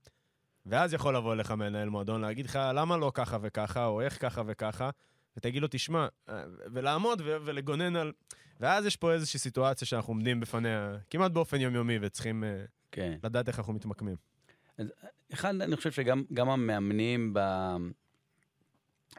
ואז 0.66 0.94
יכול 0.94 1.16
לבוא 1.16 1.34
אליך 1.34 1.52
מנהל 1.52 1.90
מועדון, 1.90 2.22
להגיד 2.22 2.46
לך, 2.46 2.60
למה 2.74 2.98
לא 2.98 3.12
ככה 3.14 3.38
וככה, 3.42 3.86
או 3.86 4.02
איך 4.02 4.22
ככה 4.22 4.42
וככה, 4.48 4.90
ותגיד 5.38 5.62
לו, 5.62 5.68
תשמע, 5.72 6.08
אה, 6.30 6.44
ולעמוד 6.74 7.22
ו- 7.22 7.38
ולגונן 7.46 7.96
על... 7.96 8.12
ואז 8.60 8.86
יש 8.86 8.96
פה 8.96 9.14
איזושהי 9.14 9.40
סיטואציה 9.40 9.88
שאנחנו 9.88 10.14
עומדים 10.14 10.40
בפניה 10.40 10.96
כמעט 11.10 11.32
באופן 11.32 11.62
יומיומי, 11.62 11.98
וצריכים 12.02 12.44
אה, 12.44 12.66
כן. 12.92 13.18
לדעת 13.24 13.48
איך 13.48 13.60
אנחנו 13.60 13.74
מתמקמים. 13.74 14.16
אז 14.78 14.94
אחד, 15.34 15.62
אני 15.62 15.76
חושב 15.76 15.92
שגם 15.92 16.50
המאמנים 16.50 17.34
ב... 17.34 17.40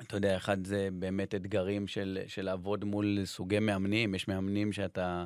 אתה 0.01 0.17
יודע, 0.17 0.37
אחד 0.37 0.67
זה 0.67 0.89
באמת 0.93 1.35
אתגרים 1.35 1.87
של, 1.87 2.19
של 2.27 2.45
לעבוד 2.45 2.85
מול 2.85 3.19
סוגי 3.25 3.59
מאמנים. 3.59 4.15
יש 4.15 4.29
מאמנים 4.29 4.73
שאתה 4.73 5.25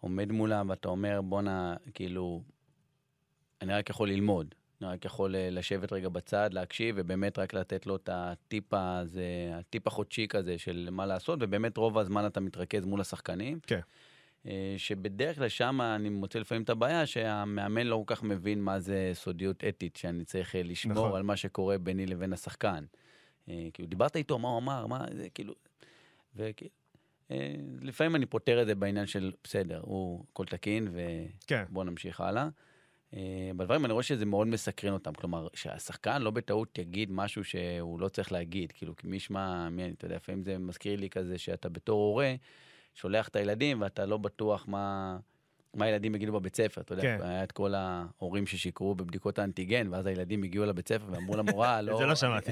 עומד 0.00 0.32
מולם 0.32 0.70
ואתה 0.70 0.88
אומר, 0.88 1.20
בואנה, 1.22 1.76
כאילו, 1.94 2.42
אני 3.62 3.72
רק 3.72 3.90
יכול 3.90 4.08
ללמוד. 4.08 4.54
אני 4.82 4.90
רק 4.90 5.04
יכול 5.04 5.36
אה, 5.36 5.50
לשבת 5.50 5.92
רגע 5.92 6.08
בצד, 6.08 6.50
להקשיב, 6.52 6.94
ובאמת 6.98 7.38
רק 7.38 7.54
לתת 7.54 7.86
לו 7.86 7.96
את 7.96 8.08
הטיפ 8.12 8.74
הזה, 8.74 9.50
הטיפ 9.52 9.86
החודשי 9.86 10.28
כזה 10.28 10.58
של 10.58 10.88
מה 10.92 11.06
לעשות, 11.06 11.38
ובאמת 11.42 11.76
רוב 11.76 11.98
הזמן 11.98 12.26
אתה 12.26 12.40
מתרכז 12.40 12.84
מול 12.84 13.00
השחקנים. 13.00 13.58
כן. 13.66 13.80
אה, 14.46 14.74
שבדרך 14.76 15.36
כלל 15.36 15.48
שם 15.48 15.80
אני 15.80 16.08
מוצא 16.08 16.38
לפעמים 16.38 16.62
את 16.62 16.70
הבעיה 16.70 17.06
שהמאמן 17.06 17.86
לא 17.86 18.02
כל 18.06 18.14
כך 18.14 18.22
מבין 18.22 18.60
מה 18.62 18.80
זה 18.80 19.10
סודיות 19.14 19.64
אתית, 19.68 19.96
שאני 19.96 20.24
צריך 20.24 20.56
אה, 20.56 20.62
לשמור 20.62 21.06
נכון. 21.06 21.16
על 21.16 21.22
מה 21.22 21.36
שקורה 21.36 21.78
ביני 21.78 22.06
לבין 22.06 22.32
השחקן. 22.32 22.84
כאילו, 23.46 23.88
דיברת 23.88 24.16
איתו, 24.16 24.38
מה 24.38 24.48
הוא 24.48 24.58
אמר, 24.58 24.86
מה, 24.86 25.04
זה 25.16 25.28
כאילו... 25.34 25.54
וכאילו, 26.36 26.70
לפעמים 27.80 28.16
אני 28.16 28.26
פותר 28.26 28.62
את 28.62 28.66
זה 28.66 28.74
בעניין 28.74 29.06
של, 29.06 29.32
בסדר, 29.44 29.80
הוא 29.82 30.24
הכל 30.32 30.44
תקין. 30.44 30.88
ובוא 30.88 31.82
כן. 31.84 31.88
נמשיך 31.88 32.20
הלאה. 32.20 32.48
אה, 33.16 33.50
בדברים 33.56 33.84
אני 33.84 33.92
רואה 33.92 34.02
שזה 34.02 34.24
מאוד 34.24 34.46
מסקרן 34.46 34.92
אותם, 34.92 35.12
כלומר, 35.12 35.48
שהשחקן 35.54 36.22
לא 36.22 36.30
בטעות 36.30 36.78
יגיד 36.78 37.12
משהו 37.12 37.44
שהוא 37.44 38.00
לא 38.00 38.08
צריך 38.08 38.32
להגיד, 38.32 38.72
כאילו, 38.72 38.96
כי 38.96 39.06
מי 39.06 39.16
ישמע, 39.16 39.68
מי, 39.68 39.90
אתה 39.90 40.04
יודע, 40.04 40.16
לפעמים 40.16 40.44
זה 40.44 40.58
מזכיר 40.58 41.00
לי 41.00 41.10
כזה 41.10 41.38
שאתה 41.38 41.68
בתור 41.68 42.00
הורה, 42.00 42.34
שולח 42.94 43.28
את 43.28 43.36
הילדים 43.36 43.80
ואתה 43.80 44.06
לא 44.06 44.16
בטוח 44.16 44.64
מה, 44.68 45.18
מה 45.74 45.84
הילדים 45.84 46.14
יגידו 46.14 46.32
בבית 46.32 46.56
ספר, 46.56 46.80
אתה 46.80 46.92
יודע, 46.92 47.02
כן. 47.02 47.18
היה 47.22 47.44
את 47.44 47.52
כל 47.52 47.74
ההורים 47.74 48.46
ששיקרו 48.46 48.94
בבדיקות 48.94 49.38
האנטיגן, 49.38 49.88
ואז 49.90 50.06
הילדים 50.06 50.42
הגיעו 50.42 50.64
לבית 50.64 50.88
ספר 50.88 51.04
ואמרו 51.10 51.36
למורה, 51.36 51.80
לא... 51.82 51.98
זה 51.98 52.06
לא 52.06 52.14
שמעתי. 52.14 52.50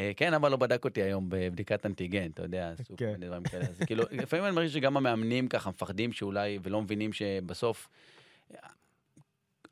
אה, 0.00 0.12
כן, 0.16 0.34
אבל 0.34 0.50
לא 0.50 0.56
בדק 0.56 0.84
אותי 0.84 1.02
היום 1.02 1.26
בבדיקת 1.28 1.86
אנטיגן, 1.86 2.30
אתה 2.30 2.42
יודע, 2.42 2.72
סוג 2.82 2.98
כן. 2.98 3.14
דברים 3.20 3.42
כאלה. 3.42 3.64
אז 3.64 3.78
כאילו, 3.86 4.04
לפעמים 4.10 4.44
אני 4.44 4.54
מרגיש 4.54 4.72
שגם 4.72 4.96
המאמנים 4.96 5.48
ככה 5.48 5.70
מפחדים 5.70 6.12
שאולי, 6.12 6.58
ולא 6.62 6.82
מבינים 6.82 7.12
שבסוף 7.12 7.88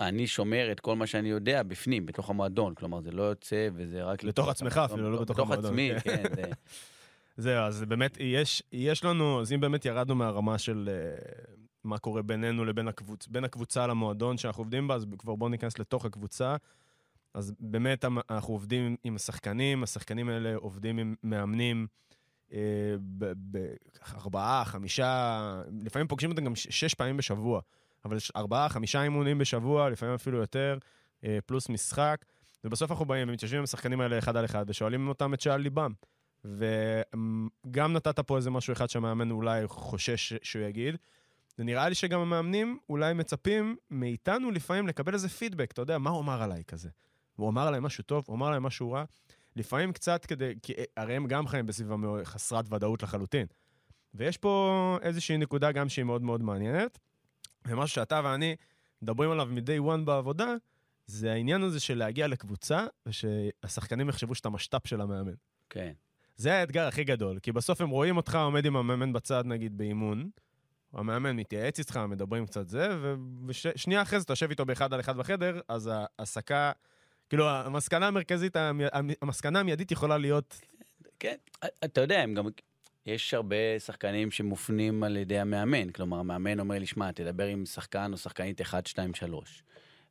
אני 0.01 0.27
שומר 0.27 0.73
את 0.73 0.81
כל 0.81 0.97
מה 0.97 1.07
שאני 1.07 1.29
יודע 1.29 1.63
בפנים, 1.63 2.07
בתוך 2.07 2.31
המועדון. 2.31 2.75
כלומר, 2.75 3.01
זה 3.01 3.11
לא 3.11 3.23
יוצא 3.23 3.69
וזה 3.75 4.05
רק... 4.05 4.25
לתוך 4.25 4.49
עצמך 4.49 4.81
אפילו, 4.85 5.11
לא 5.11 5.21
בתוך 5.21 5.39
המועדון. 5.39 5.65
בתוך 5.65 5.71
עצמי, 5.71 5.91
כן. 6.05 6.23
כן 6.37 6.51
זהו, 7.37 7.63
אז 7.63 7.85
באמת, 7.85 8.17
יש, 8.21 8.63
יש 8.73 9.05
לנו, 9.05 9.41
אז 9.41 9.53
אם 9.53 9.61
באמת 9.61 9.85
ירדנו 9.85 10.15
מהרמה 10.15 10.59
של 10.59 10.89
uh, 10.89 11.51
מה 11.85 11.99
קורה 11.99 12.23
בינינו 12.23 12.65
לבין 12.65 12.89
הקבוצ, 12.89 13.27
בין 13.27 13.45
הקבוצה 13.45 13.87
למועדון 13.87 14.39
שאנחנו 14.39 14.61
עובדים 14.61 14.89
בה, 14.89 14.95
אז 14.95 15.07
כבר 15.19 15.35
בואו 15.35 15.51
ניכנס 15.51 15.79
לתוך 15.79 16.05
הקבוצה. 16.05 16.57
אז 17.35 17.53
באמת 17.61 18.05
אנחנו 18.31 18.55
עובדים 18.55 18.97
עם 19.05 19.17
השחקנים, 19.17 19.83
השחקנים 19.83 20.29
האלה 20.29 20.55
עובדים 20.57 20.99
עם 20.99 21.15
מאמנים 21.23 21.87
אה, 22.53 22.59
בארבעה, 23.37 24.65
חמישה, 24.65 25.63
לפעמים 25.85 26.09
פוגשים 26.09 26.31
אותם 26.31 26.45
גם 26.45 26.57
שש 26.57 26.95
פעמים 26.95 27.17
בשבוע. 27.17 27.61
אבל 28.05 28.17
ארבעה, 28.37 28.69
חמישה 28.69 29.03
אימונים 29.03 29.39
בשבוע, 29.39 29.91
לפעמים 29.91 30.15
אפילו 30.15 30.39
יותר, 30.39 30.79
אה, 31.25 31.39
פלוס 31.47 31.69
משחק. 31.69 32.25
ובסוף 32.65 32.91
אנחנו 32.91 33.05
באים 33.05 33.29
ומתיישבים 33.29 33.59
עם 33.59 33.65
השחקנים 33.65 34.01
האלה 34.01 34.19
אחד 34.19 34.37
על 34.37 34.45
אחד 34.45 34.65
ושואלים 34.69 35.09
אותם 35.09 35.35
את 35.35 35.41
שעל 35.41 35.61
ליבם. 35.61 35.93
וגם 36.45 37.93
נתת 37.93 38.21
פה 38.21 38.37
איזה 38.37 38.51
משהו 38.51 38.73
אחד 38.73 38.91
שהמאמן 38.91 39.31
אולי 39.31 39.69
חושש 39.69 40.35
שהוא 40.43 40.63
יגיד. 40.63 40.97
ונראה 41.59 41.89
לי 41.89 41.95
שגם 41.95 42.21
המאמנים 42.21 42.79
אולי 42.89 43.15
מצפים 43.15 43.77
מאיתנו 43.91 44.51
לפעמים 44.51 44.89
לקבל 44.89 45.15
איזה 45.15 45.29
פידבק, 45.29 45.73
אתה 45.73 45.83
יודע, 45.83 45.99
מה 45.99 46.11
הוא 46.11 46.21
אמר 46.21 46.43
עליי 46.43 46.63
כזה? 46.65 46.89
הוא 47.39 47.49
אמר 47.49 47.69
עליי 47.69 47.81
משהו 47.81 48.05
טוב, 48.05 48.25
הוא 48.27 48.37
אמר 48.37 48.47
עליי 48.47 48.61
משהו 48.61 48.93
רע. 48.93 49.05
לפעמים 49.57 49.93
קצת 49.93 50.27
כדי, 50.27 50.55
כי 50.63 50.73
הרי 50.97 51.17
הם 51.17 51.27
גם 51.27 51.47
חיים 51.47 51.67
בסביבה 51.67 51.97
חסרת 52.25 52.73
ודאות 52.73 53.03
לחלוטין. 53.03 53.47
ויש 54.15 54.37
פה 54.37 54.99
איזושהי 55.03 55.39
נקודה 55.39 55.73
גם 55.73 55.89
שהיא 55.89 56.05
מאוד 56.05 56.23
מאוד 56.23 56.43
מעניינת. 56.43 56.99
ומשהו 57.67 57.95
שאתה 57.95 58.21
ואני 58.25 58.57
מדברים 59.03 59.31
עליו 59.31 59.47
מ-day 59.47 59.81
one 59.81 60.05
בעבודה, 60.05 60.55
זה 61.07 61.33
העניין 61.33 61.63
הזה 61.63 61.81
של 61.81 61.99
להגיע 61.99 62.27
לקבוצה, 62.27 62.87
ושהשחקנים 63.07 64.09
יחשבו 64.09 64.35
שאתה 64.35 64.51
משת"פ 64.51 64.87
של 64.87 65.01
המאמן. 65.01 65.35
כן. 65.71 65.93
זה 66.37 66.55
האתגר 66.55 66.87
הכי 66.87 67.05
גדול, 67.05 67.39
כי 67.39 67.53
בסוף 67.53 67.81
הם 67.81 67.91
רואים 67.91 68.17
אותך 68.17 68.35
עומד 68.35 68.67
עם 68.67 68.77
המאמן 68.77 69.13
בצד, 69.13 69.47
נגיד, 69.47 69.79
באימון, 69.79 70.31
המאמן 70.93 71.37
מתייעץ 71.37 71.79
איתך, 71.79 71.97
מדברים 71.97 72.47
קצת 72.47 72.69
זה, 72.69 72.99
ושנייה 73.47 74.03
אחרי 74.03 74.19
זה 74.21 74.25
אתה 74.25 74.33
יושב 74.33 74.51
איתו 74.51 74.67
באחד 74.67 74.95
על 74.95 75.01
אחד 75.01 75.17
בחדר, 75.17 75.61
אז 75.69 75.91
ההעסקה, 75.93 76.73
כאילו, 77.29 77.49
המסקנה 77.49 78.07
המרכזית, 78.07 78.57
המסקנה 79.23 79.61
המיידית 79.61 79.93
יכולה 79.93 80.19
להיות... 80.19 80.61
כן, 81.19 81.35
אתה 81.85 82.01
יודע, 82.01 82.21
הם 82.21 82.35
גם 82.35 82.49
יש 83.07 83.35
הרבה 83.35 83.57
שחקנים 83.79 84.31
שמופנים 84.31 85.03
על 85.03 85.17
ידי 85.17 85.39
המאמן, 85.39 85.91
כלומר 85.91 86.19
המאמן 86.19 86.61
אומר 86.61 86.79
לי, 86.79 86.87
שמע, 86.87 87.13
תדבר 87.13 87.47
עם 87.47 87.67
שחקן 87.67 88.13
או 88.13 88.17
שחקנית 88.17 88.61
1, 88.61 88.87
2, 88.87 89.15
3. 89.15 89.63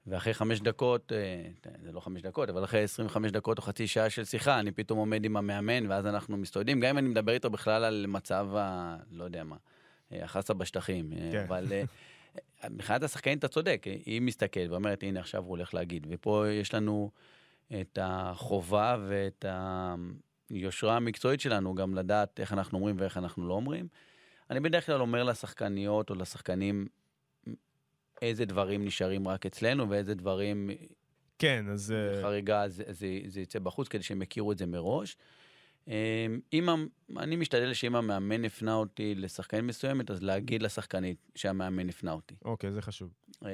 ואחרי 0.08 0.34
חמש 0.34 0.60
דקות, 0.60 1.12
אה, 1.12 1.72
זה 1.84 1.92
לא 1.92 2.00
חמש 2.00 2.22
דקות, 2.22 2.50
אבל 2.50 2.64
אחרי 2.64 2.84
25 2.84 3.32
דקות 3.32 3.58
או 3.58 3.64
חצי 3.64 3.88
שעה 3.88 4.10
של 4.10 4.26
שיחה, 4.26 4.60
אני 4.60 4.72
פתאום 4.72 5.00
עומד 5.00 5.26
עם 5.26 5.38
המאמן, 5.38 5.92
ואז 5.92 6.06
אנחנו 6.06 6.38
מסתודדים, 6.38 6.80
גם 6.80 6.90
אם 6.90 6.98
אני 6.98 7.08
מדבר 7.08 7.32
איתו 7.32 7.50
בכלל 7.50 7.84
על 7.84 8.06
מצב 8.08 8.48
ה... 8.56 8.96
לא 9.12 9.24
יודע 9.24 9.44
מה, 9.44 9.56
אה, 10.12 10.24
החסה 10.24 10.54
בשטחים. 10.54 11.14
אה, 11.14 11.30
כן. 11.32 11.44
אבל 11.48 11.68
מבחינת 12.70 13.04
השחקנית 13.04 13.40
אתה 13.40 13.48
צודק, 13.48 13.86
היא 14.06 14.22
מסתכלת 14.22 14.70
ואומרת, 14.70 15.04
הנה 15.04 15.20
עכשיו 15.20 15.44
הוא 15.44 15.50
הולך 15.50 15.74
להגיד. 15.74 16.08
ופה 16.10 16.46
יש 16.50 16.74
לנו 16.74 17.12
את 17.82 18.00
החובה 18.02 18.98
ואת. 19.08 19.46
היושרה 20.50 20.96
המקצועית 20.96 21.42
שלנו 21.42 21.76
גם 21.76 21.96
לדעת 21.96 22.40
איך 22.40 22.54
אנחנו 22.54 22.78
אומרים 22.78 22.96
ואיך 23.00 23.18
אנחנו 23.18 23.48
לא 23.48 23.54
אומרים. 23.54 23.88
אני 24.50 24.60
בדרך 24.60 24.86
כלל 24.86 25.02
אומר 25.02 25.24
לשחקניות 25.24 26.10
או 26.10 26.16
לשחקנים 26.16 26.88
איזה 28.22 28.46
דברים 28.46 28.86
נשארים 28.86 29.28
רק 29.28 29.46
אצלנו 29.46 29.90
ואיזה 29.90 30.16
דברים... 30.16 30.70
כן, 31.40 31.66
אז... 31.70 31.92
אה, 31.92 32.22
חריגה 32.22 32.70
זה, 32.70 32.84
זה, 32.88 33.08
זה 33.26 33.42
יצא 33.42 33.60
בחוץ 33.60 33.88
כדי 33.88 34.04
שהם 34.04 34.22
יכירו 34.22 34.52
את 34.52 34.58
זה 34.58 34.66
מראש. 34.66 35.18
אמ, 35.88 36.40
אם, 36.54 36.70
אני 37.18 37.36
משתדל 37.36 37.74
שאם 37.74 37.96
המאמן 37.96 38.46
הפנה 38.46 38.76
אותי 38.76 39.16
לשחקנית 39.16 39.64
מסוימת, 39.64 40.12
אז 40.12 40.24
להגיד 40.24 40.64
לשחקנית 40.64 41.18
שהמאמן 41.36 41.90
הפנה 41.90 42.12
אותי. 42.12 42.36
אוקיי, 42.46 42.72
זה 42.72 42.82
חשוב. 42.82 43.10
אמ, 43.42 43.50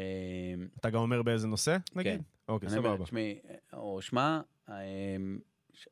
אתה 0.79 0.89
גם 0.89 0.99
אומר 0.99 1.21
באיזה 1.21 1.47
נושא, 1.47 1.77
נגיד? 1.95 2.13
כן. 2.13 2.21
אוקיי, 2.47 2.69
סבבה. 2.69 3.05
שמי, 3.05 3.39
או 3.73 4.01
שמע, 4.01 4.41
אמ, 4.69 4.73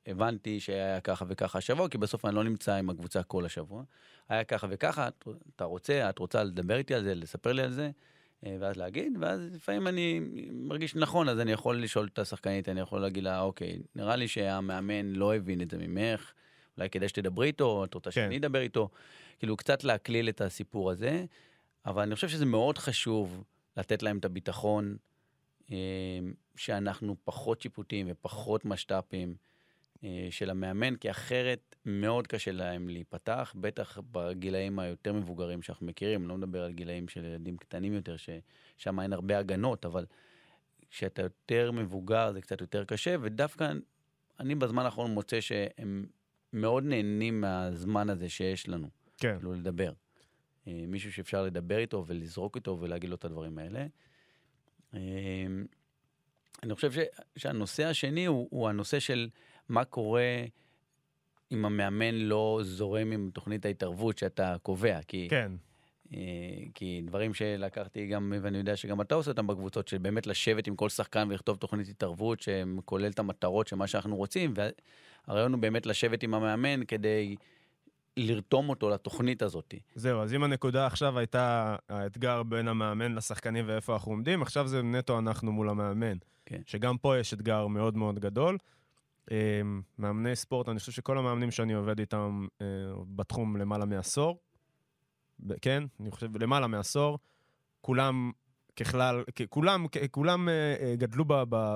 הבנתי 0.08 0.60
שהיה 0.60 1.01
ככה 1.01 1.25
וככה 1.27 1.58
השבוע, 1.58 1.89
כי 1.89 1.97
בסוף 1.97 2.25
אני 2.25 2.36
לא 2.36 2.43
נמצא 2.43 2.75
עם 2.75 2.89
הקבוצה 2.89 3.23
כל 3.23 3.45
השבוע. 3.45 3.84
היה 4.30 4.43
ככה 4.43 4.67
וככה, 4.69 5.10
אתה 5.56 5.63
רוצה, 5.63 6.10
את 6.10 6.19
רוצה 6.19 6.43
לדבר 6.43 6.77
איתי 6.77 6.93
על 6.93 7.04
זה, 7.04 7.15
לספר 7.15 7.51
לי 7.51 7.62
על 7.62 7.71
זה, 7.71 7.91
ואז 8.43 8.77
להגיד, 8.77 9.17
ואז 9.19 9.39
לפעמים 9.54 9.88
אני 9.88 10.21
מרגיש 10.51 10.95
נכון, 10.95 11.30
אז 11.30 11.39
אני 11.39 11.51
יכול 11.51 11.84
לשאול 11.84 12.10
את 12.13 12.19
השחקנית, 12.19 12.69
אני 12.69 12.80
יכול 12.80 13.01
להגיד 13.01 13.23
לה, 13.23 13.41
אוקיי, 13.41 13.80
נראה 13.95 14.15
לי 14.15 14.27
שהמאמן 14.27 15.06
לא 15.06 15.36
הבין 15.36 15.62
את 15.62 15.71
זה 15.71 15.77
ממך, 15.77 16.32
אולי 16.77 16.89
כדאי 16.89 17.10
שתדברי 17.10 17.47
איתו, 17.47 17.86
את 17.86 17.93
רוצה 17.93 18.12
כן. 18.12 18.13
שאני 18.13 18.38
אדבר 18.38 18.62
איתו, 18.62 18.89
כאילו 19.39 19.58
קצת 19.58 19.84
להקליל 19.84 20.30
את 20.30 20.41
הסיפור 20.41 20.91
הזה, 20.91 21.25
אבל 21.86 22.01
אני 22.01 22.15
חושב 22.15 22.30
שזה 22.30 22.45
מאוד 22.45 22.77
חשוב 22.77 23.43
לתת 23.77 24.04
להם 24.04 24.17
את 24.17 24.25
הביטחון, 24.25 24.97
אה, 25.71 25.77
שאנחנו 26.56 27.15
פחות 27.23 27.62
שיפוטיים 27.62 28.08
ופחות 28.10 28.65
משת"פים. 28.65 29.36
אה, 30.04 30.28
של 30.30 30.50
המאמן, 30.50 30.96
כי 30.96 31.12
אחרת 31.12 31.76
מאוד 31.86 32.28
קשה 32.28 32.52
להם 32.52 32.90
להיפתח, 32.90 33.56
בטח 33.60 33.98
בגילאים 34.12 34.80
היותר 34.80 35.14
מבוגרים 35.14 35.62
שאנחנו 35.62 35.86
מכירים, 35.86 36.28
לא 36.28 36.38
מדבר 36.38 36.64
על 36.64 36.72
גילאים 36.72 37.08
של 37.08 37.26
ילדים 37.26 37.58
קטנים 37.58 37.94
יותר, 37.94 38.16
ששם 38.18 39.00
אין 39.00 39.14
הרבה 39.14 39.38
הגנות, 39.38 39.86
אבל 39.86 40.06
כשאתה 40.90 41.22
יותר 41.22 41.72
מבוגר 41.72 42.32
זה 42.34 42.42
קצת 42.42 42.62
יותר 42.62 42.84
קשה, 42.84 43.16
ודווקא 43.22 43.72
אני 44.40 44.56
בזמן 44.56 44.86
האחרון 44.86 45.12
מוצא 45.12 45.42
שהם 45.42 46.06
מאוד 46.54 46.84
נהנים 46.84 47.42
מהזמן 47.42 48.10
הזה 48.10 48.30
שיש 48.30 48.70
לנו. 48.70 48.90
כן. 49.18 49.36
כאילו 49.38 49.54
לדבר. 49.54 49.92
אה, 50.68 50.84
מישהו 50.88 51.14
שאפשר 51.14 51.44
לדבר 51.44 51.78
איתו 51.78 52.04
ולזרוק 52.08 52.56
איתו 52.56 52.78
ולהגיד 52.80 53.10
לו 53.10 53.16
את 53.16 53.26
הדברים 53.26 53.58
האלה. 53.58 53.86
אה, 54.94 55.00
אני 56.64 56.76
חושב 56.76 56.92
ש, 56.92 56.98
שהנושא 57.36 57.86
השני 57.86 58.26
הוא, 58.26 58.48
הוא 58.52 58.70
הנושא 58.70 59.00
של 59.00 59.30
מה 59.71 59.86
קורה 59.86 60.43
אם 61.51 61.65
המאמן 61.65 62.15
לא 62.15 62.60
זורם 62.63 63.12
עם 63.12 63.29
תוכנית 63.34 63.65
ההתערבות 63.65 64.17
שאתה 64.17 64.55
קובע. 64.63 64.99
כי, 65.07 65.27
כן. 65.29 65.51
אה, 66.13 66.19
כי 66.73 67.01
דברים 67.05 67.34
שלקחתי 67.34 68.07
גם, 68.07 68.34
ואני 68.41 68.57
יודע 68.57 68.75
שגם 68.75 69.01
אתה 69.01 69.15
עושה 69.15 69.31
אותם 69.31 69.47
בקבוצות, 69.47 69.88
של 69.88 69.97
באמת 69.97 70.27
לשבת 70.27 70.67
עם 70.67 70.75
כל 70.75 70.89
שחקן 70.89 71.27
ולכתוב 71.29 71.57
תוכנית 71.57 71.88
התערבות 71.88 72.39
שכולל 72.41 73.12
את 73.12 73.19
המטרות 73.19 73.67
של 73.67 73.75
מה 73.75 73.88
שאנחנו 73.88 74.15
רוצים, 74.15 74.53
והרעיון 74.55 75.53
הוא 75.53 75.62
באמת 75.62 75.86
לשבת 75.86 76.23
עם 76.23 76.34
המאמן 76.34 76.86
כדי 76.86 77.36
לרתום 78.17 78.69
אותו 78.69 78.89
לתוכנית 78.89 79.41
הזאת. 79.41 79.73
זהו, 79.95 80.21
אז 80.21 80.34
אם 80.34 80.43
הנקודה 80.43 80.86
עכשיו 80.86 81.19
הייתה 81.19 81.75
האתגר 81.89 82.43
בין 82.43 82.67
המאמן 82.67 83.15
לשחקנים 83.15 83.65
ואיפה 83.67 83.93
אנחנו 83.93 84.12
עומדים, 84.12 84.41
עכשיו 84.41 84.67
זה 84.67 84.81
נטו 84.81 85.19
אנחנו 85.19 85.51
מול 85.51 85.69
המאמן. 85.69 86.17
כן. 86.45 86.62
שגם 86.65 86.97
פה 86.97 87.17
יש 87.17 87.34
אתגר 87.34 87.67
מאוד 87.67 87.97
מאוד 87.97 88.19
גדול. 88.19 88.57
אה, 89.32 89.62
מאמני 89.98 90.36
ספורט, 90.36 90.70
אני 90.70 90.80
חושב 90.80 90.91
שכל 90.91 91.17
המאמנים 91.17 91.52
שאני 91.52 91.74
עובד 91.74 92.00
איתם 92.00 92.48
אה, 92.62 92.65
בתחום 93.15 93.58
למעלה 93.58 93.86
מעשור, 93.86 94.39
כן, 95.62 95.84
אני 96.00 96.12
חושב 96.12 96.38
למעלה 96.38 96.67
מעשור, 96.67 97.20
כולם 97.82 98.32
ככלל, 98.76 99.24
כולם, 99.50 99.86
כולם 100.12 100.50
אה, 100.50 100.76
אה, 100.80 100.96
גדלו 100.96 101.26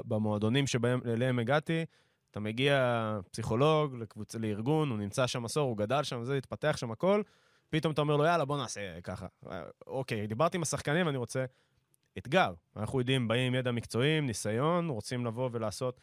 במועדונים 0.05 0.67
שבהם, 0.67 0.99
אליהם 1.05 1.39
הגעתי. 1.39 1.85
אתה 2.31 2.39
מגיע 2.39 3.19
פסיכולוג 3.31 3.95
לקבוצה, 3.95 4.39
לארגון, 4.39 4.89
הוא 4.89 4.97
נמצא 4.97 5.27
שם 5.27 5.45
עשור, 5.45 5.69
הוא 5.69 5.77
גדל 5.77 6.03
שם, 6.03 6.23
זה, 6.23 6.37
התפתח 6.37 6.77
שם 6.77 6.91
הכל, 6.91 7.21
פתאום 7.69 7.93
אתה 7.93 8.01
אומר 8.01 8.17
לו, 8.17 8.25
יאללה, 8.25 8.45
בוא 8.45 8.57
נעשה 8.57 9.01
ככה. 9.01 9.27
אוקיי, 9.87 10.27
דיברתי 10.27 10.57
עם 10.57 10.61
השחקנים, 10.61 11.07
אני 11.07 11.17
רוצה 11.17 11.45
אתגר. 12.17 12.53
אנחנו 12.75 12.99
יודעים, 12.99 13.27
באים 13.27 13.47
עם 13.47 13.55
ידע 13.59 13.71
מקצועי, 13.71 14.21
ניסיון, 14.21 14.89
רוצים 14.89 15.25
לבוא 15.25 15.49
ולעשות 15.51 15.99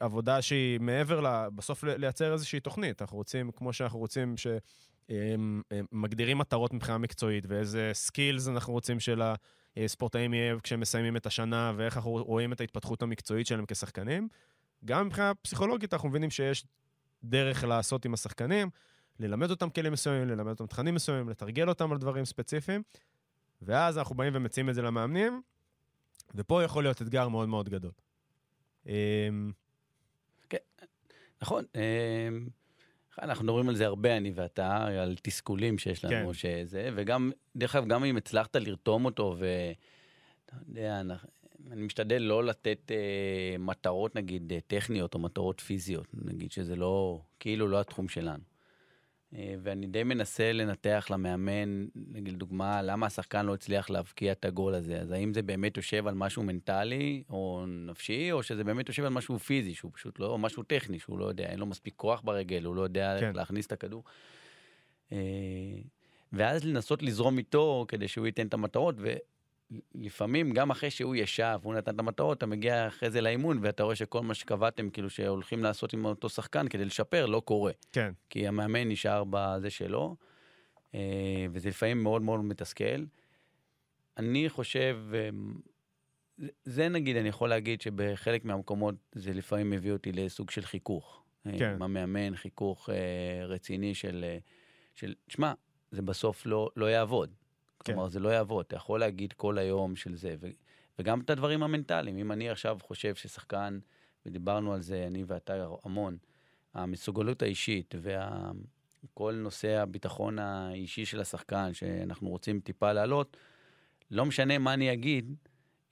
עבודה 0.00 0.42
שהיא 0.42 0.80
מעבר 0.80 1.20
ל... 1.20 1.48
בסוף 1.54 1.84
לייצר 1.84 2.32
איזושהי 2.32 2.60
תוכנית. 2.60 3.02
אנחנו 3.02 3.16
רוצים, 3.16 3.50
כמו 3.50 3.72
שאנחנו 3.72 3.98
רוצים, 3.98 4.34
שמגדירים 5.08 6.38
מטרות 6.38 6.72
מבחינה 6.72 6.98
מקצועית, 6.98 7.44
ואיזה 7.48 7.90
סקילס 7.92 8.48
אנחנו 8.48 8.72
רוצים 8.72 9.00
של 9.00 9.22
הספורטאים 9.76 10.34
יהיה 10.34 10.60
כשהם 10.62 10.80
מסיימים 10.80 11.16
את 11.16 11.26
השנה, 11.26 11.72
ואיך 11.76 11.96
אנחנו 11.96 12.10
רואים 12.10 12.52
את 12.52 12.60
ההתפתחות 12.60 13.02
המקצועית 13.02 13.46
שלהם 13.46 13.64
כשחקנים. 13.68 14.28
גם 14.84 15.06
מבחינה 15.06 15.34
פסיכולוגית 15.34 15.94
אנחנו 15.94 16.08
מבינים 16.08 16.30
שיש 16.30 16.66
דרך 17.24 17.64
לעשות 17.64 18.04
עם 18.04 18.14
השחקנים, 18.14 18.70
ללמד 19.20 19.50
אותם 19.50 19.70
כלים 19.70 19.92
מסוימים, 19.92 20.28
ללמד 20.28 20.50
אותם 20.50 20.66
תכנים 20.66 20.94
מסוימים, 20.94 21.28
לתרגל 21.28 21.68
אותם 21.68 21.92
על 21.92 21.98
דברים 21.98 22.24
ספציפיים, 22.24 22.82
ואז 23.62 23.98
אנחנו 23.98 24.14
באים 24.14 24.32
ומציעים 24.36 24.68
את 24.68 24.74
זה 24.74 24.82
למאמנים, 24.82 25.42
ופה 26.34 26.62
יכול 26.62 26.82
להיות 26.84 27.02
אתגר 27.02 27.28
מאוד 27.28 27.48
מאוד 27.48 27.68
גדול. 27.68 27.90
אמ, 28.86 29.52
נכון, 31.42 31.64
אמ, 31.74 32.48
אנחנו 33.22 33.44
מדברים 33.44 33.68
על 33.68 33.74
זה 33.74 33.86
הרבה, 33.86 34.16
אני 34.16 34.32
ואתה, 34.34 34.86
על 34.86 35.16
תסכולים 35.22 35.78
שיש 35.78 36.04
לנו, 36.04 36.28
כן. 36.28 36.34
שזה, 36.34 36.90
וגם, 36.94 37.30
דרך 37.56 37.76
אגב, 37.76 37.88
גם 37.88 38.04
אם 38.04 38.16
הצלחת 38.16 38.56
לרתום 38.56 39.04
אותו, 39.04 39.36
ואתה 39.38 40.56
יודע, 40.68 41.00
אנחנו- 41.00 41.28
אני 41.70 41.82
משתדל 41.82 42.22
לא 42.22 42.44
לתת 42.44 42.90
אה, 42.90 43.56
מטרות, 43.58 44.14
נגיד, 44.16 44.52
אה, 44.52 44.58
טכניות 44.66 45.14
או 45.14 45.18
מטרות 45.18 45.60
פיזיות, 45.60 46.06
נגיד 46.14 46.52
שזה 46.52 46.76
לא, 46.76 47.20
כאילו 47.40 47.68
לא 47.68 47.80
התחום 47.80 48.08
שלנו. 48.08 48.42
אה, 49.36 49.54
ואני 49.62 49.86
די 49.86 50.02
מנסה 50.02 50.52
לנתח 50.52 51.06
למאמן, 51.10 51.86
נגיד 51.94 52.38
דוגמה, 52.38 52.82
למה 52.82 53.06
השחקן 53.06 53.46
לא 53.46 53.54
הצליח 53.54 53.90
להבקיע 53.90 54.32
את 54.32 54.44
הגול 54.44 54.74
הזה. 54.74 55.00
אז 55.00 55.10
האם 55.10 55.34
זה 55.34 55.42
באמת 55.42 55.76
יושב 55.76 56.06
על 56.06 56.14
משהו 56.14 56.42
מנטלי 56.42 57.22
או 57.30 57.64
נפשי, 57.68 58.32
או 58.32 58.42
שזה 58.42 58.64
באמת 58.64 58.88
יושב 58.88 59.04
על 59.04 59.12
משהו 59.12 59.38
פיזי, 59.38 59.74
שהוא 59.74 59.90
פשוט 59.94 60.18
לא, 60.20 60.26
או 60.26 60.38
משהו 60.38 60.62
טכני, 60.62 60.98
שהוא 60.98 61.18
לא 61.18 61.24
יודע, 61.24 61.44
אין 61.44 61.58
לו 61.58 61.66
מספיק 61.66 61.94
כוח 61.96 62.20
ברגל, 62.24 62.64
הוא 62.64 62.74
לא 62.74 62.82
יודע 62.82 63.16
כן. 63.20 63.32
להכניס 63.34 63.66
את 63.66 63.72
הכדור. 63.72 64.04
אה, 65.12 65.18
ואז 66.32 66.64
לנסות 66.64 67.02
לזרום 67.02 67.38
איתו 67.38 67.84
כדי 67.88 68.08
שהוא 68.08 68.26
ייתן 68.26 68.46
את 68.46 68.54
המטרות, 68.54 68.94
ולפעמים 69.94 70.52
גם 70.52 70.70
אחרי 70.70 70.90
שהוא 70.90 71.14
ישב, 71.16 71.58
והוא 71.62 71.74
נתן 71.74 71.94
את 71.94 71.98
המטרות, 72.00 72.38
אתה 72.38 72.46
מגיע 72.46 72.86
אחרי 72.88 73.10
זה 73.10 73.20
לאימון, 73.20 73.58
ואתה 73.62 73.82
רואה 73.82 73.96
שכל 73.96 74.20
מה 74.22 74.34
שקבעתם, 74.34 74.90
כאילו 74.90 75.10
שהולכים 75.10 75.62
לעשות 75.62 75.92
עם 75.92 76.04
אותו 76.04 76.28
שחקן 76.28 76.68
כדי 76.68 76.84
לשפר, 76.84 77.26
לא 77.26 77.40
קורה. 77.44 77.72
כן, 77.92 78.12
כי 78.30 78.48
המאמן 78.48 78.88
נשאר 78.88 79.22
בזה 79.30 79.70
שלו, 79.70 80.16
אה, 80.94 81.00
וזה 81.52 81.68
לפעמים 81.68 82.02
מאוד 82.02 82.22
מאוד 82.22 82.40
מתסכל. 82.44 83.04
אני 84.16 84.48
חושב, 84.48 84.98
אה, 85.14 85.28
זה- 86.64 86.88
נגיד, 86.88 87.16
אני 87.16 87.28
יכול 87.28 87.48
להגיד 87.48 87.80
שבחלק 87.80 88.44
מהמקומות 88.44 88.94
זה 89.12 89.32
לפעמים 89.32 89.70
מביא 89.70 89.92
אותי 89.92 90.12
לסוג 90.12 90.50
של 90.50 90.62
חיכוך. 90.62 91.22
אה, 91.46 91.52
כן. 91.58 91.70
עם 91.74 91.82
המאמן, 91.82 92.36
חיכוך 92.36 92.88
רציני 93.48 93.94
של, 93.94 94.24
של, 94.94 95.14
שמע, 95.28 95.52
זה 95.90 96.02
בסוף 96.02 96.46
לא, 96.46 96.70
לא 96.76 96.86
יעבוד. 96.90 97.30
כן. 97.84 97.92
כלומר, 97.92 98.08
זה 98.08 98.20
לא 98.20 98.28
יעבוד. 98.28 98.64
אתה 98.68 98.76
יכול 98.76 99.00
להגיד 99.00 99.32
כל 99.32 99.58
היום 99.58 99.96
של 99.96 100.16
זה, 100.16 100.36
ו, 100.40 100.48
וגם 100.98 101.20
את 101.20 101.30
הדברים 101.30 101.62
המנטליים. 101.62 102.18
אם 102.18 102.32
אני 102.32 102.50
עכשיו 102.50 102.78
חושב 102.82 103.14
ששחקן, 103.14 103.78
ודיברנו 104.26 104.72
על 104.72 104.82
זה, 104.82 105.04
אני 105.06 105.24
ואתה 105.26 105.66
המון, 105.84 106.16
המסוגלות 106.74 107.42
האישית 107.42 107.94
וכל 109.04 109.34
נושא 109.34 109.68
הביטחון 109.68 110.38
האישי 110.38 111.04
של 111.04 111.20
השחקן, 111.20 111.74
שאנחנו 111.74 112.28
רוצים 112.28 112.60
טיפה 112.60 112.92
להעלות, 112.92 113.36
לא 114.10 114.26
משנה 114.26 114.58
מה 114.58 114.74
אני 114.74 114.92
אגיד, 114.92 115.34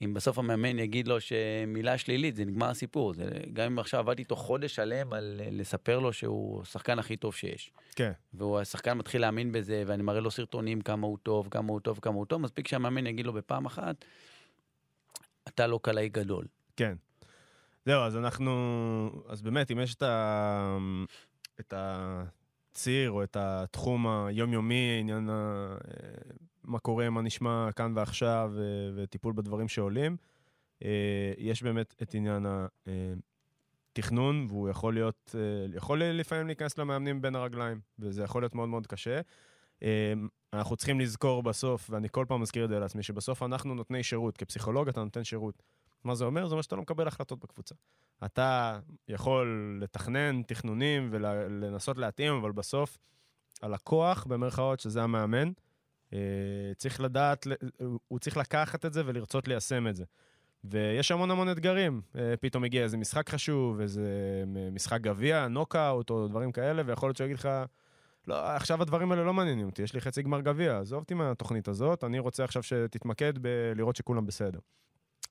אם 0.01 0.13
בסוף 0.13 0.37
המאמן 0.37 0.79
יגיד 0.79 1.07
לו 1.07 1.17
שמילה 1.21 1.97
שלילית, 1.97 2.35
זה 2.35 2.45
נגמר 2.45 2.69
הסיפור. 2.69 3.13
זה, 3.13 3.29
גם 3.53 3.65
אם 3.65 3.79
עכשיו 3.79 3.99
עבדתי 3.99 4.21
איתו 4.21 4.35
חודש 4.35 4.75
שלם 4.75 5.13
על 5.13 5.41
אה, 5.43 5.47
לספר 5.51 5.99
לו 5.99 6.13
שהוא 6.13 6.61
השחקן 6.61 6.99
הכי 6.99 7.17
טוב 7.17 7.35
שיש. 7.35 7.71
כן, 7.95 8.11
והוא 8.33 8.59
השחקן 8.59 8.97
מתחיל 8.97 9.21
להאמין 9.21 9.51
בזה, 9.51 9.83
ואני 9.87 10.03
מראה 10.03 10.19
לו 10.19 10.31
סרטונים 10.31 10.81
כמה 10.81 11.07
הוא 11.07 11.17
טוב, 11.23 11.47
כמה 11.51 11.71
הוא 11.71 11.79
טוב, 11.79 11.99
כמה 12.01 12.15
הוא 12.15 12.25
טוב, 12.25 12.41
מספיק 12.41 12.67
שהמאמן 12.67 13.07
יגיד 13.07 13.25
לו 13.25 13.33
בפעם 13.33 13.65
אחת, 13.65 14.05
אתה 15.47 15.67
לא 15.67 15.79
קלעי 15.83 16.09
גדול. 16.09 16.45
כן. 16.75 16.95
זהו, 17.85 18.01
אז 18.01 18.17
אנחנו... 18.17 19.23
אז 19.27 19.41
באמת, 19.41 19.71
אם 19.71 19.79
יש 19.79 19.95
את, 19.95 20.01
ה... 20.01 20.77
את 21.59 21.73
הציר 21.77 23.11
או 23.11 23.23
את 23.23 23.37
התחום 23.39 24.07
היומיומי, 24.07 24.97
עניין 24.99 25.29
ה... 25.29 25.75
מה 26.63 26.79
קורה, 26.79 27.09
מה 27.09 27.21
נשמע 27.21 27.69
כאן 27.75 27.93
ועכשיו, 27.95 28.51
וטיפול 28.95 29.33
בדברים 29.33 29.67
שעולים, 29.67 30.17
אה, 30.83 31.33
יש 31.37 31.63
באמת 31.63 31.95
את 32.01 32.13
עניין 32.13 32.45
התכנון, 33.91 34.45
והוא 34.49 34.69
יכול 34.69 34.93
להיות, 34.93 35.35
אה, 35.35 35.75
יכול 35.75 36.03
לפעמים 36.03 36.47
להיכנס 36.47 36.77
למאמנים 36.77 37.21
בין 37.21 37.35
הרגליים, 37.35 37.79
וזה 37.99 38.23
יכול 38.23 38.41
להיות 38.41 38.55
מאוד 38.55 38.69
מאוד 38.69 38.87
קשה. 38.87 39.21
אה, 39.83 40.13
אנחנו 40.53 40.75
צריכים 40.75 40.99
לזכור 40.99 41.43
בסוף, 41.43 41.89
ואני 41.89 42.07
כל 42.11 42.25
פעם 42.27 42.41
מזכיר 42.41 42.65
את 42.65 42.69
זה 42.69 42.79
לעצמי, 42.79 43.03
שבסוף 43.03 43.43
אנחנו 43.43 43.75
נותני 43.75 44.03
שירות. 44.03 44.37
כפסיכולוג 44.37 44.87
אתה 44.87 45.03
נותן 45.03 45.23
שירות. 45.23 45.63
מה 46.03 46.15
זה 46.15 46.25
אומר? 46.25 46.47
זה 46.47 46.51
אומר 46.51 46.61
שאתה 46.61 46.75
לא 46.75 46.81
מקבל 46.81 47.07
החלטות 47.07 47.39
בקבוצה. 47.39 47.75
אתה 48.25 48.79
יכול 49.07 49.77
לתכנן 49.81 50.41
תכנונים 50.43 51.09
ולנסות 51.11 51.97
להתאים, 51.97 52.33
אבל 52.33 52.51
בסוף 52.51 52.97
הלקוח, 53.61 54.25
במרכאות, 54.25 54.79
שזה 54.79 55.03
המאמן, 55.03 55.51
צריך 56.77 57.01
לדעת, 57.01 57.47
הוא 58.07 58.19
צריך 58.19 58.37
לקחת 58.37 58.85
את 58.85 58.93
זה 58.93 59.01
ולרצות 59.05 59.47
ליישם 59.47 59.87
את 59.87 59.95
זה. 59.95 60.03
ויש 60.63 61.11
המון 61.11 61.31
המון 61.31 61.49
אתגרים. 61.51 62.01
אה, 62.15 62.33
פתאום 62.41 62.63
מגיע 62.63 62.83
איזה 62.83 62.97
משחק 62.97 63.29
חשוב, 63.29 63.79
איזה 63.79 64.03
משחק 64.71 65.01
גביע, 65.01 65.47
נוקאוט 65.47 66.09
או 66.09 66.27
דברים 66.27 66.51
כאלה, 66.51 66.83
ויכול 66.85 67.09
להיות 67.09 67.17
שהוא 67.17 67.25
יגיד 67.25 67.37
לך, 67.37 67.49
לא, 68.27 68.55
עכשיו 68.55 68.81
הדברים 68.81 69.11
האלה 69.11 69.23
לא 69.23 69.33
מעניינים 69.33 69.65
אותי, 69.65 69.81
יש 69.81 69.93
לי 69.93 70.01
חצי 70.01 70.21
גמר 70.21 70.41
גביע, 70.41 70.79
עזוב 70.79 70.99
אותי 70.99 71.13
מהתוכנית 71.13 71.67
הזאת, 71.67 72.03
אני 72.03 72.19
רוצה 72.19 72.43
עכשיו 72.43 72.63
שתתמקד 72.63 73.33
בלראות 73.37 73.95
שכולם 73.95 74.25
בסדר. 74.25 74.59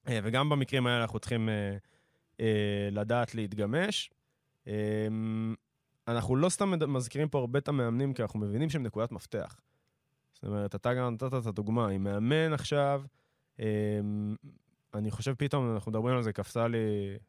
אה, 0.09 0.19
וגם 0.23 0.49
במקרים 0.49 0.87
האלה 0.87 1.03
אנחנו 1.03 1.19
צריכים 1.19 1.49
אה, 1.49 1.77
אה, 2.41 2.89
לדעת 2.93 3.35
להתגמש. 3.35 4.11
אה, 4.67 5.09
אנחנו 6.09 6.37
לא 6.37 6.49
סתם 6.49 6.93
מזכירים 6.93 7.29
פה 7.29 7.39
הרבה 7.39 7.59
את 7.59 7.69
המאמנים, 7.69 8.15
כי 8.15 8.23
אנחנו 8.23 8.41
מבינים 8.41 8.71
שהם 8.71 8.83
נקודת 8.83 9.13
מפתח. 9.13 9.61
זאת 10.43 10.49
אומרת, 10.49 10.75
אתה 10.75 10.95
גם 10.95 11.15
נתת 11.15 11.35
את 11.35 11.47
הדוגמה, 11.47 11.91
אם 11.91 12.05
מאמן 12.05 12.53
עכשיו, 12.53 13.03
אה, 13.61 13.67
אני 14.95 15.11
חושב 15.11 15.35
פתאום, 15.35 15.75
אנחנו 15.75 15.91
מדברים 15.91 16.17
על 16.17 16.23
זה, 16.23 16.33
קפצה 16.33 16.69
לי 16.69 16.79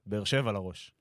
באר 0.05 0.23
שבע 0.23 0.51
לראש. 0.51 0.93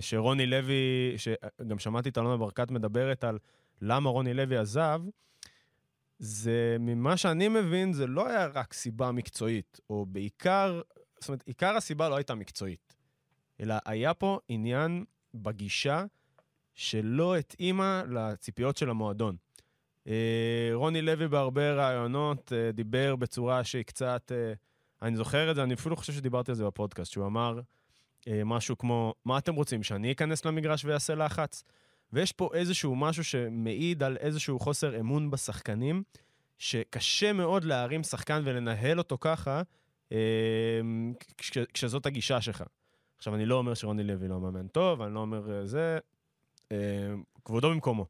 שרוני 0.00 0.46
לוי, 0.46 1.14
שגם 1.16 1.78
שמעתי 1.78 2.08
את 2.08 2.18
אלונה 2.18 2.36
ברקת 2.36 2.70
מדברת 2.70 3.24
על 3.24 3.38
למה 3.80 4.10
רוני 4.10 4.34
לוי 4.34 4.56
עזב, 4.56 5.00
זה, 6.18 6.76
ממה 6.80 7.16
שאני 7.16 7.48
מבין, 7.48 7.92
זה 7.92 8.06
לא 8.06 8.28
היה 8.28 8.46
רק 8.46 8.72
סיבה 8.72 9.12
מקצועית, 9.12 9.80
או 9.90 10.06
בעיקר, 10.06 10.80
זאת 11.20 11.28
אומרת, 11.28 11.42
עיקר 11.46 11.76
הסיבה 11.76 12.08
לא 12.08 12.16
הייתה 12.16 12.34
מקצועית, 12.34 12.94
אלא 13.60 13.74
היה 13.84 14.14
פה 14.14 14.38
עניין 14.48 15.04
בגישה 15.34 16.04
שלא 16.74 17.36
התאימה 17.36 18.02
לציפיות 18.08 18.76
של 18.76 18.90
המועדון. 18.90 19.36
אה, 20.08 20.70
רוני 20.74 21.02
לוי 21.02 21.28
בהרבה 21.28 21.72
ראיונות 21.72 22.52
אה, 22.52 22.72
דיבר 22.72 23.16
בצורה 23.16 23.64
שהיא 23.64 23.82
קצת, 23.82 24.32
אה, 24.34 24.52
אני 25.02 25.16
זוכר 25.16 25.50
את 25.50 25.54
זה, 25.56 25.62
אני 25.62 25.74
אפילו 25.74 25.96
חושב 25.96 26.12
שדיברתי 26.12 26.50
על 26.50 26.54
זה 26.54 26.64
בפודקאסט, 26.64 27.12
שהוא 27.12 27.26
אמר 27.26 27.60
משהו 28.44 28.78
כמו, 28.78 29.14
מה 29.24 29.38
אתם 29.38 29.54
רוצים, 29.54 29.82
שאני 29.82 30.12
אכנס 30.12 30.44
למגרש 30.44 30.84
ואעשה 30.84 31.14
לחץ? 31.14 31.64
ויש 32.12 32.32
פה 32.32 32.50
איזשהו 32.54 32.96
משהו 32.96 33.24
שמעיד 33.24 34.02
על 34.02 34.16
איזשהו 34.16 34.58
חוסר 34.58 35.00
אמון 35.00 35.30
בשחקנים, 35.30 36.02
שקשה 36.58 37.32
מאוד 37.32 37.64
להרים 37.64 38.02
שחקן 38.02 38.42
ולנהל 38.44 38.98
אותו 38.98 39.18
ככה, 39.20 39.62
כש, 41.38 41.58
כשזאת 41.74 42.06
הגישה 42.06 42.40
שלך. 42.40 42.64
עכשיו, 43.18 43.34
אני 43.34 43.46
לא 43.46 43.54
אומר 43.54 43.74
שרוני 43.74 44.02
לוי 44.02 44.28
לא 44.28 44.40
מאמן 44.40 44.68
טוב, 44.68 45.02
אני 45.02 45.14
לא 45.14 45.20
אומר 45.20 45.66
זה, 45.66 45.98
כבודו 47.44 47.70
במקומו. 47.70 48.06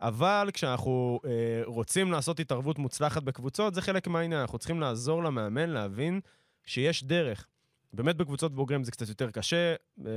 אבל 0.00 0.50
כשאנחנו 0.52 1.20
אה, 1.24 1.30
רוצים 1.64 2.12
לעשות 2.12 2.40
התערבות 2.40 2.78
מוצלחת 2.78 3.22
בקבוצות, 3.22 3.74
זה 3.74 3.82
חלק 3.82 4.08
מהעניין. 4.08 4.40
אנחנו 4.40 4.58
צריכים 4.58 4.80
לעזור 4.80 5.24
למאמן 5.24 5.70
להבין 5.70 6.20
שיש 6.64 7.04
דרך. 7.04 7.46
באמת 7.92 8.16
בקבוצות 8.16 8.54
בוגרים 8.54 8.84
זה 8.84 8.90
קצת 8.90 9.08
יותר 9.08 9.30
קשה, 9.30 9.74
אה, 10.06 10.12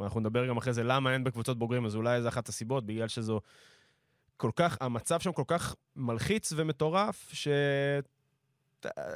אנחנו 0.00 0.20
נדבר 0.20 0.48
גם 0.48 0.56
אחרי 0.56 0.72
זה 0.72 0.82
למה 0.82 1.12
אין 1.12 1.24
בקבוצות 1.24 1.58
בוגרים, 1.58 1.86
אז 1.86 1.96
אולי 1.96 2.22
זו 2.22 2.28
אחת 2.28 2.48
הסיבות, 2.48 2.86
בגלל 2.86 3.08
שזו 3.08 3.40
כל 4.36 4.50
כך, 4.56 4.76
המצב 4.80 5.20
שם 5.20 5.32
כל 5.32 5.44
כך 5.46 5.74
מלחיץ 5.96 6.52
ומטורף, 6.56 7.30
ש... 7.32 7.48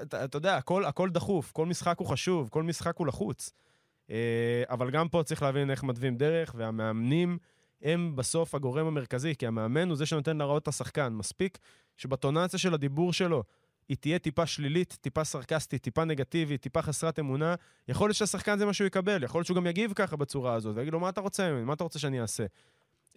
אתה 0.04 0.36
יודע, 0.36 0.56
הכל, 0.56 0.84
הכל 0.84 1.10
דחוף, 1.10 1.52
כל 1.52 1.66
משחק 1.66 1.98
הוא 1.98 2.06
חשוב, 2.06 2.48
כל 2.48 2.62
משחק 2.62 2.96
הוא 2.96 3.06
לחוץ. 3.06 3.52
אה, 4.10 4.62
אבל 4.70 4.90
גם 4.90 5.08
פה 5.08 5.22
צריך 5.22 5.42
להבין 5.42 5.70
איך 5.70 5.82
מתווים 5.82 6.16
דרך, 6.16 6.54
והמאמנים... 6.58 7.38
הם 7.84 8.16
בסוף 8.16 8.54
הגורם 8.54 8.86
המרכזי, 8.86 9.34
כי 9.38 9.46
המאמן 9.46 9.88
הוא 9.88 9.96
זה 9.96 10.06
שנותן 10.06 10.36
להראות 10.36 10.62
את 10.62 10.68
השחקן. 10.68 11.12
מספיק 11.12 11.58
שבטונציה 11.96 12.58
של 12.58 12.74
הדיבור 12.74 13.12
שלו 13.12 13.42
היא 13.88 13.96
תהיה 13.96 14.18
טיפה 14.18 14.46
שלילית, 14.46 14.98
טיפה 15.00 15.24
סרקסטית, 15.24 15.82
טיפה 15.82 16.04
נגטיבית, 16.04 16.62
טיפה 16.62 16.82
חסרת 16.82 17.18
אמונה, 17.18 17.54
יכול 17.88 18.08
להיות 18.08 18.16
שהשחקן 18.16 18.58
זה 18.58 18.66
מה 18.66 18.72
שהוא 18.72 18.86
יקבל, 18.86 19.22
יכול 19.22 19.38
להיות 19.38 19.46
שהוא 19.46 19.56
גם 19.56 19.66
יגיב 19.66 19.92
ככה 19.92 20.16
בצורה 20.16 20.54
הזאת, 20.54 20.76
ויגיד 20.76 20.92
לו, 20.92 21.00
מה 21.00 21.08
אתה 21.08 21.20
רוצה 21.20 21.50
ממני? 21.50 21.64
מה 21.64 21.72
אתה 21.72 21.84
רוצה 21.84 21.98
שאני 21.98 22.20
אעשה? 22.20 22.46
Uh, 23.12 23.16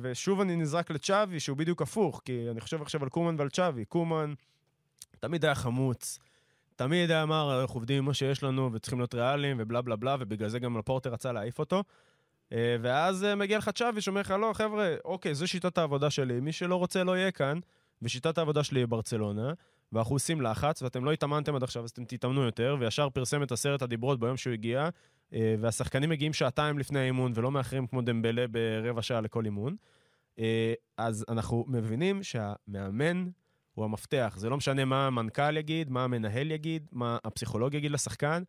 ושוב 0.00 0.40
אני 0.40 0.56
נזרק 0.56 0.90
לצ'אבי, 0.90 1.40
שהוא 1.40 1.56
בדיוק 1.56 1.82
הפוך, 1.82 2.22
כי 2.24 2.46
אני 2.50 2.60
חושב 2.60 2.82
עכשיו 2.82 3.02
על 3.02 3.08
קומן 3.08 3.34
ועל 3.38 3.50
צ'אבי. 3.50 3.84
קומן 3.84 4.34
תמיד 5.20 5.44
היה 5.44 5.54
חמוץ, 5.54 6.18
תמיד 6.76 7.10
היה 7.10 7.22
אמר, 7.22 7.60
אנחנו 7.60 7.76
עובדים 7.76 7.98
עם 7.98 8.04
מה 8.04 8.14
שיש 8.14 8.42
לנו 8.42 8.72
וצריכים 8.72 8.98
להיות 8.98 9.14
ריאליים 9.14 9.56
ובלה 9.60 9.82
בלה 9.82 9.96
בלה, 9.96 10.16
ובגלל 10.20 10.48
זה 10.48 10.58
גם 10.58 10.78
לפורטר 10.78 11.12
רצה 11.12 11.32
להעיף 11.32 11.58
אותו. 11.58 11.82
אה, 12.52 12.76
ואז 12.80 13.24
אה, 13.24 13.34
מגיע 13.34 13.58
לך 13.58 13.68
צ'אבי 13.68 14.00
שאומר 14.00 14.20
לך, 14.20 14.30
לא, 14.30 14.50
חבר'ה, 14.54 14.94
אוקיי, 15.04 15.34
זו 15.34 15.48
שיטת 15.48 15.78
העבודה 15.78 16.10
שלי, 16.10 16.40
מי 16.40 16.52
שלא 16.52 16.76
רוצה 16.76 17.04
לא 17.04 17.16
יהיה 17.16 17.30
כאן, 17.30 17.58
ושיטת 18.02 18.38
העבודה 18.38 18.64
שלי 18.64 18.80
היא 18.80 18.86
ברצלונה, 18.86 19.52
ואנחנו 19.92 20.14
עושים 20.14 20.40
לחץ, 20.40 20.82
ואתם 20.82 21.04
לא 21.04 21.12
התאמנתם 21.12 21.54
עד 21.54 21.62
עכשיו, 21.62 21.84
אז 21.84 21.90
אתם 21.90 22.04
תתאמנו 22.04 22.42
יותר, 22.42 22.76
וישר 22.80 23.10
פרסם 23.10 23.42
את 23.42 23.52
עשרת 23.52 23.82
הדיברות 23.82 24.20
ביום 24.20 24.36
שהוא 24.36 24.52
הגיע, 24.52 24.88
אה, 25.32 25.54
והשחקנים 25.60 26.10
מגיעים 26.10 26.32
שעתיים 26.32 26.78
לפני 26.78 26.98
האימון, 26.98 27.32
ולא 27.34 27.50
מאחרים 27.50 27.86
כמו 27.86 28.02
דמבלה 28.02 28.44
ברבע 28.48 29.02
שעה 29.02 29.20
לכל 29.20 29.44
אימון. 29.44 29.76
אז 30.96 31.24
אנחנו 31.28 31.64
מבינים 31.68 32.22
שהמאמן 32.22 33.28
הוא 33.74 33.84
המפתח. 33.84 34.34
זה 34.36 34.48
לא 34.50 34.56
משנה 34.56 34.84
מה 34.84 35.06
המנכ"ל 35.06 35.56
יגיד, 35.56 35.90
מה 35.90 36.04
המנהל 36.04 36.50
יגיד, 36.50 36.86
מה 36.92 37.18
הפסיכולוג 37.24 37.74
יגיד 37.74 37.90
לשחקן, 37.90 38.42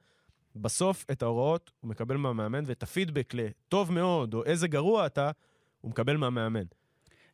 בסוף 0.62 1.06
את 1.12 1.24
ההוראות 1.24 1.72
הוא 1.80 1.90
מקבל 1.90 2.18
מהמאמן, 2.18 2.64
ואת 2.66 2.84
הפידבק 2.84 3.34
לטוב 3.34 3.92
מאוד, 3.92 4.34
או 4.34 4.46
איזה 4.46 4.68
גרוע 4.68 5.06
אתה, 5.06 5.32
הוא 5.82 5.92
מקבל 5.92 6.18
מהמאמן. 6.18 6.64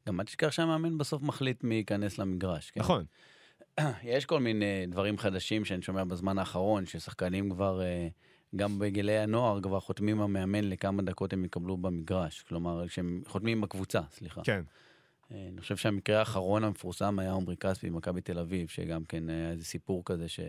גם 0.07 0.19
אל 0.19 0.25
תשכח 0.25 0.51
שהמאמן 0.51 0.97
בסוף 0.97 1.21
מחליט 1.21 1.63
מי 1.63 1.75
ייכנס 1.75 2.17
למגרש. 2.17 2.71
כן? 2.71 2.79
נכון. 2.79 3.05
יש 4.03 4.25
כל 4.25 4.39
מיני 4.39 4.85
דברים 4.87 5.17
חדשים 5.17 5.65
שאני 5.65 5.81
שומע 5.81 6.03
בזמן 6.03 6.37
האחרון, 6.37 6.85
ששחקנים 6.85 7.49
כבר, 7.49 7.81
אה, 7.81 8.07
גם 8.55 8.79
בגילי 8.79 9.17
הנוער, 9.17 9.61
כבר 9.61 9.79
חותמים 9.79 10.21
המאמן 10.21 10.63
לכמה 10.63 11.01
דקות 11.01 11.33
הם 11.33 11.45
יקבלו 11.45 11.77
במגרש. 11.77 12.41
כלומר, 12.41 12.87
שהם 12.87 13.21
חותמים 13.27 13.61
בקבוצה, 13.61 14.01
סליחה. 14.11 14.41
כן. 14.43 14.61
אה, 15.31 15.47
אני 15.51 15.61
חושב 15.61 15.77
שהמקרה 15.77 16.19
האחרון 16.19 16.63
המפורסם 16.63 17.19
היה 17.19 17.31
עומרי 17.31 17.57
כספי 17.57 17.89
במכבי 17.89 18.21
תל 18.21 18.39
אביב, 18.39 18.67
שגם 18.67 19.05
כן 19.05 19.29
היה 19.29 19.51
איזה 19.51 19.65
סיפור 19.65 20.05
כזה 20.05 20.27
ש... 20.27 20.39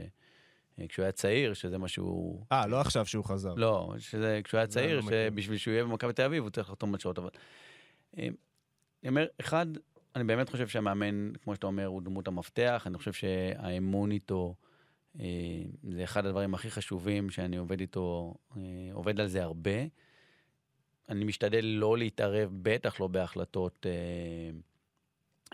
אה, 0.81 0.89
כשהוא 0.89 1.03
היה 1.03 1.13
צעיר, 1.13 1.55
שזה 1.55 1.79
מה 1.79 1.89
שהוא... 1.89 2.45
אה, 2.53 2.67
לא 2.67 2.81
עכשיו 2.81 3.07
שהוא 3.07 3.25
חזר. 3.25 3.55
לא, 3.55 3.95
שזה 3.99 4.41
כשהוא 4.45 4.59
היה 4.59 4.67
צעיר, 4.67 5.01
לא 5.01 5.11
שבשביל 5.11 5.59
שהוא 5.59 5.73
יהיה 5.73 5.85
במכבי 5.85 6.13
תל 6.13 6.23
אביב 6.23 6.43
הוא 6.43 6.51
צריך 6.51 6.71
לחתום 6.71 6.95
על 6.95 7.01
שעות, 7.01 7.19
אבל... 7.19 7.29
אה, 8.19 8.29
אני 9.03 9.09
אומר, 9.09 9.27
אחד, 9.41 9.67
אני 10.17 10.25
באמת 10.25 10.49
חושב 10.49 10.69
שהמאמן, 10.69 11.33
כמו 11.43 11.55
שאתה 11.55 11.67
אומר, 11.67 11.87
הוא 11.87 12.03
דמות 12.03 12.29
המפתח, 12.29 12.85
אני 12.87 12.99
חושב 12.99 13.13
שהאמון 13.13 14.11
איתו 14.11 14.55
אה, 15.21 15.25
זה 15.83 16.05
אחד 16.05 16.27
הדברים 16.27 16.55
הכי 16.55 16.71
חשובים 16.71 17.31
שאני 17.31 17.57
עובד 17.57 17.81
איתו, 17.81 18.35
עובד 18.93 19.21
על 19.21 19.27
זה 19.27 19.43
הרבה. 19.43 19.71
אני 21.09 21.25
משתדל 21.25 21.65
לא 21.65 21.99
להתערב, 21.99 22.51
בטח 22.63 23.01
לא 23.01 23.07
בהחלטות 23.07 23.87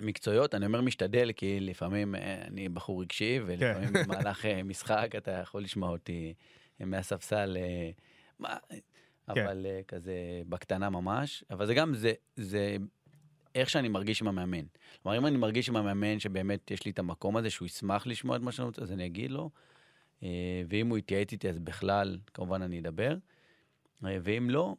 מקצועיות, 0.03 0.55
אני 0.55 0.67
אומר 0.67 0.81
משתדל, 0.81 1.33
כי 1.33 1.61
לפעמים 1.61 2.15
אה, 2.15 2.43
אני 2.47 2.69
בחור 2.69 3.03
רגשי, 3.03 3.41
ולפעמים 3.47 3.93
כן. 3.93 4.03
במהלך 4.05 4.47
אה, 4.47 4.63
משחק 4.63 5.11
אתה 5.17 5.31
יכול 5.31 5.63
לשמוע 5.63 5.91
אותי 5.91 6.35
אה, 6.81 6.87
מהספסל, 6.87 7.57
מה, 8.39 8.57
כן. 9.35 9.47
אבל 9.47 9.67
כזה 9.89 10.13
בקטנה 10.49 10.91
ממש, 10.91 11.45
אבל 11.51 11.67
זה 11.67 11.75
גם, 11.75 11.95
זה, 11.95 12.13
זה 12.37 12.77
איך 13.55 13.71
שאני 13.71 13.89
מרגיש 13.89 14.23
עם 14.23 14.29
המאמן. 14.29 14.65
כלומר, 15.03 15.19
אם 15.19 15.27
אני 15.27 15.37
מרגיש 15.37 15.69
עם 15.69 15.77
המאמן 15.77 16.21
שבאמת 16.21 16.71
יש 16.71 16.85
לי 16.85 16.91
את 16.91 16.99
המקום 16.99 17.37
הזה, 17.37 17.51
שהוא 17.51 17.67
ישמח 17.67 18.07
לשמוע 18.07 18.37
את 18.37 18.43
מה 18.43 18.53
שאני 18.53 18.67
רוצה, 18.67 18.83
אז 18.83 18.93
אני 18.93 19.07
אגיד 19.07 19.31
לו, 19.31 19.51
ואם 20.69 20.89
הוא 20.89 20.99
יתייעץ 20.99 21.33
איתי, 21.33 21.49
אז 21.49 21.59
בכלל, 21.59 22.19
כמובן 22.35 22.63
אני 22.63 22.81
אדבר, 22.81 23.17
ואם 24.03 24.51
לא, 24.51 24.77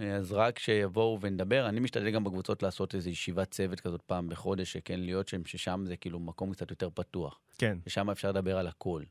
אז 0.00 0.32
רק 0.32 0.58
שיבואו 0.58 1.18
ונדבר. 1.20 1.68
אני 1.68 1.80
משתדל 1.80 2.10
גם 2.10 2.24
בקבוצות 2.24 2.62
לעשות 2.62 2.94
איזו 2.94 3.10
ישיבת 3.10 3.50
צוות 3.50 3.80
כזאת 3.80 4.02
פעם 4.02 4.28
בחודש, 4.28 4.72
שכן 4.72 5.00
להיות 5.00 5.28
שם, 5.28 5.44
ששם 5.44 5.84
זה 5.86 5.96
כאילו 5.96 6.20
מקום 6.20 6.52
קצת 6.52 6.70
יותר 6.70 6.88
פתוח. 6.94 7.40
כן. 7.58 7.78
ושם 7.86 8.10
אפשר 8.10 8.28
לדבר 8.28 8.58
על 8.58 8.66
הכל. 8.66 9.02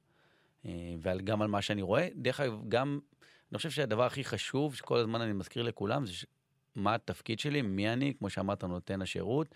אה, 0.65 0.96
וגם 1.02 1.41
על 1.41 1.48
מה 1.48 1.62
שאני 1.62 1.82
רואה. 1.82 2.08
דרך 2.15 2.39
אגב, 2.39 2.70
גם, 2.70 3.00
אני 3.52 3.58
חושב 3.58 3.70
שהדבר 3.70 4.04
הכי 4.04 4.24
חשוב, 4.24 4.76
שכל 4.76 4.98
הזמן 4.98 5.22
אני 5.22 5.34
מזכיר 5.34 5.63
לכולם, 5.63 6.06
זה 6.06 6.13
ש... 6.13 6.26
מה 6.76 6.96
התפקיד 6.96 7.39
שלי, 7.39 7.62
מי 7.62 7.89
אני, 7.89 8.13
כמו 8.20 8.30
שאמרת, 8.30 8.63
נותן 8.63 9.02
השירות. 9.02 9.56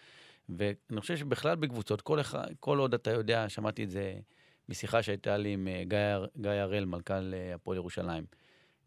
ואני 0.49 1.01
חושב 1.01 1.17
שבכלל 1.17 1.55
בקבוצות, 1.55 2.01
כל, 2.01 2.19
אחד, 2.19 2.47
כל 2.59 2.77
עוד 2.77 2.93
אתה 2.93 3.11
יודע, 3.11 3.49
שמעתי 3.49 3.83
את 3.83 3.89
זה 3.89 4.13
משיחה 4.69 5.03
שהייתה 5.03 5.37
לי 5.37 5.53
עם 5.53 5.67
אה, 5.67 5.83
גיא 6.37 6.51
הראל, 6.51 6.85
מנכ"ל 6.85 7.33
אה, 7.33 7.55
הפועל 7.55 7.77
ירושלים. 7.77 8.23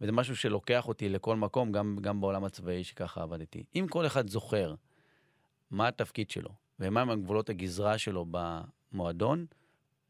וזה 0.01 0.13
משהו 0.13 0.37
שלוקח 0.37 0.89
אותי 0.89 1.09
לכל 1.09 1.37
מקום, 1.37 1.73
גם, 1.73 1.97
גם 2.01 2.21
בעולם 2.21 2.45
הצבאי 2.45 2.85
שככה 2.85 3.23
עבדתי. 3.23 3.65
אם 3.75 3.87
כל 3.91 4.07
אחד 4.07 4.29
זוכר 4.29 4.75
מה 5.71 5.89
התפקיד 5.89 6.31
שלו 6.31 6.51
ומה 6.81 7.01
הם 7.01 7.23
גבולות 7.23 7.51
הגזרה 7.51 7.99
שלו 7.99 8.27
במועדון, 8.31 9.47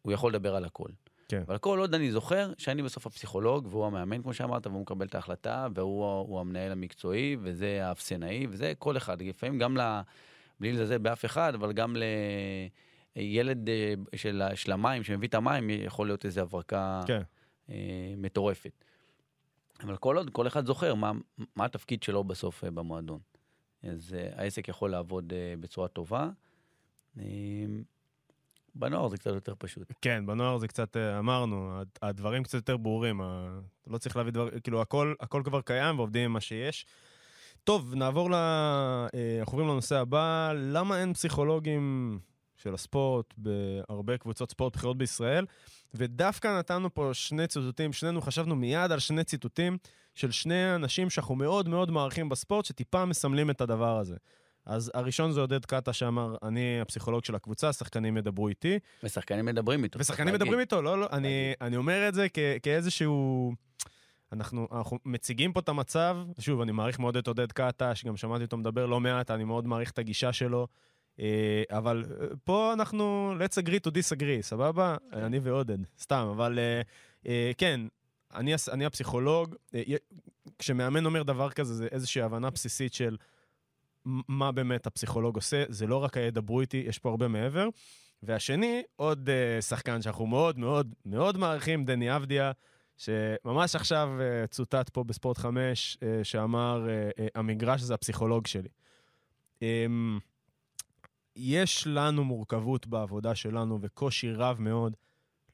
הוא 0.02 0.12
יכול 0.12 0.32
לדבר 0.32 0.56
על 0.56 0.64
הכל. 0.64 0.88
כן. 1.28 1.42
אבל 1.46 1.58
כל 1.58 1.78
עוד 1.78 1.94
אני 1.94 2.10
זוכר 2.10 2.52
שאני 2.58 2.82
בסוף 2.82 3.06
הפסיכולוג, 3.06 3.66
והוא 3.70 3.86
המאמן, 3.86 4.22
כמו 4.22 4.34
שאמרת, 4.34 4.66
והוא 4.66 4.80
מקבל 4.80 5.06
את 5.06 5.14
ההחלטה, 5.14 5.66
והוא 5.74 6.40
המנהל 6.40 6.72
המקצועי, 6.72 7.36
וזה 7.40 7.86
האפסנאי, 7.86 8.46
וזה 8.50 8.72
כל 8.78 8.96
אחד. 8.96 9.22
לפעמים 9.22 9.58
גם 9.58 9.76
ל... 9.76 10.00
בלי 10.60 10.72
לזלזל 10.72 10.98
באף 10.98 11.24
אחד, 11.24 11.54
אבל 11.54 11.72
גם 11.72 11.96
לילד 13.16 13.68
אה, 13.68 13.94
של, 14.16 14.42
של 14.54 14.72
המים, 14.72 15.04
שמביא 15.04 15.28
את 15.28 15.34
המים, 15.34 15.70
יכול 15.70 16.06
להיות 16.06 16.24
איזו 16.24 16.40
הברקה 16.40 17.00
כן. 17.06 17.22
אה, 17.70 17.74
מטורפת. 18.16 18.84
אבל 19.80 19.96
כל 19.96 20.16
עוד 20.16 20.30
כל 20.30 20.46
אחד 20.46 20.66
זוכר 20.66 20.94
מה, 20.94 21.12
מה 21.56 21.64
התפקיד 21.64 22.02
שלו 22.02 22.24
בסוף 22.24 22.64
אה, 22.64 22.70
במועדון. 22.70 23.20
אז 23.82 24.16
uh, 24.16 24.40
העסק 24.40 24.68
יכול 24.68 24.90
לעבוד 24.90 25.32
uh, 25.32 25.60
בצורה 25.60 25.88
טובה. 25.88 26.28
Uh, 27.16 27.20
בנוער 28.74 29.08
זה 29.08 29.16
קצת 29.16 29.30
יותר 29.30 29.54
פשוט. 29.58 29.92
כן, 30.02 30.26
בנוער 30.26 30.58
זה 30.58 30.68
קצת, 30.68 30.96
אמרנו, 30.96 31.80
הדברים 32.02 32.42
קצת 32.42 32.54
יותר 32.54 32.76
ברורים. 32.76 33.20
לא 33.86 33.98
צריך 33.98 34.16
להביא 34.16 34.32
דברים, 34.32 34.60
כאילו 34.60 34.80
הכל, 34.80 35.14
הכל 35.20 35.42
כבר 35.44 35.60
קיים 35.60 35.98
ועובדים 35.98 36.24
עם 36.24 36.32
מה 36.32 36.40
שיש. 36.40 36.86
טוב, 37.64 37.94
נעבור 37.94 38.30
ל... 38.30 38.34
אנחנו 39.38 39.52
עוברים 39.52 39.68
לנושא 39.68 39.96
הבא. 39.96 40.52
למה 40.56 41.00
אין 41.00 41.14
פסיכולוגים 41.14 42.18
של 42.56 42.74
הספורט 42.74 43.34
בהרבה 43.36 44.18
קבוצות 44.18 44.50
ספורט 44.50 44.76
בכירות 44.76 44.98
בישראל? 44.98 45.46
ודווקא 45.94 46.58
נתנו 46.58 46.94
פה 46.94 47.10
שני 47.12 47.46
ציטוטים, 47.46 47.92
שנינו 47.92 48.20
חשבנו 48.20 48.56
מיד 48.56 48.92
על 48.92 48.98
שני 48.98 49.24
ציטוטים 49.24 49.78
של 50.14 50.30
שני 50.30 50.74
אנשים 50.74 51.10
שאנחנו 51.10 51.34
מאוד 51.34 51.68
מאוד 51.68 51.90
מעריכים 51.90 52.28
בספורט, 52.28 52.64
שטיפה 52.64 53.04
מסמלים 53.04 53.50
את 53.50 53.60
הדבר 53.60 53.98
הזה. 53.98 54.16
אז 54.66 54.90
הראשון 54.94 55.32
זה 55.32 55.40
עודד 55.40 55.64
קאטה 55.64 55.92
שאמר, 55.92 56.36
אני 56.42 56.80
הפסיכולוג 56.80 57.24
של 57.24 57.34
הקבוצה, 57.34 57.72
שחקנים 57.72 58.16
ידברו 58.16 58.48
איתי. 58.48 58.78
ושחקנים 59.02 59.44
מדברים 59.44 59.84
איתו. 59.84 59.98
ושחקנים 59.98 60.34
מדברים 60.34 60.60
איתו, 60.60 60.82
לא, 60.82 61.00
לא, 61.00 61.06
אני, 61.12 61.52
אני 61.60 61.76
אומר 61.76 62.08
את 62.08 62.14
זה 62.14 62.26
כ, 62.34 62.38
כאיזשהו... 62.62 63.52
אנחנו, 64.32 64.68
אנחנו 64.72 64.98
מציגים 65.04 65.52
פה 65.52 65.60
את 65.60 65.68
המצב, 65.68 66.16
שוב, 66.38 66.60
אני 66.60 66.72
מעריך 66.72 66.98
מאוד 66.98 67.16
את 67.16 67.26
עודד 67.26 67.52
קאטה, 67.52 67.94
שגם 67.94 68.16
שמעתי 68.16 68.44
אותו 68.44 68.56
מדבר 68.56 68.86
לא 68.86 69.00
מעט, 69.00 69.30
אני 69.30 69.44
מאוד 69.44 69.66
מעריך 69.66 69.90
את 69.90 69.98
הגישה 69.98 70.32
שלו. 70.32 70.66
אה, 71.20 71.62
אבל 71.70 72.04
אה, 72.20 72.26
פה 72.44 72.72
אנחנו, 72.72 73.34
let's 73.38 73.64
agree 73.64 73.80
to 73.86 73.90
disagree, 73.90 74.42
סבבה? 74.42 74.96
כן. 75.10 75.18
אני 75.18 75.38
ועודד, 75.38 75.78
סתם, 76.00 76.28
אבל 76.30 76.58
אה, 77.26 77.52
כן, 77.58 77.80
אני, 78.34 78.54
אני 78.72 78.86
הפסיכולוג, 78.86 79.54
כשמאמן 80.58 81.06
אומר 81.06 81.22
דבר 81.22 81.50
כזה, 81.50 81.74
זה 81.74 81.86
איזושהי 81.90 82.22
הבנה 82.22 82.50
בסיסית 82.50 82.94
של 82.94 83.16
מה 84.04 84.52
באמת 84.52 84.86
הפסיכולוג 84.86 85.36
עושה, 85.36 85.64
זה 85.68 85.86
לא 85.86 85.96
רק 85.96 86.16
הידברו 86.16 86.60
איתי, 86.60 86.84
יש 86.86 86.98
פה 86.98 87.08
הרבה 87.10 87.28
מעבר. 87.28 87.68
והשני, 88.22 88.82
עוד 88.96 89.28
uh, 89.28 89.62
שחקן 89.62 90.02
שאנחנו 90.02 90.26
מאוד 90.26 90.58
מאוד 90.58 90.94
מאוד 91.06 91.36
מעריכים, 91.36 91.84
דני 91.84 92.16
אבדיה, 92.16 92.52
שממש 92.96 93.76
עכשיו 93.76 94.08
uh, 94.18 94.46
צוטט 94.46 94.88
פה 94.88 95.04
בספורט 95.04 95.38
5, 95.38 95.98
uh, 96.00 96.24
שאמר, 96.24 96.86
uh, 96.86 97.20
uh, 97.20 97.22
המגרש 97.34 97.80
זה 97.80 97.94
הפסיכולוג 97.94 98.46
שלי. 98.46 98.68
Um, 99.60 99.62
יש 101.40 101.86
לנו 101.86 102.24
מורכבות 102.24 102.86
בעבודה 102.86 103.34
שלנו 103.34 103.78
וקושי 103.82 104.32
רב 104.32 104.56
מאוד 104.60 104.96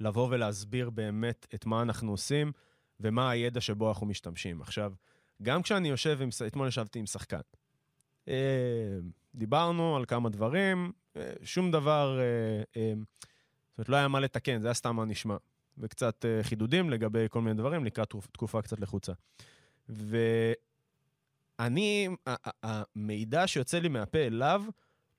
לבוא 0.01 0.29
ולהסביר 0.31 0.90
באמת 0.90 1.47
את 1.55 1.66
מה 1.66 1.83
אנחנו 1.83 2.11
עושים 2.11 2.53
ומה 3.01 3.31
הידע 3.31 3.61
שבו 3.61 3.88
אנחנו 3.88 4.07
משתמשים. 4.07 4.61
עכשיו, 4.61 4.92
גם 5.42 5.62
כשאני 5.62 5.88
יושב 5.88 6.18
עם, 6.23 6.29
אתמול 6.47 6.68
ישבתי 6.68 6.99
עם 6.99 7.07
שחקן. 7.07 7.40
אה, 8.29 8.99
דיברנו 9.35 9.97
על 9.97 10.05
כמה 10.05 10.29
דברים, 10.29 10.92
אה, 11.16 11.33
שום 11.42 11.70
דבר, 11.70 12.18
אה, 12.77 12.92
זאת 12.94 13.79
אומרת, 13.79 13.88
לא 13.88 13.97
היה 13.97 14.09
מה 14.09 14.20
לתקן, 14.20 14.61
זה 14.61 14.66
היה 14.66 14.75
סתם 14.75 14.97
מה 14.97 15.05
נשמע. 15.05 15.37
וקצת 15.79 16.25
חידודים 16.42 16.90
לגבי 16.90 17.27
כל 17.31 17.40
מיני 17.40 17.57
דברים 17.57 17.85
לקראת 17.85 18.14
תקופה 18.33 18.62
קצת 18.62 18.81
לחוצה. 18.81 19.12
ואני, 19.88 22.09
המידע 22.62 23.47
שיוצא 23.47 23.79
לי 23.79 23.88
מהפה 23.88 24.18
אליו, 24.18 24.62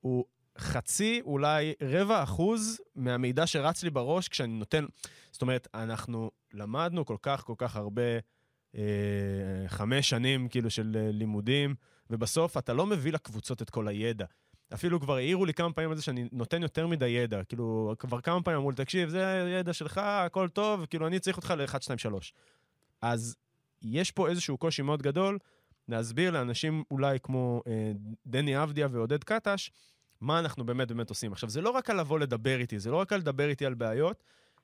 הוא 0.02 0.26
חצי, 0.58 1.22
אולי 1.26 1.74
רבע 1.82 2.24
אחוז 2.24 2.82
מהמידע 2.96 3.48
שרץ 3.48 3.84
לי 3.84 3.90
בראש 3.90 4.28
כשאני 4.28 4.54
נותן... 4.54 4.86
זאת 5.32 5.42
אומרת, 5.42 5.68
אנחנו 5.74 6.32
למדנו 6.54 7.06
כל 7.06 7.18
כך, 7.22 7.44
כל 7.44 7.54
כך 7.58 7.76
הרבה, 7.76 8.02
אה, 8.76 9.68
חמש 9.68 10.10
שנים 10.10 10.48
כאילו 10.48 10.70
של 10.70 10.98
אה, 11.00 11.12
לימודים, 11.12 11.76
ובסוף 12.10 12.58
אתה 12.58 12.74
לא 12.74 12.86
מביא 12.86 13.14
לקבוצות 13.14 13.62
את 13.62 13.70
כל 13.70 13.88
הידע. 13.88 14.26
אפילו 14.74 15.00
כבר 15.00 15.16
העירו 15.16 15.46
לי 15.46 15.54
כמה 15.54 15.74
פעמים 15.74 15.92
על 15.92 15.98
זה 15.98 16.04
שאני 16.04 16.28
נותן 16.32 16.62
יותר 16.64 16.88
מדי 16.88 17.08
ידע. 17.08 17.44
כאילו, 17.44 17.94
כבר 18.00 18.22
כמה 18.22 18.42
פעמים 18.42 18.58
אמרו 18.58 18.72
לי, 18.72 18.78
תקשיב, 18.78 19.10
זה 19.10 19.54
ידע 19.60 19.74
שלך, 19.74 19.98
הכל 19.98 20.50
טוב, 20.50 20.86
כאילו, 20.86 21.08
אני 21.08 21.20
צריך 21.20 21.38
אותך 21.38 21.54
ל-1, 21.58 21.82
2, 21.82 21.98
3. 21.98 22.34
אז 23.02 23.36
יש 23.82 24.12
פה 24.12 24.30
איזשהו 24.30 24.58
קושי 24.58 24.82
מאוד 24.82 25.02
גדול 25.02 25.40
להסביר 25.88 26.32
לאנשים 26.32 26.84
אולי 26.92 27.18
כמו 27.24 27.62
אה, 27.68 27.92
דני 28.26 28.64
אבדיה 28.64 28.88
ועודד 28.92 29.24
קטש, 29.24 29.70
מה 30.22 30.40
אנחנו 30.40 30.66
באמת 30.66 30.88
באמת 30.88 31.10
עושים. 31.10 31.32
עכשיו, 31.32 31.50
זה 31.50 31.62
לא 31.62 31.70
רק 31.70 31.90
על 31.90 32.00
לבוא 32.00 32.20
לדבר 32.20 32.60
איתי, 32.60 32.80
זה 32.80 32.92
לא 32.92 32.98
רק 32.98 33.14
על 33.14 33.20
לדבר 33.20 33.50
איתי 33.50 33.66
על 33.66 33.74
בעיות, 33.74 34.24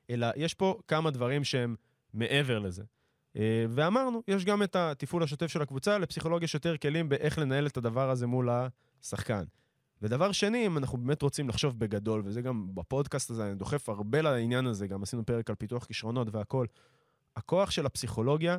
אלא 0.10 0.28
יש 0.36 0.54
פה 0.54 0.80
כמה 0.88 1.12
דברים 1.12 1.44
שהם 1.44 1.76
מעבר 2.14 2.60
לזה. 2.60 2.84
אה, 3.36 3.66
ואמרנו, 3.70 4.24
יש 4.28 4.46
גם 4.46 4.64
את 4.64 4.76
התפעול 4.76 5.24
השוטף 5.24 5.48
של 5.48 5.62
הקבוצה, 5.62 5.98
לפסיכולוג 5.98 6.44
יש 6.44 6.54
יותר 6.54 6.78
כלים 6.78 7.10
באיך 7.10 7.38
לנהל 7.38 7.68
את 7.68 7.78
הדבר 7.78 8.10
הזה 8.10 8.28
מול 8.28 8.50
השחקן. 9.02 9.44
ודבר 10.02 10.32
שני, 10.32 10.66
אם 10.66 10.78
אנחנו 10.78 10.98
באמת 10.98 11.22
רוצים 11.22 11.50
לחשוב 11.50 11.80
בגדול, 11.80 12.22
וזה 12.26 12.42
גם 12.42 12.76
בפודקאסט 12.76 13.30
הזה, 13.30 13.46
אני 13.46 13.56
דוחף 13.56 13.90
הרבה 13.90 14.22
לעניין 14.22 14.68
הזה, 14.68 14.88
גם 14.88 15.04
עשינו 15.04 15.26
פרק 15.26 15.50
על 15.50 15.56
פיתוח 15.56 15.86
כישרונות 15.86 16.28
והכול, 16.32 16.68
הכוח 17.36 17.72
של 17.72 17.86
הפסיכולוגיה 17.86 18.58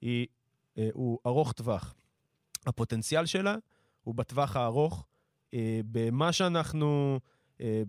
היא, 0.00 0.26
אה, 0.78 0.88
הוא 0.92 1.18
ארוך 1.26 1.52
טווח. 1.52 1.94
הפוטנציאל 2.66 3.26
שלה 3.26 3.56
הוא 4.04 4.14
בטווח 4.14 4.56
הארוך, 4.56 5.06
במה 5.84 6.32
שאנחנו 6.32 7.20
אה, 7.60 7.82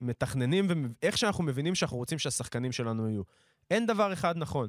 מתכננים 0.00 0.66
ואיך 0.68 1.18
שאנחנו 1.18 1.44
מבינים 1.44 1.74
שאנחנו 1.74 1.96
רוצים 1.96 2.18
שהשחקנים 2.18 2.72
שלנו 2.72 3.08
יהיו. 3.08 3.22
אין 3.70 3.86
דבר 3.86 4.12
אחד 4.12 4.36
נכון, 4.36 4.68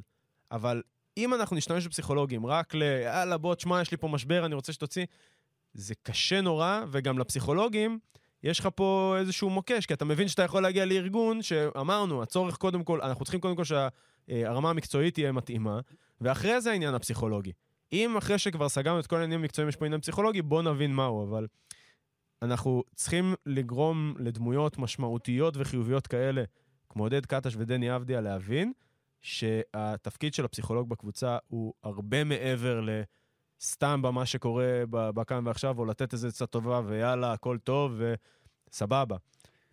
אבל 0.51 0.81
אם 1.17 1.33
אנחנו 1.33 1.55
נשתמש 1.55 1.87
בפסיכולוגים 1.87 2.45
רק 2.45 2.75
ל, 2.75 2.81
יאללה, 2.81 3.37
בוא, 3.37 3.55
תשמע, 3.55 3.81
יש 3.81 3.91
לי 3.91 3.97
פה 3.97 4.07
משבר, 4.07 4.45
אני 4.45 4.55
רוצה 4.55 4.73
שתוציא, 4.73 5.05
זה 5.73 5.93
קשה 6.03 6.41
נורא, 6.41 6.81
וגם 6.91 7.19
לפסיכולוגים, 7.19 7.99
יש 8.43 8.59
לך 8.59 8.69
פה 8.75 9.15
איזשהו 9.19 9.49
מוקש, 9.49 9.85
כי 9.85 9.93
אתה 9.93 10.05
מבין 10.05 10.27
שאתה 10.27 10.43
יכול 10.43 10.63
להגיע 10.63 10.85
לארגון 10.85 11.41
שאמרנו, 11.41 12.23
הצורך 12.23 12.57
קודם 12.57 12.83
כל, 12.83 13.01
אנחנו 13.01 13.25
צריכים 13.25 13.41
קודם 13.41 13.55
כל 13.55 13.63
שהרמה 13.63 14.69
המקצועית 14.69 15.13
תהיה 15.13 15.31
מתאימה, 15.31 15.79
ואחרי 16.21 16.61
זה 16.61 16.71
העניין 16.71 16.95
הפסיכולוגי. 16.95 17.51
אם 17.93 18.17
אחרי 18.17 18.39
שכבר 18.39 18.69
סגרנו 18.69 18.99
את 18.99 19.07
כל 19.07 19.15
העניינים 19.15 19.39
המקצועיים 19.39 19.69
יש 19.69 19.75
פה 19.75 19.85
עניין 19.85 20.01
פסיכולוגי, 20.01 20.41
בוא 20.41 20.61
נבין 20.61 20.93
מהו, 20.93 21.29
אבל 21.29 21.47
אנחנו 22.41 22.83
צריכים 22.95 23.35
לגרום 23.45 24.15
לדמויות 24.19 24.77
משמעותיות 24.77 25.53
וחיוביות 25.57 26.07
כאלה, 26.07 26.43
כמו 26.89 27.03
עודד 27.03 27.25
קטש 27.25 27.55
ודני 27.57 27.95
אבדיה, 27.95 28.21
להבין 28.21 28.73
שהתפקיד 29.21 30.33
של 30.33 30.45
הפסיכולוג 30.45 30.89
בקבוצה 30.89 31.37
הוא 31.47 31.73
הרבה 31.83 32.23
מעבר 32.23 32.81
לסתם 33.61 34.01
במה 34.01 34.25
שקורה 34.25 34.83
בכאן 34.89 35.47
ועכשיו, 35.47 35.79
או 35.79 35.85
לתת 35.85 36.13
איזה 36.13 36.27
עצה 36.27 36.45
טובה 36.45 36.81
ויאללה, 36.85 37.33
הכל 37.33 37.57
טוב 37.57 38.01
וסבבה. 38.71 39.15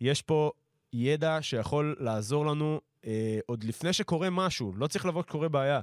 יש 0.00 0.22
פה 0.22 0.50
ידע 0.92 1.38
שיכול 1.40 1.96
לעזור 2.00 2.46
לנו 2.46 2.80
אה, 3.06 3.38
עוד 3.46 3.64
לפני 3.64 3.92
שקורה 3.92 4.30
משהו, 4.30 4.72
לא 4.76 4.86
צריך 4.86 5.06
לבוא 5.06 5.22
כשקורה 5.22 5.48
בעיה. 5.48 5.80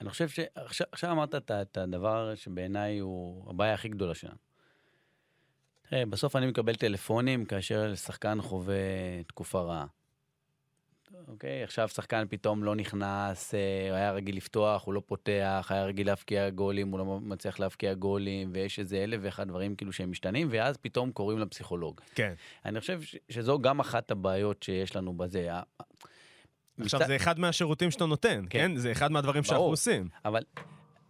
אני 0.00 0.10
חושב 0.10 0.28
שעכשיו 0.28 1.10
אמרת 1.10 1.34
את 1.34 1.76
הדבר 1.76 2.34
שבעיניי 2.34 2.98
הוא 2.98 3.50
הבעיה 3.50 3.74
הכי 3.74 3.88
גדולה 3.88 4.14
שלנו. 4.14 4.36
תראה, 5.90 6.06
בסוף 6.06 6.36
אני 6.36 6.46
מקבל 6.46 6.74
טלפונים 6.74 7.44
כאשר 7.44 7.94
שחקן 7.94 8.42
חווה 8.42 8.74
תקופה 9.26 9.60
רעה. 9.60 9.86
אוקיי, 11.28 11.62
עכשיו 11.62 11.88
שחקן 11.88 12.24
פתאום 12.30 12.64
לא 12.64 12.74
נכנס, 12.74 13.54
אה, 13.54 13.88
הוא 13.88 13.96
היה 13.96 14.12
רגיל 14.12 14.36
לפתוח, 14.36 14.84
הוא 14.84 14.94
לא 14.94 15.02
פותח, 15.06 15.66
היה 15.70 15.84
רגיל 15.84 16.06
להבקיע 16.06 16.50
גולים, 16.50 16.90
הוא 16.90 16.98
לא 16.98 17.20
מצליח 17.22 17.60
להבקיע 17.60 17.94
גולים, 17.94 18.50
ויש 18.52 18.78
איזה 18.78 19.04
אלף 19.04 19.20
ואחד 19.22 19.48
דברים 19.48 19.76
כאילו 19.76 19.92
שהם 19.92 20.10
משתנים, 20.10 20.48
ואז 20.50 20.76
פתאום 20.76 21.12
קוראים 21.12 21.38
לפסיכולוג. 21.38 22.00
כן. 22.14 22.34
אני 22.64 22.80
חושב 22.80 23.00
שזו 23.28 23.58
גם 23.58 23.80
אחת 23.80 24.10
הבעיות 24.10 24.62
שיש 24.62 24.96
לנו 24.96 25.16
בזה. 25.16 25.48
עכשיו, 26.80 27.00
מצ... 27.00 27.06
זה 27.06 27.16
אחד 27.16 27.38
מהשירותים 27.38 27.90
שאתה 27.90 28.06
נותן, 28.06 28.44
כן? 28.50 28.68
כן? 28.68 28.76
זה 28.76 28.92
אחד 28.92 29.12
מהדברים 29.12 29.42
ברור, 29.42 29.48
שאנחנו 29.48 29.64
עושים. 29.64 30.08
אבל 30.24 30.42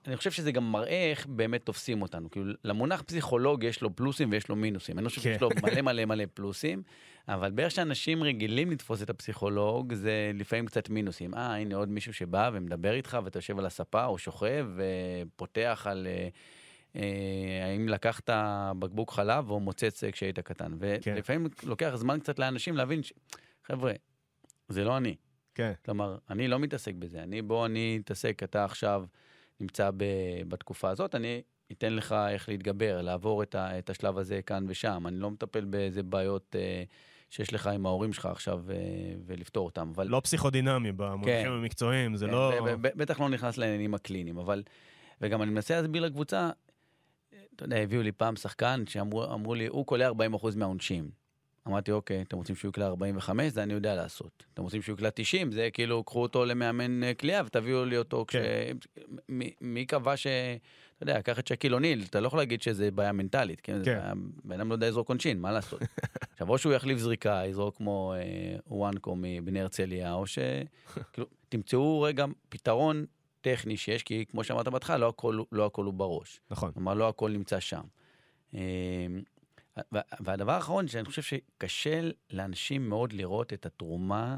אני 0.06 0.16
חושב 0.16 0.30
שזה 0.30 0.52
גם 0.52 0.72
מראה 0.72 1.10
איך 1.10 1.26
באמת 1.26 1.64
תופסים 1.64 2.02
אותנו. 2.02 2.30
כאילו, 2.30 2.52
למונח 2.64 3.02
פסיכולוג 3.02 3.64
יש 3.64 3.82
לו 3.82 3.96
פלוסים 3.96 4.30
ויש 4.32 4.48
לו 4.48 4.56
מינוסים. 4.56 4.98
אני 4.98 5.04
לא 5.04 5.08
חושב 5.08 5.20
שיש 5.20 5.40
לו 5.40 5.50
כן. 5.50 5.60
מלא 5.62 5.82
מלא 5.92 6.04
מלא 6.04 6.24
פלוסים, 6.34 6.82
אבל 7.28 7.50
באיך 7.50 7.70
שאנשים 7.70 8.22
רגילים 8.22 8.70
לתפוס 8.70 9.02
את 9.02 9.10
הפסיכולוג, 9.10 9.94
זה 9.94 10.30
לפעמים 10.34 10.66
קצת 10.66 10.90
מינוסים. 10.90 11.34
אה, 11.34 11.56
הנה 11.56 11.76
עוד 11.76 11.88
מישהו 11.88 12.14
שבא 12.14 12.50
ומדבר 12.52 12.94
איתך, 12.94 13.18
ואתה 13.24 13.38
יושב 13.38 13.58
על 13.58 13.66
הספה 13.66 14.04
או 14.04 14.18
שוכב 14.18 14.66
ופותח 14.76 15.86
על... 15.90 16.06
אה, 16.06 16.28
אה, 16.96 17.66
האם 17.66 17.88
לקחת 17.88 18.30
בקבוק 18.78 19.10
חלב 19.12 19.50
או 19.50 19.60
מוצץ 19.60 20.04
כשהיית 20.04 20.38
קטן. 20.38 20.72
כן. 21.00 21.12
ולפעמים 21.14 21.46
לוקח 21.62 21.92
זמן 21.94 22.20
קצת 22.20 22.38
לאנשים 22.38 22.76
להבין 22.76 23.02
ש... 23.02 23.12
חבר'ה, 23.64 23.92
זה 24.68 24.84
לא 24.84 24.96
אני. 24.96 25.16
כן. 25.54 25.72
כלומר, 25.84 26.18
אני 26.30 26.48
לא 26.48 26.58
מתעסק 26.58 26.94
בזה. 26.94 27.22
אני, 27.22 27.42
בוא, 27.42 27.66
אני 27.66 28.00
אתעסק, 28.04 28.42
אתה 28.42 28.64
עכשיו... 28.64 29.04
נמצא 29.64 29.90
ב, 29.96 30.04
בתקופה 30.48 30.90
הזאת, 30.90 31.14
אני 31.14 31.42
אתן 31.72 31.92
לך 31.92 32.14
איך 32.28 32.48
להתגבר, 32.48 33.02
לעבור 33.02 33.42
את, 33.42 33.54
ה, 33.54 33.78
את 33.78 33.90
השלב 33.90 34.18
הזה 34.18 34.42
כאן 34.42 34.64
ושם. 34.68 35.04
אני 35.06 35.20
לא 35.20 35.30
מטפל 35.30 35.64
באיזה 35.64 36.02
בעיות 36.02 36.56
אה, 36.58 36.82
שיש 37.30 37.52
לך 37.52 37.66
עם 37.66 37.86
ההורים 37.86 38.12
שלך 38.12 38.26
עכשיו 38.26 38.62
אה, 38.70 38.76
ולפתור 39.26 39.66
אותם, 39.66 39.92
אבל... 39.94 40.08
לא 40.08 40.20
פסיכודינמי 40.24 40.92
במונחים 40.92 41.44
כן, 41.44 41.52
המקצועיים, 41.52 42.16
זה 42.16 42.26
כן, 42.26 42.32
לא... 42.32 42.52
בטח 42.76 43.20
לא 43.20 43.28
נכנס 43.28 43.58
לעניינים 43.58 43.94
הקליניים, 43.94 44.38
אבל... 44.38 44.62
וגם 45.20 45.42
אני 45.42 45.50
מנסה 45.50 45.80
להסביר 45.80 46.02
לקבוצה, 46.02 46.50
אתה 47.56 47.64
יודע, 47.64 47.76
הביאו 47.76 48.02
לי 48.02 48.12
פעם 48.12 48.36
שחקן 48.36 48.84
שאמרו 48.88 49.54
לי, 49.54 49.66
הוא 49.66 49.86
קולע 49.86 50.10
40% 50.10 50.12
מהעונשים. 50.56 51.23
אמרתי, 51.68 51.92
אוקיי, 51.92 52.22
אתם 52.22 52.36
רוצים 52.36 52.56
שהוא 52.56 52.68
יקלע 52.68 52.86
45? 52.86 53.52
זה 53.52 53.62
אני 53.62 53.72
יודע 53.72 53.94
לעשות. 53.94 54.44
אתם 54.54 54.62
רוצים 54.62 54.82
שהוא 54.82 54.94
יקלע 54.94 55.08
90? 55.14 55.52
זה 55.52 55.68
כאילו, 55.72 56.04
קחו 56.04 56.22
אותו 56.22 56.44
למאמן 56.44 57.04
אה, 57.04 57.14
קליעה 57.14 57.42
ותביאו 57.46 57.84
לי 57.84 57.98
אותו 57.98 58.24
כש... 58.28 58.36
כן. 58.36 58.76
מי, 59.28 59.50
מי 59.60 59.86
קבע 59.86 60.16
ש... 60.16 60.26
אתה 60.96 61.02
יודע, 61.02 61.22
קח 61.22 61.38
את 61.38 61.46
שקיל 61.46 61.74
אוניל, 61.74 62.04
אתה 62.10 62.20
לא 62.20 62.26
יכול 62.26 62.38
להגיד 62.38 62.62
שזה 62.62 62.90
בעיה 62.90 63.12
מנטלית, 63.12 63.60
כן? 63.60 63.84
כן. 63.84 64.12
בן 64.44 64.60
אדם 64.60 64.68
לא 64.68 64.74
יודע 64.74 64.88
לזרוק 64.88 65.08
עונשין, 65.08 65.40
מה 65.40 65.52
לעשות? 65.52 65.80
עכשיו, 66.32 66.48
או 66.48 66.58
שהוא 66.58 66.72
יחליף 66.72 66.98
זריקה, 66.98 67.42
יזרוק 67.46 67.76
כמו 67.76 68.14
אה, 68.16 68.56
וואנקו 68.66 69.14
מבני 69.18 69.60
הרצליה, 69.60 70.14
או 70.14 70.26
ש... 70.26 70.38
כאילו, 71.12 71.26
תמצאו 71.48 72.02
רגע 72.02 72.24
פתרון 72.48 73.06
טכני 73.40 73.76
שיש, 73.76 74.02
כי 74.02 74.24
כמו 74.30 74.44
שאמרת 74.44 74.68
בהתחלה, 74.68 74.98
לא 74.98 75.08
הכל, 75.08 75.40
לא 75.52 75.66
הכל 75.66 75.84
הוא 75.84 75.94
בראש. 75.94 76.40
נכון. 76.50 76.72
כלומר, 76.72 76.94
לא 76.94 77.08
הכל 77.08 77.30
נמצא 77.30 77.60
שם. 77.60 77.82
אה, 79.78 79.82
וה- 79.92 80.00
והדבר 80.20 80.52
האחרון, 80.52 80.88
שאני 80.88 81.04
חושב 81.04 81.22
שקשה 81.22 82.00
לאנשים 82.30 82.88
מאוד 82.88 83.12
לראות 83.12 83.52
את 83.52 83.66
התרומה 83.66 84.36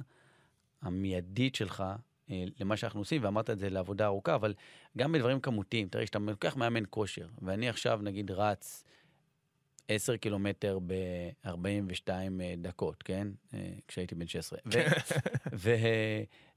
המיידית 0.83 1.55
שלך 1.55 1.85
אה, 2.31 2.45
למה 2.61 2.77
שאנחנו 2.77 3.01
עושים, 3.01 3.25
ואמרת 3.25 3.51
את 3.51 3.59
זה 3.59 3.71
לעבודה 3.71 4.07
ארוכה, 4.07 4.35
אבל 4.35 4.55
גם 4.99 5.13
בדברים 5.13 5.41
כמותיים. 5.41 5.89
תראה, 5.89 6.05
כשאתה 6.05 6.19
לוקח 6.19 6.57
מאמן 6.57 6.83
כושר, 6.91 7.27
ואני 7.43 7.69
עכשיו, 7.69 8.01
נגיד, 8.03 8.31
רץ 8.31 8.85
10 9.89 10.17
קילומטר 10.17 10.79
ב-42 10.87 12.09
דקות, 12.59 13.03
כן? 13.03 13.29
אה, 13.55 13.73
כשהייתי 13.89 14.15
בן 14.15 14.27
16. 14.27 14.59
ו- 14.67 14.71
ו- 15.63 15.71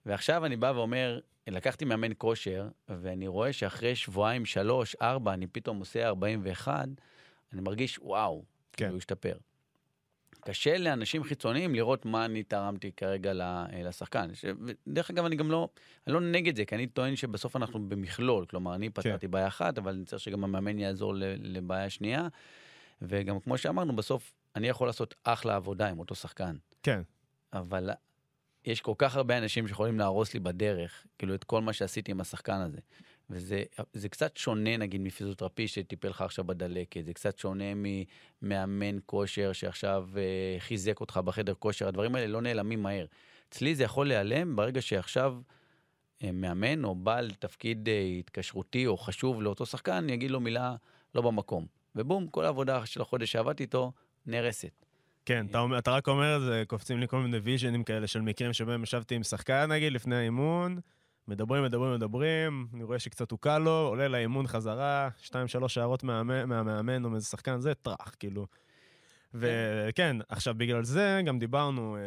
ועכשיו 0.05 0.45
אני 0.45 0.55
בא 0.55 0.71
ואומר, 0.75 1.19
לקחתי 1.47 1.85
מאמן 1.85 2.11
כושר, 2.17 2.67
ואני 2.89 3.27
רואה 3.27 3.53
שאחרי 3.53 3.95
שבועיים, 3.95 4.45
שלוש, 4.45 4.95
ארבע, 5.01 5.33
אני 5.33 5.47
פתאום 5.47 5.79
עושה 5.79 6.07
41, 6.07 6.87
אני 7.53 7.61
מרגיש, 7.61 7.99
וואו, 7.99 8.43
כן. 8.79 8.85
כאילו 8.85 8.97
השתפר. 8.97 9.37
קשה 10.41 10.77
לאנשים 10.77 11.23
חיצוניים 11.23 11.75
לראות 11.75 12.05
מה 12.05 12.25
אני 12.25 12.43
תרמתי 12.43 12.91
כרגע 12.91 13.33
ל- 13.33 13.65
לשחקן. 13.87 14.33
ש- 14.33 14.45
דרך 14.87 15.09
אגב, 15.09 15.25
אני 15.25 15.35
גם 15.35 15.51
לא, 15.51 15.69
אני 16.07 16.13
לא 16.13 16.21
נגד 16.21 16.55
זה, 16.55 16.65
כי 16.65 16.75
אני 16.75 16.87
טוען 16.87 17.15
שבסוף 17.15 17.55
אנחנו 17.55 17.89
במכלול. 17.89 18.45
כלומר, 18.45 18.75
אני 18.75 18.89
פתרתי 18.89 19.27
בעיה 19.27 19.47
אחת, 19.47 19.77
אבל 19.77 19.91
אני 19.93 20.05
צריך 20.05 20.21
שגם 20.21 20.43
המאמן 20.43 20.79
יעזור 20.79 21.13
לבעיה 21.37 21.89
שנייה. 21.89 22.27
וגם 23.01 23.39
כמו 23.39 23.57
שאמרנו, 23.57 23.95
בסוף 23.95 24.33
אני 24.55 24.67
יכול 24.67 24.87
לעשות 24.87 25.15
אחלה 25.23 25.55
עבודה 25.55 25.89
עם 25.89 25.99
אותו 25.99 26.15
שחקן. 26.15 26.55
כן. 26.83 27.01
אבל 27.53 27.89
יש 28.65 28.81
כל 28.81 28.93
כך 28.97 29.15
הרבה 29.15 29.37
אנשים 29.37 29.67
שיכולים 29.67 29.99
להרוס 29.99 30.33
לי 30.33 30.39
בדרך, 30.39 31.05
כאילו, 31.17 31.35
את 31.35 31.43
כל 31.43 31.61
מה 31.61 31.73
שעשיתי 31.73 32.11
עם 32.11 32.21
השחקן 32.21 32.57
הזה. 32.61 32.77
וזה 33.29 33.63
זה 33.93 34.09
קצת 34.09 34.37
שונה, 34.37 34.77
נגיד, 34.77 35.01
מפיזיותרפיסט 35.01 35.75
שטיפל 35.75 36.07
לך 36.07 36.21
עכשיו 36.21 36.45
בדלקת, 36.45 37.05
זה 37.05 37.13
קצת 37.13 37.37
שונה 37.37 37.65
ממאמן 37.75 38.97
כושר 39.05 39.53
שעכשיו 39.53 40.07
אה, 40.17 40.59
חיזק 40.59 40.99
אותך 40.99 41.17
בחדר 41.17 41.53
כושר, 41.53 41.87
הדברים 41.87 42.15
האלה 42.15 42.27
לא 42.27 42.41
נעלמים 42.41 42.83
מהר. 42.83 43.05
אצלי 43.49 43.75
זה 43.75 43.83
יכול 43.83 44.07
להיעלם 44.07 44.55
ברגע 44.55 44.81
שעכשיו 44.81 45.35
אה, 46.23 46.31
מאמן 46.31 46.83
או 46.83 46.95
בעל 46.95 47.31
תפקיד 47.31 47.89
אה, 47.89 48.01
התקשרותי 48.19 48.87
או 48.87 48.97
חשוב 48.97 49.41
לאותו 49.41 49.65
שחקן, 49.65 50.07
יגיד 50.09 50.31
לו 50.31 50.39
מילה 50.39 50.75
לא 51.15 51.21
במקום. 51.21 51.65
ובום, 51.95 52.27
כל 52.27 52.45
העבודה 52.45 52.85
של 52.85 53.01
החודש 53.01 53.31
שעבדתי 53.31 53.63
איתו 53.63 53.91
נהרסת. 54.25 54.85
כן, 55.25 55.45
אתה, 55.45 55.59
אומר- 55.59 55.77
אתה 55.77 55.91
רק 55.91 56.07
אומר 56.07 56.39
זה, 56.39 56.63
קופצים 56.67 56.99
לי 56.99 57.07
כל 57.07 57.19
מיני 57.19 57.37
ויז'נים 57.37 57.83
כאלה 57.83 58.07
של 58.07 58.21
מקרים 58.21 58.53
שבהם 58.53 58.83
ישבתי 58.83 59.15
עם 59.15 59.23
שחקן, 59.23 59.71
נגיד, 59.71 59.93
לפני 59.93 60.15
האימון, 60.15 60.79
מדברים, 61.29 61.63
מדברים, 61.63 61.93
מדברים, 61.93 62.67
אני 62.73 62.83
רואה 62.83 62.99
שקצת 62.99 63.31
הוא 63.31 63.39
קל 63.39 63.57
לו, 63.57 63.71
עולה 63.71 64.07
לאימון 64.07 64.47
חזרה, 64.47 65.09
שתיים, 65.17 65.47
שלוש 65.47 65.77
הערות 65.77 66.03
מהמאמן, 66.03 66.49
מהמאמן 66.49 67.05
או 67.05 67.09
מאיזה 67.09 67.25
שחקן, 67.25 67.61
זה 67.61 67.73
טראח, 67.73 68.15
כאילו. 68.19 68.47
וכן, 69.33 70.17
עכשיו, 70.29 70.53
בגלל 70.57 70.83
זה 70.83 71.21
גם 71.25 71.39
דיברנו, 71.39 71.97
אה, 71.97 72.01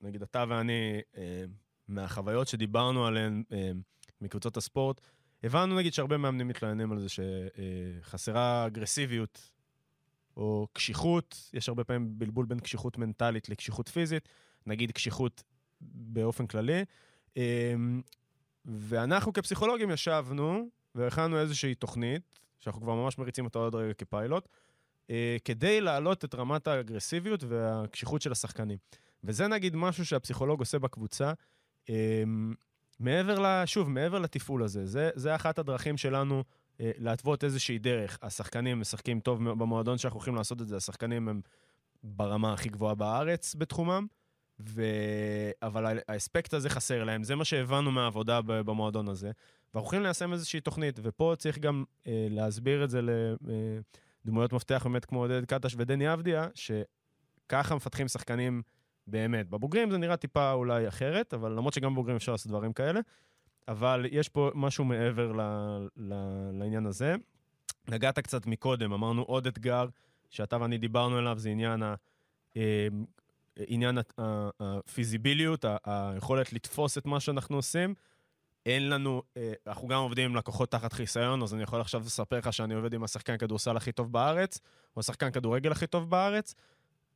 נגיד 0.00 0.22
אתה 0.22 0.44
ואני, 0.48 1.00
אה, 1.16 1.44
מהחוויות 1.88 2.48
שדיברנו 2.48 3.06
עליהן 3.06 3.42
אה, 3.52 3.70
מקבוצות 4.20 4.56
הספורט, 4.56 5.00
הבנו 5.42 5.76
נגיד 5.76 5.92
שהרבה 5.92 6.16
מאמנים 6.16 6.48
מתלוננים 6.48 6.92
על 6.92 6.98
זה 7.00 7.06
שחסרה 7.08 8.66
אגרסיביות 8.66 9.50
או 10.36 10.66
קשיחות, 10.72 11.50
יש 11.52 11.68
הרבה 11.68 11.84
פעמים 11.84 12.18
בלבול 12.18 12.46
בין 12.46 12.58
קשיחות 12.58 12.98
מנטלית 12.98 13.48
לקשיחות 13.48 13.88
פיזית, 13.88 14.28
נגיד 14.66 14.92
קשיחות 14.92 15.42
באופן 15.80 16.46
כללי. 16.46 16.84
ואנחנו 18.66 19.32
כפסיכולוגים 19.32 19.90
ישבנו 19.90 20.68
והכנו 20.94 21.38
איזושהי 21.38 21.74
תוכנית, 21.74 22.38
שאנחנו 22.60 22.82
כבר 22.82 22.94
ממש 22.94 23.18
מריצים 23.18 23.44
אותה 23.44 23.58
עוד 23.58 23.74
רגע 23.74 23.94
כפיילוט, 23.94 24.48
אה, 25.10 25.36
כדי 25.44 25.80
להעלות 25.80 26.24
את 26.24 26.34
רמת 26.34 26.66
האגרסיביות 26.66 27.44
והקשיחות 27.44 28.22
של 28.22 28.32
השחקנים. 28.32 28.78
וזה 29.24 29.48
נגיד 29.48 29.76
משהו 29.76 30.06
שהפסיכולוג 30.06 30.60
עושה 30.60 30.78
בקבוצה, 30.78 31.32
אמ, 31.88 32.54
מעבר 33.00 33.38
ל... 33.38 33.66
שוב, 33.66 33.88
מעבר 33.90 34.18
לתפעול 34.18 34.62
הזה. 34.62 34.86
זה, 34.86 35.10
זה 35.14 35.34
אחת 35.34 35.58
הדרכים 35.58 35.96
שלנו 35.96 36.44
אה, 36.80 36.90
להתוות 36.98 37.44
איזושהי 37.44 37.78
דרך. 37.78 38.18
השחקנים 38.22 38.80
משחקים 38.80 39.20
טוב 39.20 39.50
במועדון 39.50 39.98
שאנחנו 39.98 40.18
הולכים 40.18 40.34
לעשות 40.34 40.62
את 40.62 40.68
זה, 40.68 40.76
השחקנים 40.76 41.28
הם 41.28 41.40
ברמה 42.02 42.52
הכי 42.52 42.68
גבוהה 42.68 42.94
בארץ 42.94 43.54
בתחומם, 43.54 44.06
ו... 44.60 44.82
אבל 45.62 45.98
האספקט 46.08 46.54
הזה 46.54 46.70
חסר 46.70 47.04
להם, 47.04 47.22
זה 47.22 47.34
מה 47.34 47.44
שהבנו 47.44 47.90
מהעבודה 47.90 48.40
במועדון 48.42 49.08
הזה. 49.08 49.30
ואנחנו 49.74 49.86
הולכים 49.86 50.02
ליישם 50.02 50.32
איזושהי 50.32 50.60
תוכנית, 50.60 51.00
ופה 51.02 51.34
צריך 51.38 51.58
גם 51.58 51.84
אה, 52.06 52.26
להסביר 52.30 52.84
את 52.84 52.90
זה 52.90 53.00
לדמויות 54.24 54.52
מפתח 54.52 54.82
באמת 54.84 55.04
כמו 55.04 55.18
עודד 55.20 55.44
קטש 55.44 55.74
ודני 55.78 56.12
אבדיה, 56.12 56.48
שככה 56.54 57.74
מפתחים 57.74 58.08
שחקנים 58.08 58.62
באמת. 59.06 59.48
בבוגרים 59.48 59.90
זה 59.90 59.98
נראה 59.98 60.16
טיפה 60.16 60.52
אולי 60.52 60.88
אחרת, 60.88 61.34
אבל 61.34 61.52
למרות 61.52 61.74
שגם 61.74 61.92
בבוגרים 61.92 62.16
אפשר 62.16 62.32
לעשות 62.32 62.48
דברים 62.48 62.72
כאלה. 62.72 63.00
אבל 63.68 64.06
יש 64.10 64.28
פה 64.28 64.50
משהו 64.54 64.84
מעבר 64.84 65.32
ל, 65.32 65.40
ל, 65.96 66.14
לעניין 66.52 66.86
הזה. 66.86 67.14
נגעת 67.88 68.18
קצת 68.18 68.46
מקודם, 68.46 68.92
אמרנו 68.92 69.22
עוד 69.22 69.46
אתגר 69.46 69.88
שאתה 70.30 70.60
ואני 70.60 70.78
דיברנו 70.78 71.16
עליו, 71.16 71.38
זה 71.38 71.48
עניין, 71.48 71.82
ה, 71.82 71.94
אה, 72.56 72.88
עניין 73.66 73.98
הפיזיביליות, 74.60 75.64
היכולת 75.84 76.52
לתפוס 76.52 76.98
את 76.98 77.06
מה 77.06 77.20
שאנחנו 77.20 77.56
עושים. 77.56 77.94
אין 78.66 78.90
לנו, 78.90 79.22
אה, 79.36 79.52
אנחנו 79.66 79.88
גם 79.88 79.98
עובדים 79.98 80.30
עם 80.30 80.36
לקוחות 80.36 80.70
תחת 80.70 80.92
חיסיון, 80.92 81.42
אז 81.42 81.54
אני 81.54 81.62
יכול 81.62 81.80
עכשיו 81.80 82.00
לספר 82.00 82.38
לך 82.38 82.52
שאני 82.52 82.74
עובד 82.74 82.94
עם 82.94 83.04
השחקן 83.04 83.36
כדורסל 83.36 83.76
הכי 83.76 83.92
טוב 83.92 84.12
בארץ, 84.12 84.60
או 84.96 85.00
השחקן 85.00 85.30
כדורגל 85.30 85.72
הכי 85.72 85.86
טוב 85.86 86.10
בארץ, 86.10 86.54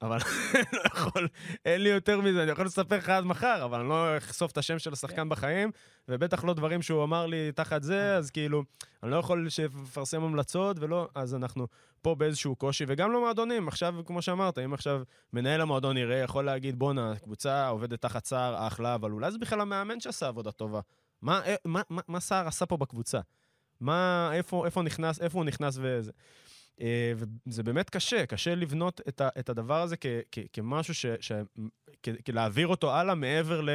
אבל 0.02 0.18
לא 0.72 0.80
יכול, 0.86 1.28
אין 1.64 1.82
לי 1.82 1.88
יותר 1.88 2.20
מזה, 2.20 2.42
אני 2.42 2.50
יכול 2.50 2.66
לספר 2.66 2.96
לך 2.96 3.08
עד 3.08 3.24
מחר, 3.24 3.64
אבל 3.64 3.80
אני 3.80 3.88
לא 3.88 4.16
אחשוף 4.16 4.52
את 4.52 4.58
השם 4.58 4.78
של 4.78 4.92
השחקן 4.92 5.28
בחיים, 5.28 5.70
ובטח 6.08 6.44
לא 6.44 6.54
דברים 6.54 6.82
שהוא 6.82 7.04
אמר 7.04 7.26
לי 7.26 7.52
תחת 7.52 7.82
זה, 7.82 8.16
אז 8.16 8.30
כאילו, 8.30 8.64
אני 9.02 9.10
לא 9.10 9.16
יכול 9.16 9.48
שיפרסם 9.48 10.22
המלצות, 10.22 10.76
ולא, 10.80 11.08
אז 11.14 11.34
אנחנו 11.34 11.66
פה 12.02 12.14
באיזשהו 12.14 12.56
קושי, 12.56 12.84
וגם 12.88 13.12
לא 13.12 13.20
מועדונים, 13.20 13.68
עכשיו, 13.68 13.94
כמו 14.06 14.22
שאמרת, 14.22 14.58
אם 14.58 14.74
עכשיו 14.74 15.02
מנהל 15.32 15.60
המועדון 15.60 15.96
יראה, 15.96 16.16
יכול 16.16 16.44
להגיד, 16.44 16.78
בואנה, 16.78 17.12
הקבוצה 17.12 17.68
עובדת 17.68 18.02
תחת 18.02 18.24
סער, 18.24 18.66
אחלה, 18.66 18.94
אבל 18.94 19.10
אולי 19.10 19.30
זה 19.30 19.38
בכלל 19.38 19.60
המאמן 19.60 20.00
שעשה 20.00 20.28
עבודה 20.28 20.52
טובה. 20.52 20.80
מה, 21.22 21.40
אה, 21.46 21.54
מה, 21.64 21.82
מה, 21.90 22.02
מה 22.08 22.20
סער 22.20 22.48
עשה 22.48 22.66
פה 22.66 22.76
בקבוצה? 22.76 23.20
מה, 23.80 24.30
איפה, 24.32 24.66
איפה 24.66 24.82
נכנס, 24.82 25.20
איפה 25.20 25.38
הוא 25.38 25.44
נכנס 25.44 25.78
וזה. 25.80 26.12
אה, 26.80 27.12
וזה 27.46 27.62
באמת 27.62 27.90
קשה, 27.90 28.26
קשה 28.26 28.54
לבנות 28.54 29.00
את, 29.08 29.20
ה, 29.20 29.28
את 29.38 29.48
הדבר 29.48 29.82
הזה 29.82 29.96
כ, 29.96 30.06
כ, 30.32 30.38
כמשהו 30.52 30.94
ש... 30.94 31.06
ש 31.20 31.32
כ, 32.02 32.08
להעביר 32.28 32.68
אותו 32.68 32.94
הלאה 32.94 33.14
מעבר 33.14 33.60
ל... 33.60 33.70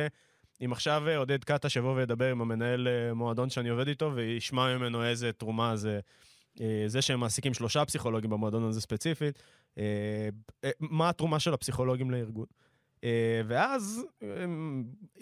אם 0.66 0.72
עכשיו 0.72 1.08
אה, 1.08 1.18
עודד 1.18 1.44
קטש 1.44 1.76
יבוא 1.76 1.96
וידבר 1.96 2.32
עם 2.32 2.42
המנהל 2.42 2.88
מועדון 3.14 3.50
שאני 3.50 3.70
עובד 3.70 3.88
איתו 3.88 4.12
וישמע 4.16 4.78
ממנו 4.78 5.06
איזה 5.06 5.32
תרומה 5.32 5.76
זה, 5.76 6.00
זה 6.88 7.01
שהם 7.01 7.20
מעסיקים 7.20 7.53
שלושה 7.53 7.86
פסיכולוגים 7.86 8.30
במועדון 8.30 8.64
הזה 8.64 8.82
ספציפית, 8.82 9.39
אה, 9.78 10.30
אה, 10.64 10.70
מה 10.80 11.10
התרומה 11.10 11.39
של 11.39 11.53
הפסיכולוגים 11.53 12.12
לארגון. 12.12 12.45
אה, 13.03 13.41
ואז 13.47 14.06
אה, 14.24 14.28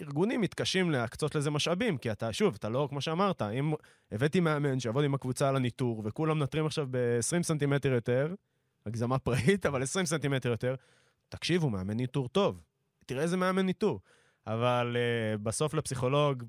ארגונים 0.00 0.40
מתקשים 0.40 0.90
להקצות 0.90 1.34
לזה 1.34 1.50
משאבים, 1.50 1.98
כי 1.98 2.12
אתה, 2.12 2.32
שוב, 2.32 2.54
אתה 2.54 2.68
לא, 2.68 2.86
כמו 2.90 3.00
שאמרת, 3.00 3.42
אם 3.42 3.72
הבאתי 4.12 4.40
מאמן 4.40 4.80
שיעבוד 4.80 5.04
עם 5.04 5.14
הקבוצה 5.14 5.48
על 5.48 5.56
הניטור, 5.56 6.02
וכולם 6.04 6.38
מנטרים 6.38 6.66
עכשיו 6.66 6.86
ב-20 6.90 7.42
סנטימטר 7.42 7.92
יותר, 7.92 8.34
הגזמה 8.86 9.18
פראית, 9.18 9.66
אבל 9.66 9.82
20 9.82 10.06
סנטימטר 10.06 10.48
יותר, 10.48 10.74
תקשיבו, 11.28 11.70
מאמן 11.70 11.96
ניתור 11.96 12.28
טוב. 12.28 12.60
תראה 13.06 13.22
איזה 13.22 13.36
מאמן 13.36 13.66
ניתור. 13.66 14.00
אבל 14.46 14.96
אה, 14.96 15.38
בסוף 15.38 15.74
לפסיכולוג, 15.74 16.44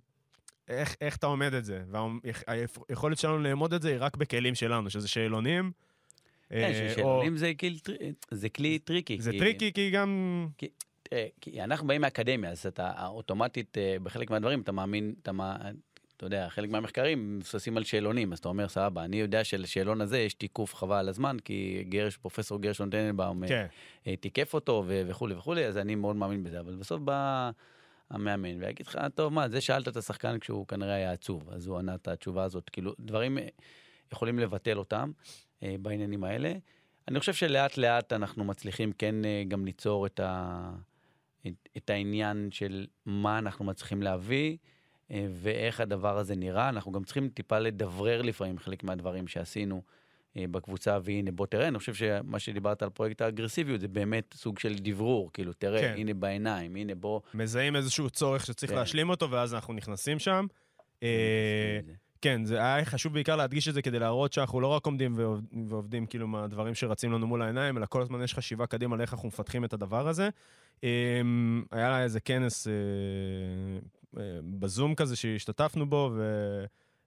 איך, 0.67 0.95
איך 1.01 1.15
אתה 1.15 1.27
אומד 1.27 1.53
את 1.53 1.65
זה? 1.65 1.83
והיכולת 1.87 3.17
שלנו 3.17 3.37
לאמוד 3.37 3.73
את 3.73 3.81
זה 3.81 3.89
היא 3.89 3.97
רק 3.99 4.17
בכלים 4.17 4.55
שלנו, 4.55 4.89
שזה 4.89 5.07
שאלונים. 5.07 5.71
כן, 6.49 6.55
אה, 6.55 6.89
ששאלונים 6.91 7.33
או- 7.33 7.37
זה 8.31 8.49
כלי 8.49 8.79
tricky. 8.79 9.21
זה 9.21 9.31
tricky, 9.31 9.73
כי 9.73 9.89
גם... 9.89 10.47
תראה, 11.09 11.25
כי 11.41 11.63
אנחנו 11.63 11.87
באים 11.87 12.01
מהאקדמיה, 12.01 12.51
אז 12.51 12.65
אתה 12.65 13.07
אוטומטית, 13.07 13.77
אה, 13.77 13.95
בחלק 14.03 14.29
מהדברים, 14.29 14.61
אתה 14.61 14.71
מאמין, 14.71 15.13
אתה, 15.21 15.31
יודע, 16.21 16.49
חלק 16.49 16.69
מהמחקרים 16.69 17.37
מבוססים 17.37 17.77
על 17.77 17.83
שאלונים, 17.83 18.33
אז 18.33 18.39
אתה 18.39 18.49
אומר, 18.49 18.67
סבבה, 18.67 19.05
אני 19.05 19.17
יודע 19.17 19.43
שלשאלון 19.43 20.01
הזה 20.01 20.19
יש 20.19 20.33
תיקוף 20.33 20.75
חבל 20.75 20.95
על 20.95 21.09
הזמן, 21.09 21.37
כי 21.45 21.85
גרש, 21.89 22.17
פרופסור 22.17 22.61
גרשון 22.61 22.89
טננבאום 22.89 23.47
כן. 23.47 23.65
אה, 24.07 24.15
תיקף 24.15 24.53
אותו 24.53 24.83
וכולי 24.87 25.35
וכולי, 25.35 25.65
אז 25.65 25.77
אני 25.77 25.95
מאוד 25.95 26.15
מאמין 26.15 26.43
בזה, 26.43 26.59
אבל 26.59 26.75
בסוף 26.75 27.01
בא 27.01 27.51
המאמן 28.09 28.61
ויגיד 28.63 28.87
לך, 28.87 28.97
טוב, 29.15 29.33
מה, 29.33 29.49
זה 29.49 29.61
שאלת 29.61 29.87
את 29.87 29.97
השחקן 29.97 30.39
כשהוא 30.39 30.67
כנראה 30.67 30.93
היה 30.93 31.11
עצוב, 31.11 31.49
אז 31.49 31.67
הוא 31.67 31.77
ענה 31.77 31.95
את 31.95 32.07
התשובה 32.07 32.43
הזאת, 32.43 32.69
כאילו, 32.69 32.93
דברים 32.99 33.37
אה, 33.37 33.47
יכולים 34.11 34.39
לבטל 34.39 34.77
אותם 34.77 35.11
אה, 35.63 35.75
בעניינים 35.81 36.23
האלה. 36.23 36.53
אני 37.07 37.19
חושב 37.19 37.33
שלאט 37.33 37.77
לאט 37.77 38.13
אנחנו 38.13 38.43
מצליחים 38.43 38.91
כן 38.91 39.25
אה, 39.25 39.43
גם 39.47 39.65
ליצור 39.65 40.05
את, 40.05 40.19
ה... 40.19 40.71
את, 41.47 41.69
את 41.77 41.89
העניין 41.89 42.49
של 42.51 42.87
מה 43.05 43.39
אנחנו 43.39 43.65
מצליחים 43.65 44.01
להביא. 44.01 44.57
אה, 45.11 45.27
ואיך 45.31 45.79
הדבר 45.79 46.17
הזה 46.17 46.35
נראה. 46.35 46.69
אנחנו 46.69 46.91
גם 46.91 47.03
צריכים 47.03 47.29
טיפה 47.29 47.59
לדברר 47.59 48.21
לפעמים 48.21 48.59
חלק 48.59 48.83
מהדברים 48.83 49.27
שעשינו 49.27 49.81
בקבוצה, 50.37 50.97
והנה 51.03 51.31
בוא 51.31 51.45
תראה, 51.45 51.67
אני 51.67 51.79
חושב 51.79 51.93
שמה 51.93 52.39
שדיברת 52.39 52.83
על 52.83 52.89
פרויקט 52.89 53.21
האגרסיביות 53.21 53.81
זה 53.81 53.87
באמת 53.87 54.33
סוג 54.33 54.59
של 54.59 54.75
דברור, 54.77 55.29
כאילו 55.33 55.53
תראה, 55.53 55.81
כן. 55.81 55.93
הנה 55.97 56.13
בעיניים, 56.13 56.75
הנה 56.75 56.95
בוא... 56.95 57.21
מזהים 57.33 57.75
איזשהו 57.75 58.09
צורך 58.09 58.45
שצריך 58.45 58.71
כן. 58.71 58.77
להשלים 58.77 59.09
אותו, 59.09 59.31
ואז 59.31 59.53
אנחנו 59.53 59.73
נכנסים 59.73 60.19
שם. 60.19 60.45
אה, 61.03 61.79
כן, 62.21 62.45
זה 62.45 62.57
היה 62.57 62.85
חשוב 62.85 63.13
בעיקר 63.13 63.35
להדגיש 63.35 63.67
את 63.67 63.73
זה 63.73 63.81
כדי 63.81 63.99
להראות 63.99 64.33
שאנחנו 64.33 64.61
לא 64.61 64.67
רק 64.67 64.85
עומדים 64.85 65.13
ועובד- 65.17 65.69
ועובדים 65.69 66.05
כאילו 66.05 66.27
מהדברים 66.27 66.75
שרצים 66.75 67.11
לנו 67.11 67.27
מול 67.27 67.41
העיניים, 67.41 67.77
אלא 67.77 67.85
כל 67.85 68.01
הזמן 68.01 68.23
יש 68.23 68.33
חשיבה 68.33 68.65
קדימה 68.65 68.95
על 68.95 69.01
איך 69.01 69.13
אנחנו 69.13 69.27
מפתחים 69.27 69.65
את 69.65 69.73
הדבר 69.73 70.07
הזה. 70.07 70.29
אה, 70.83 70.89
היה 71.71 71.89
לה 71.89 72.03
איזה 72.03 72.19
כנס 72.19 72.67
אה, 72.67 72.73
אה, 74.21 74.39
בזום 74.43 74.95
כזה 74.95 75.15
שהשתתפנו 75.15 75.89
בו, 75.89 76.11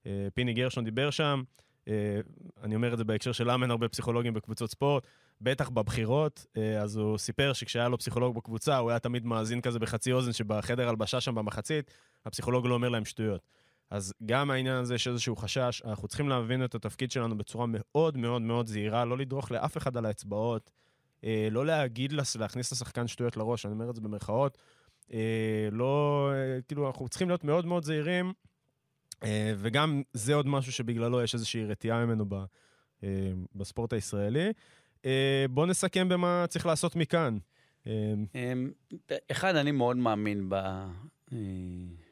ופיני 0.06 0.52
גרשון 0.52 0.84
דיבר 0.84 1.10
שם. 1.10 1.42
אה, 1.88 2.20
אני 2.62 2.74
אומר 2.74 2.92
את 2.92 2.98
זה 2.98 3.04
בהקשר 3.04 3.32
של 3.32 3.50
למה 3.50 3.64
אין 3.64 3.70
הרבה 3.70 3.88
פסיכולוגים 3.88 4.34
בקבוצות 4.34 4.70
ספורט, 4.70 5.06
בטח 5.40 5.68
בבחירות, 5.68 6.46
אה, 6.56 6.82
אז 6.82 6.96
הוא 6.96 7.18
סיפר 7.18 7.52
שכשהיה 7.52 7.88
לו 7.88 7.98
פסיכולוג 7.98 8.36
בקבוצה, 8.36 8.78
הוא 8.78 8.90
היה 8.90 8.98
תמיד 8.98 9.26
מאזין 9.26 9.60
כזה 9.60 9.78
בחצי 9.78 10.12
אוזן, 10.12 10.32
שבחדר 10.32 10.88
הלבשה 10.88 11.20
שם 11.20 11.34
במחצית, 11.34 11.90
הפסיכולוג 12.26 12.66
לא 12.66 12.74
אומר 12.74 12.88
להם 12.88 13.04
שטויות. 13.04 13.40
אז 13.90 14.14
גם 14.26 14.50
העניין 14.50 14.76
הזה 14.76 14.94
יש 14.94 15.08
איזשהו 15.08 15.36
חשש, 15.36 15.82
אנחנו 15.84 16.08
צריכים 16.08 16.28
להבין 16.28 16.64
את 16.64 16.74
התפקיד 16.74 17.10
שלנו 17.10 17.38
בצורה 17.38 17.66
מאוד 17.68 18.16
מאוד 18.16 18.42
מאוד 18.42 18.66
זהירה, 18.66 19.04
לא 19.04 19.18
לדרוך 19.18 19.50
לאף 19.50 19.76
אחד 19.76 19.96
על 19.96 20.06
האצבעות, 20.06 20.70
אה, 21.24 21.48
לא 21.50 21.66
להגיד, 21.66 22.12
להכניס 22.38 22.72
לשחקן 22.72 23.06
שטויות 23.06 23.36
לראש, 23.36 23.66
אני 23.66 23.72
אומר 23.74 23.90
את 23.90 23.94
זה 23.94 24.00
במרכאות. 24.00 24.58
לא, 25.72 26.30
כאילו, 26.68 26.86
אנחנו 26.86 27.08
צריכים 27.08 27.28
להיות 27.28 27.44
מאוד 27.44 27.66
מאוד 27.66 27.84
זהירים, 27.84 28.32
וגם 29.56 30.02
זה 30.12 30.34
עוד 30.34 30.46
משהו 30.46 30.72
שבגללו 30.72 31.22
יש 31.22 31.34
איזושהי 31.34 31.64
רתיעה 31.64 32.06
ממנו 32.06 32.24
ב, 32.28 32.34
אה, 33.02 33.08
בספורט 33.54 33.92
הישראלי. 33.92 34.52
אה, 35.04 35.46
בואו 35.50 35.66
נסכם 35.66 36.08
במה 36.08 36.44
צריך 36.48 36.66
לעשות 36.66 36.96
מכאן. 36.96 37.38
אה, 37.86 38.14
אמ, 38.34 38.70
אחד, 39.30 39.56
אני 39.56 39.70
מאוד 39.70 39.96
מאמין 39.96 40.48
ב... 40.48 40.54
אה, 41.32 41.38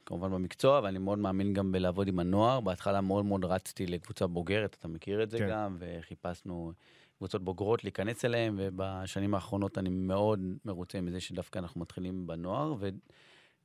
כמובן 0.07 0.31
במקצוע, 0.31 0.81
ואני 0.85 0.99
מאוד 0.99 1.19
מאמין 1.19 1.53
גם 1.53 1.73
בלעבוד 1.73 2.09
עם 2.09 2.19
הנוער. 2.19 2.61
בהתחלה 2.61 3.01
מאוד 3.01 3.25
מאוד 3.25 3.45
רצתי 3.45 3.87
לקבוצה 3.87 4.27
בוגרת, 4.27 4.77
אתה 4.81 4.89
מכיר 4.89 5.23
את 5.23 5.31
זה 5.31 5.39
כן. 5.39 5.49
גם, 5.51 5.77
וחיפשנו 5.79 6.73
קבוצות 7.19 7.45
בוגרות 7.45 7.85
להיכנס 7.85 8.25
אליהן, 8.25 8.55
ובשנים 8.59 9.35
האחרונות 9.35 9.79
אני 9.79 9.89
מאוד 9.91 10.41
מרוצה 10.65 11.01
מזה 11.01 11.21
שדווקא 11.21 11.59
אנחנו 11.59 11.81
מתחילים 11.81 12.27
בנוער, 12.27 12.75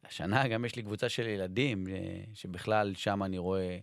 והשנה 0.03 0.47
גם 0.47 0.65
יש 0.65 0.75
לי 0.75 0.83
קבוצה 0.83 1.09
של 1.09 1.27
ילדים, 1.27 1.87
אה, 1.87 2.23
שבכלל 2.33 2.93
שם 2.95 3.23
אני 3.23 3.37
רואה 3.37 3.77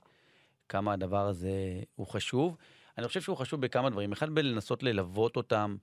כמה 0.68 0.92
הדבר 0.92 1.26
הזה 1.26 1.82
הוא 1.96 2.06
חשוב. 2.06 2.56
אני 2.98 3.08
חושב 3.08 3.20
שהוא 3.20 3.36
חשוב 3.36 3.60
בכמה 3.60 3.90
דברים. 3.90 4.12
אחד, 4.12 4.30
בלנסות 4.30 4.82
ללוות 4.82 5.36
אותם 5.36 5.76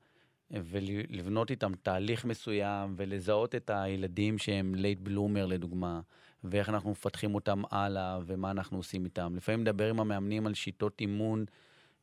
ולבנות 0.51 1.51
איתם 1.51 1.71
תהליך 1.83 2.25
מסוים 2.25 2.93
ולזהות 2.97 3.55
את 3.55 3.69
הילדים 3.73 4.37
שהם 4.37 4.75
late 4.75 4.99
bloomer 4.99 5.45
לדוגמה, 5.45 6.01
ואיך 6.43 6.69
אנחנו 6.69 6.91
מפתחים 6.91 7.35
אותם 7.35 7.61
הלאה 7.71 8.19
ומה 8.25 8.51
אנחנו 8.51 8.77
עושים 8.77 9.05
איתם. 9.05 9.33
לפעמים 9.35 9.61
לדבר 9.61 9.89
עם 9.89 9.99
המאמנים 9.99 10.47
על 10.47 10.53
שיטות 10.53 11.01
אימון, 11.01 11.45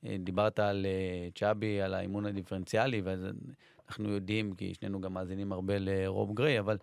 אה, 0.06 0.16
דיברת 0.18 0.58
על 0.58 0.86
אה, 0.86 1.28
צ'אבי, 1.34 1.80
על 1.80 1.94
האימון 1.94 2.26
הדיפרנציאלי, 2.26 3.00
ואז 3.00 3.26
אנחנו 3.88 4.10
יודעים, 4.10 4.54
כי 4.54 4.74
שנינו 4.74 5.00
גם 5.00 5.14
מאזינים 5.14 5.52
הרבה 5.52 5.74
לרוב 5.78 6.34
גריי, 6.34 6.58
אבל 6.58 6.78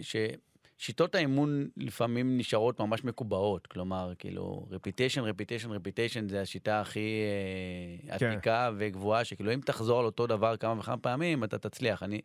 ששיטות 0.00 1.14
האימון 1.14 1.68
לפעמים 1.76 2.38
נשארות 2.38 2.80
ממש 2.80 3.04
מקובעות, 3.04 3.66
כלומר, 3.66 4.12
כאילו, 4.18 4.66
repetition, 4.70 5.20
repetition, 5.20 5.70
repetition 5.70 6.28
זה 6.28 6.40
השיטה 6.40 6.80
הכי 6.80 7.20
אה, 8.10 8.18
כן. 8.18 8.30
עתיקה 8.30 8.70
וגבוהה, 8.78 9.24
שכאילו 9.24 9.54
אם 9.54 9.60
תחזור 9.60 9.98
על 10.00 10.04
אותו 10.06 10.26
דבר 10.26 10.56
כמה 10.56 10.80
וכמה 10.80 10.96
פעמים, 10.96 11.44
אתה 11.44 11.58
תצליח. 11.58 12.02
אני, 12.02 12.20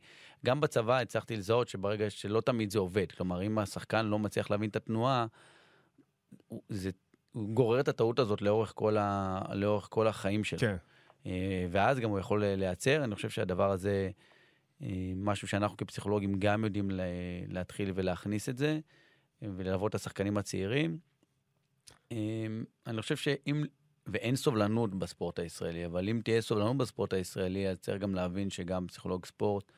גם 0.46 0.62
בצבא 0.62 1.00
הצלחתי 1.00 1.38
לזהות 1.38 1.68
שברגע 1.68 2.10
שלא 2.10 2.42
תמיד 2.42 2.72
זה 2.72 2.80
עובד, 2.80 3.12
כלומר, 3.12 3.44
אם 3.44 3.58
השחקן 3.58 4.06
לא 4.06 4.20
מצליח 4.20 4.52
להבין 4.52 4.70
את 4.70 4.76
התנועה, 4.76 5.26
זה, 6.70 6.90
הוא 7.32 7.50
גורר 7.50 7.80
את 7.80 7.88
הטעות 7.88 8.20
הזאת 8.20 8.42
לאורך 8.42 8.72
כל, 8.76 8.98
ה, 8.98 9.42
לאורך 9.54 9.88
כל 9.90 10.08
החיים 10.08 10.44
שלו. 10.44 10.60
כן. 10.60 10.76
אה, 11.26 11.66
ואז 11.72 12.00
גם 12.00 12.10
הוא 12.10 12.20
יכול 12.20 12.44
אה, 12.44 12.56
להיעצר. 12.56 13.04
אני 13.04 13.16
חושב 13.16 13.30
שהדבר 13.30 13.72
הזה, 13.72 13.90
אה, 13.90 14.10
משהו 15.16 15.48
שאנחנו 15.48 15.78
כפסיכולוגים 15.78 16.40
גם 16.40 16.64
יודעים 16.64 16.92
לה- 16.92 17.04
להתחיל 17.48 17.92
ולהכניס 17.96 18.50
את 18.50 18.58
זה, 18.58 18.80
וללוות 19.42 19.90
את 19.90 19.96
השחקנים 19.96 20.38
הצעירים. 20.38 20.98
אה, 22.12 22.18
אני 22.88 23.02
חושב 23.02 23.18
שאם, 23.18 23.64
ואין 24.08 24.36
סובלנות 24.36 24.96
בספורט 24.96 25.40
הישראלי, 25.40 25.86
אבל 25.86 26.10
אם 26.10 26.22
תהיה 26.24 26.42
סובלנות 26.42 26.78
בספורט 26.78 27.14
הישראלי, 27.14 27.70
אז 27.70 27.78
צריך 27.78 28.02
גם 28.02 28.16
להבין 28.16 28.50
שגם 28.50 28.88
פסיכולוג 28.88 29.26
ספורט 29.26 29.72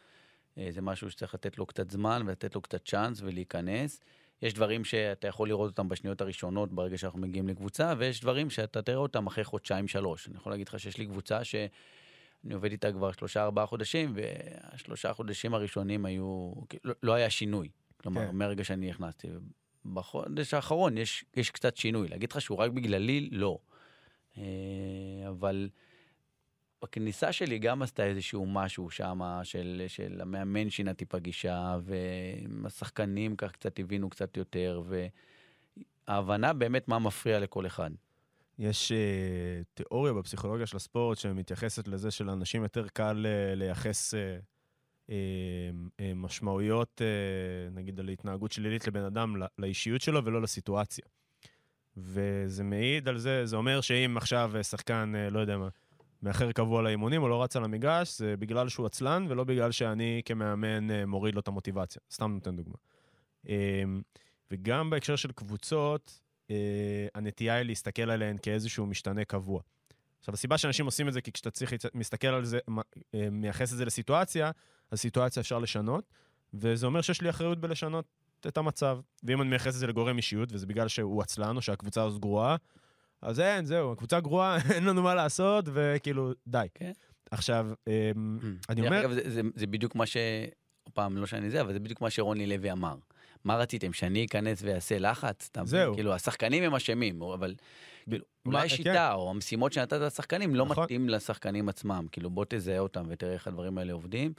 אה, 0.57 0.67
זה 0.69 0.81
משהו 0.81 1.11
שצריך 1.11 1.33
לתת 1.33 1.57
לו 1.57 1.65
קצת 1.65 1.91
זמן 1.91 2.23
ולתת 2.25 2.55
לו 2.55 2.61
קצת 2.61 2.85
צ'אנס 2.85 3.21
ולהיכנס. 3.21 3.99
יש 4.41 4.53
דברים 4.53 4.83
שאתה 4.85 5.27
יכול 5.27 5.47
לראות 5.47 5.69
אותם 5.71 5.89
בשניות 5.89 6.21
הראשונות 6.21 6.73
ברגע 6.73 6.97
שאנחנו 6.97 7.19
מגיעים 7.19 7.47
לקבוצה, 7.47 7.93
ויש 7.97 8.21
דברים 8.21 8.49
שאתה 8.49 8.81
תראה 8.81 8.97
אותם 8.97 9.27
אחרי 9.27 9.43
חודשיים-שלוש. 9.43 10.27
אני 10.27 10.35
יכול 10.35 10.51
להגיד 10.51 10.67
לך 10.67 10.79
שיש 10.79 10.97
לי 10.97 11.05
קבוצה 11.05 11.43
שאני 12.43 12.53
עובד 12.53 12.71
איתה 12.71 12.91
כבר 12.91 13.11
שלושה-ארבעה 13.11 13.65
חודשים, 13.65 14.13
והשלושה 14.15 15.13
חודשים 15.13 15.53
הראשונים 15.53 16.05
היו, 16.05 16.51
לא, 16.83 16.93
לא 17.03 17.13
היה 17.13 17.29
שינוי. 17.29 17.69
כלומר, 17.97 18.27
כן. 18.27 18.35
מהרגע 18.35 18.63
שאני 18.63 18.89
נכנסתי. 18.89 19.27
בחודש 19.85 20.53
האחרון 20.53 20.97
יש, 20.97 21.25
יש 21.35 21.51
קצת 21.51 21.77
שינוי. 21.77 22.07
להגיד 22.07 22.31
לך 22.31 22.41
שהוא 22.41 22.57
רק 22.57 22.71
בגללי? 22.71 23.29
לא. 23.31 23.57
אה, 24.37 24.43
אבל 25.29 25.69
בכניסה 26.83 27.31
שלי 27.31 27.59
גם 27.59 27.81
עשתה 27.81 28.05
איזשהו 28.05 28.45
משהו 28.45 28.89
שם 28.89 29.21
של, 29.43 29.83
של 29.87 30.21
המאמן 30.21 30.69
שינה 30.69 30.93
טיפה 30.93 31.19
גישה, 31.19 31.77
והשחקנים 31.83 33.35
כך 33.35 33.51
קצת 33.51 33.79
הבינו 33.79 34.09
קצת 34.09 34.37
יותר, 34.37 34.81
וההבנה 36.07 36.53
באמת 36.53 36.87
מה 36.87 36.99
מפריע 36.99 37.39
לכל 37.39 37.65
אחד. 37.65 37.91
יש 38.59 38.91
uh, 38.91 39.65
תיאוריה 39.73 40.13
בפסיכולוגיה 40.13 40.65
של 40.65 40.77
הספורט 40.77 41.17
שמתייחסת 41.17 41.87
לזה 41.87 42.11
שלאנשים 42.11 42.63
יותר 42.63 42.87
קל 42.87 43.25
uh, 43.25 43.55
לייחס 43.55 44.13
uh, 44.13 44.17
uh, 45.07 45.11
uh, 45.11 46.01
משמעויות, 46.15 47.01
uh, 47.01 47.75
נגיד, 47.75 47.99
על 47.99 48.09
התנהגות 48.09 48.51
שלילית 48.51 48.87
לבן 48.87 49.03
אדם, 49.03 49.35
לא, 49.35 49.45
לאישיות 49.59 50.01
שלו 50.01 50.25
ולא 50.25 50.41
לסיטואציה. 50.41 51.05
וזה 51.97 52.63
מעיד 52.63 53.07
על 53.07 53.17
זה, 53.17 53.45
זה 53.45 53.55
אומר 53.55 53.81
שאם 53.81 54.17
עכשיו 54.17 54.51
uh, 54.59 54.63
שחקן, 54.63 55.13
uh, 55.15 55.33
לא 55.33 55.39
יודע 55.39 55.57
מה, 55.57 55.67
מאחר 56.21 56.51
קבוע 56.51 56.81
לאימונים 56.81 57.23
או 57.23 57.29
לא 57.29 57.43
רץ 57.43 57.55
על 57.55 57.63
המגרש, 57.63 58.17
זה 58.17 58.37
בגלל 58.37 58.69
שהוא 58.69 58.85
עצלן 58.85 59.25
ולא 59.29 59.43
בגלל 59.43 59.71
שאני 59.71 60.21
כמאמן 60.25 60.89
uh, 60.89 61.05
מוריד 61.05 61.35
לו 61.35 61.41
את 61.41 61.47
המוטיבציה. 61.47 62.01
סתם 62.11 62.31
נותן 62.31 62.55
דוגמה. 62.55 62.75
Um, 63.45 63.49
וגם 64.51 64.89
בהקשר 64.89 65.15
של 65.15 65.31
קבוצות, 65.31 66.19
uh, 66.19 66.22
הנטייה 67.15 67.55
היא 67.55 67.65
להסתכל 67.65 68.11
עליהן 68.11 68.37
כאיזשהו 68.41 68.85
משתנה 68.85 69.25
קבוע. 69.25 69.61
עכשיו, 70.19 70.33
הסיבה 70.33 70.57
שאנשים 70.57 70.85
עושים 70.85 71.07
את 71.07 71.13
זה, 71.13 71.21
כי 71.21 71.31
כשאתה 71.31 71.51
צריך 71.51 71.73
מסתכל 71.93 72.27
על 72.27 72.45
זה, 72.45 72.59
אה, 73.15 73.29
מייחס 73.31 73.73
את 73.73 73.77
זה 73.77 73.85
לסיטואציה, 73.85 74.51
אז 74.91 74.99
סיטואציה 74.99 75.41
אפשר 75.41 75.59
לשנות, 75.59 76.03
וזה 76.53 76.85
אומר 76.85 77.01
שיש 77.01 77.21
לי 77.21 77.29
אחריות 77.29 77.59
בלשנות 77.59 78.05
את 78.47 78.57
המצב. 78.57 78.99
ואם 79.23 79.41
אני 79.41 79.49
מייחס 79.49 79.75
את 79.75 79.79
זה 79.79 79.87
לגורם 79.87 80.17
אישיות, 80.17 80.49
וזה 80.51 80.65
בגלל 80.65 80.87
שהוא 80.87 81.21
עצלן 81.21 81.55
או 81.55 81.61
שהקבוצה 81.61 82.03
הזאת 82.03 82.21
גרועה, 82.21 82.55
אז 83.21 83.39
אין, 83.39 83.65
זהו, 83.65 83.91
הקבוצה 83.91 84.19
גרועה, 84.19 84.57
אין 84.73 84.83
לנו 84.83 85.03
מה 85.03 85.15
לעשות, 85.15 85.65
וכאילו, 85.73 86.31
די. 86.47 86.67
כן. 86.73 86.91
עכשיו, 87.31 87.67
אמ, 87.87 88.39
אני 88.69 88.81
דרך 88.81 88.91
אומר... 88.91 88.99
אגב, 89.01 89.13
זה, 89.13 89.21
זה, 89.29 89.41
זה 89.55 89.67
בדיוק 89.67 89.95
מה 89.95 90.05
ש... 90.05 90.17
פעם, 90.93 91.17
לא 91.17 91.25
שאני 91.25 91.49
זה, 91.49 91.61
אבל 91.61 91.73
זה 91.73 91.79
בדיוק 91.79 92.01
מה 92.01 92.09
שרוני 92.09 92.45
לוי 92.45 92.71
אמר. 92.71 92.95
מה 93.45 93.55
רציתם, 93.55 93.93
שאני 93.93 94.25
אכנס 94.25 94.61
ואעשה 94.63 94.99
לחץ? 94.99 95.49
זהו. 95.63 95.93
כאילו, 95.93 96.13
השחקנים 96.13 96.63
הם 96.63 96.75
אשמים, 96.75 97.21
אבל 97.21 97.55
כאילו, 98.09 98.25
אולי 98.45 98.59
כן. 98.59 98.65
השיטה 98.65 99.13
או 99.13 99.29
המשימות 99.29 99.73
שנתת 99.73 99.93
לשחקנים 100.01 100.55
לא 100.55 100.65
נכון. 100.65 100.83
מתאים 100.83 101.09
לשחקנים 101.09 101.69
עצמם. 101.69 102.05
כאילו, 102.11 102.29
בוא 102.29 102.45
תזהה 102.49 102.79
אותם 102.79 103.03
ותראה 103.07 103.33
איך 103.33 103.47
הדברים 103.47 103.77
האלה 103.77 103.93
עובדים. 103.93 104.33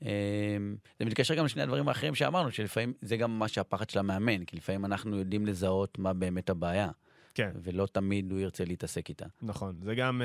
זה 0.00 1.04
מתקשר 1.04 1.34
גם 1.34 1.44
לשני 1.44 1.62
הדברים 1.62 1.88
האחרים 1.88 2.14
שאמרנו, 2.14 2.50
שלפעמים 2.50 2.92
זה 3.02 3.16
גם 3.16 3.38
מה 3.38 3.48
שהפחד 3.48 3.90
של 3.90 3.98
המאמן, 3.98 4.44
כי 4.44 4.56
לפעמים 4.56 4.84
אנחנו 4.84 5.18
יודעים 5.18 5.46
לזהות 5.46 5.98
מה 5.98 6.12
באמת 6.12 6.50
הבעיה. 6.50 6.90
כן. 7.34 7.50
ולא 7.62 7.86
תמיד 7.92 8.32
הוא 8.32 8.40
ירצה 8.40 8.64
להתעסק 8.64 9.08
איתה. 9.08 9.26
נכון, 9.42 9.76
זה 9.82 9.94
גם, 9.94 10.22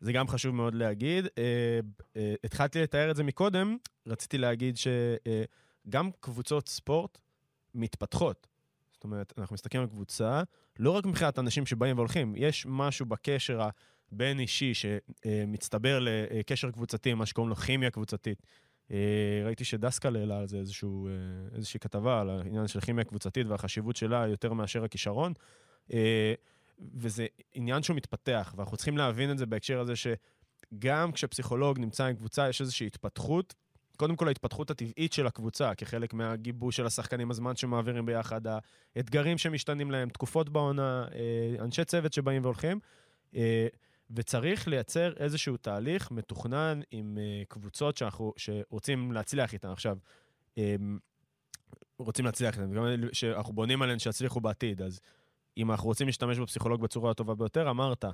זה 0.00 0.12
גם 0.12 0.28
חשוב 0.28 0.54
מאוד 0.54 0.74
להגיד. 0.74 1.26
התחלתי 2.44 2.82
לתאר 2.82 3.10
את 3.10 3.16
זה 3.16 3.24
מקודם, 3.24 3.76
רציתי 4.06 4.38
להגיד 4.38 4.76
שגם 5.86 6.10
קבוצות 6.20 6.68
ספורט 6.68 7.18
מתפתחות. 7.74 8.46
זאת 8.92 9.04
אומרת, 9.04 9.32
אנחנו 9.38 9.54
מסתכלים 9.54 9.82
על 9.82 9.88
קבוצה, 9.88 10.42
לא 10.78 10.90
רק 10.90 11.06
מבחינת 11.06 11.38
אנשים 11.38 11.66
שבאים 11.66 11.96
והולכים, 11.96 12.34
יש 12.36 12.66
משהו 12.68 13.06
בקשר 13.06 13.60
הבין 14.12 14.40
אישי 14.40 14.72
שמצטבר 14.74 15.98
לקשר 16.00 16.70
קבוצתי, 16.70 17.14
מה 17.14 17.26
שקוראים 17.26 17.48
לו 17.48 17.56
כימיה 17.56 17.90
קבוצתית. 17.90 18.42
ראיתי 19.44 19.64
שדסקל 19.64 20.16
העלה 20.16 20.38
על 20.38 20.48
זה 20.48 20.56
איזשהו, 20.56 21.08
איזושהי 21.54 21.80
כתבה 21.80 22.20
על 22.20 22.30
העניין 22.30 22.68
של 22.68 22.80
כימיה 22.80 23.04
קבוצתית 23.04 23.46
והחשיבות 23.46 23.96
שלה 23.96 24.26
יותר 24.26 24.52
מאשר 24.52 24.84
הכישרון. 24.84 25.32
וזה 26.94 27.26
עניין 27.54 27.82
שהוא 27.82 27.96
מתפתח, 27.96 28.54
ואנחנו 28.56 28.76
צריכים 28.76 28.98
להבין 28.98 29.30
את 29.30 29.38
זה 29.38 29.46
בהקשר 29.46 29.80
הזה 29.80 29.92
שגם 29.96 31.12
כשפסיכולוג 31.12 31.78
נמצא 31.78 32.04
עם 32.04 32.16
קבוצה, 32.16 32.48
יש 32.48 32.60
איזושהי 32.60 32.86
התפתחות 32.86 33.54
קודם 33.98 34.16
כל 34.16 34.28
ההתפתחות 34.28 34.70
הטבעית 34.70 35.12
של 35.12 35.26
הקבוצה, 35.26 35.74
כחלק 35.74 36.14
מהגיבוש 36.14 36.76
של 36.76 36.86
השחקנים, 36.86 37.30
הזמן 37.30 37.56
שמעבירים 37.56 38.06
ביחד, 38.06 38.40
האתגרים 38.96 39.38
שמשתנים 39.38 39.90
להם, 39.90 40.08
תקופות 40.08 40.48
בעונה, 40.48 41.06
אה, 41.14 41.64
אנשי 41.64 41.84
צוות 41.84 42.12
שבאים 42.12 42.42
והולכים. 42.42 42.80
אה, 43.34 43.66
וצריך 44.10 44.68
לייצר 44.68 45.12
איזשהו 45.16 45.56
תהליך 45.56 46.10
מתוכנן 46.10 46.80
עם 46.90 47.18
אה, 47.20 47.42
קבוצות 47.48 47.96
שאנחנו, 47.96 48.32
שרוצים 48.36 49.12
להצליח 49.12 49.52
איתן. 49.52 49.68
עכשיו, 49.68 49.98
רוצים 51.98 52.24
להצליח 52.24 52.54
איתן, 52.54 52.74
גם 52.74 52.84
שאנחנו 53.12 53.52
בונים 53.52 53.82
עליהן 53.82 53.98
שיצליחו 53.98 54.40
בעתיד, 54.40 54.82
אז 54.82 55.00
אם 55.56 55.70
אנחנו 55.70 55.88
רוצים 55.88 56.06
להשתמש 56.06 56.38
בפסיכולוג 56.38 56.80
בצורה 56.80 57.10
הטובה 57.10 57.34
ביותר, 57.34 57.70
אמרת, 57.70 58.04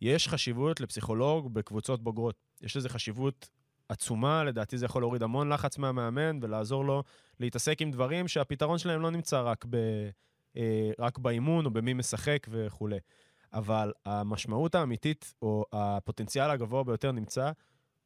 יש 0.00 0.28
חשיבות 0.28 0.80
לפסיכולוג 0.80 1.54
בקבוצות 1.54 2.02
בוגרות. 2.02 2.34
יש 2.62 2.76
לזה 2.76 2.88
חשיבות 2.88 3.48
עצומה, 3.92 4.44
לדעתי 4.44 4.78
זה 4.78 4.86
יכול 4.86 5.02
להוריד 5.02 5.22
המון 5.22 5.52
לחץ 5.52 5.78
מהמאמן 5.78 6.38
ולעזור 6.42 6.84
לו 6.84 7.02
להתעסק 7.40 7.82
עם 7.82 7.90
דברים 7.90 8.28
שהפתרון 8.28 8.78
שלהם 8.78 9.00
לא 9.00 9.10
נמצא 9.10 9.40
רק, 9.40 9.64
ב, 9.70 9.76
אה, 10.56 10.90
רק 10.98 11.18
באימון 11.18 11.66
או 11.66 11.70
במי 11.70 11.94
משחק 11.94 12.46
וכולי. 12.50 12.98
אבל 13.52 13.92
המשמעות 14.04 14.74
האמיתית, 14.74 15.34
או 15.42 15.64
הפוטנציאל 15.72 16.50
הגבוה 16.50 16.84
ביותר 16.84 17.12
נמצא 17.12 17.50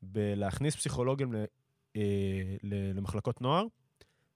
בלהכניס 0.03 0.77
פסיכולוגים 0.77 1.33
ל, 1.33 1.45
אה, 1.97 2.03
למחלקות 2.63 3.41
נוער, 3.41 3.65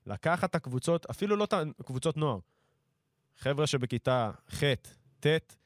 לקחת 0.07 0.51
את 0.51 0.55
הקבוצות, 0.55 1.07
אפילו 1.07 1.37
לא 1.37 1.45
את 1.45 1.55
הקבוצות 1.81 2.17
נוער, 2.17 2.39
חבר'ה 3.39 3.67
שבכיתה 3.67 4.31
ח', 4.51 4.63
ט', 5.21 5.57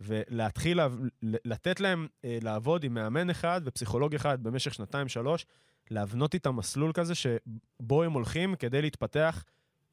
ולהתחיל 0.00 0.80
לתת 1.22 1.80
להם 1.80 2.06
אה, 2.24 2.38
לעבוד 2.42 2.84
עם 2.84 2.94
מאמן 2.94 3.30
אחד 3.30 3.60
ופסיכולוג 3.64 4.14
אחד 4.14 4.42
במשך 4.42 4.74
שנתיים-שלוש, 4.74 5.46
להבנות 5.90 6.34
איתם 6.34 6.56
מסלול 6.56 6.92
כזה 6.92 7.14
שבו 7.14 8.02
הם 8.02 8.12
הולכים 8.12 8.54
כדי 8.54 8.82
להתפתח 8.82 9.44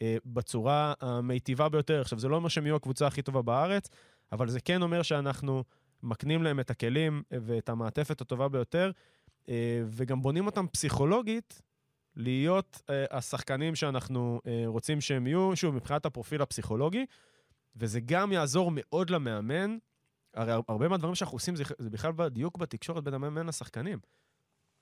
אה, 0.02 0.18
בצורה 0.26 0.93
המיטיבה 1.02 1.70
ביותר. 1.70 2.02
עכשיו, 2.02 2.20
זה 2.20 2.28
לא 2.28 2.36
אומר 2.36 2.49
שהם 2.49 2.66
יהיו 2.66 2.76
הקבוצה 2.76 3.08
הכי 3.08 3.22
טובה 3.22 3.41
בארץ, 3.41 3.89
אבל 4.32 4.49
זה 4.49 4.60
כן 4.60 4.82
אומר 4.82 5.02
שאנחנו 5.02 5.64
מקנים 6.04 6.43
להם 6.43 6.60
את 6.60 6.70
הכלים 6.70 7.24
ואת 7.32 7.70
המעטפת 7.70 8.22
הטובה 8.22 8.47
ביותר, 8.47 8.91
אה, 9.49 9.84
וגם 9.88 10.22
בונים 10.22 10.45
אותם 10.45 10.68
פסיכולוגית 10.68 11.62
להיות 12.16 12.82
השחקנים 13.12 13.76
שאנחנו 13.76 14.41
רוצים 14.66 15.02
שהם 15.02 15.28
יהיו, 15.28 15.56
שוב, 15.56 15.76
מבחינת 15.76 16.06
הפרופיל 16.06 16.41
הפסיכולוגי, 16.41 17.06
וזה 17.76 17.99
גם 17.99 18.32
יעזור 18.32 18.72
מאוד 18.74 19.10
למאמן 19.10 19.78
הרי 20.34 20.51
הרבה 20.51 20.88
מהדברים 20.88 21.15
שאנחנו 21.15 21.36
עושים 21.36 21.55
זה, 21.55 21.63
זה 21.77 21.89
בכלל 21.89 22.11
בדיוק 22.11 22.57
בתקשורת 22.57 23.03
בין 23.03 23.13
המאמן 23.13 23.47
לשחקנים. 23.47 23.99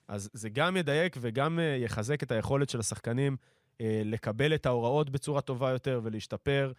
אז 0.08 0.30
זה 0.34 0.50
גם 0.50 0.78
ידייק 0.78 1.18
וגם 1.22 1.60
uh, 1.60 1.84
יחזק 1.84 2.24
את 2.24 2.32
היכולת 2.32 2.70
של 2.70 2.80
השחקנים 2.80 3.38
uh, 3.42 3.82
לקבל 4.06 4.56
את 4.56 4.66
ההוראות 4.66 5.10
בצורה 5.10 5.42
טובה 5.42 5.70
יותר 5.70 6.02
ולהשתפר. 6.04 6.72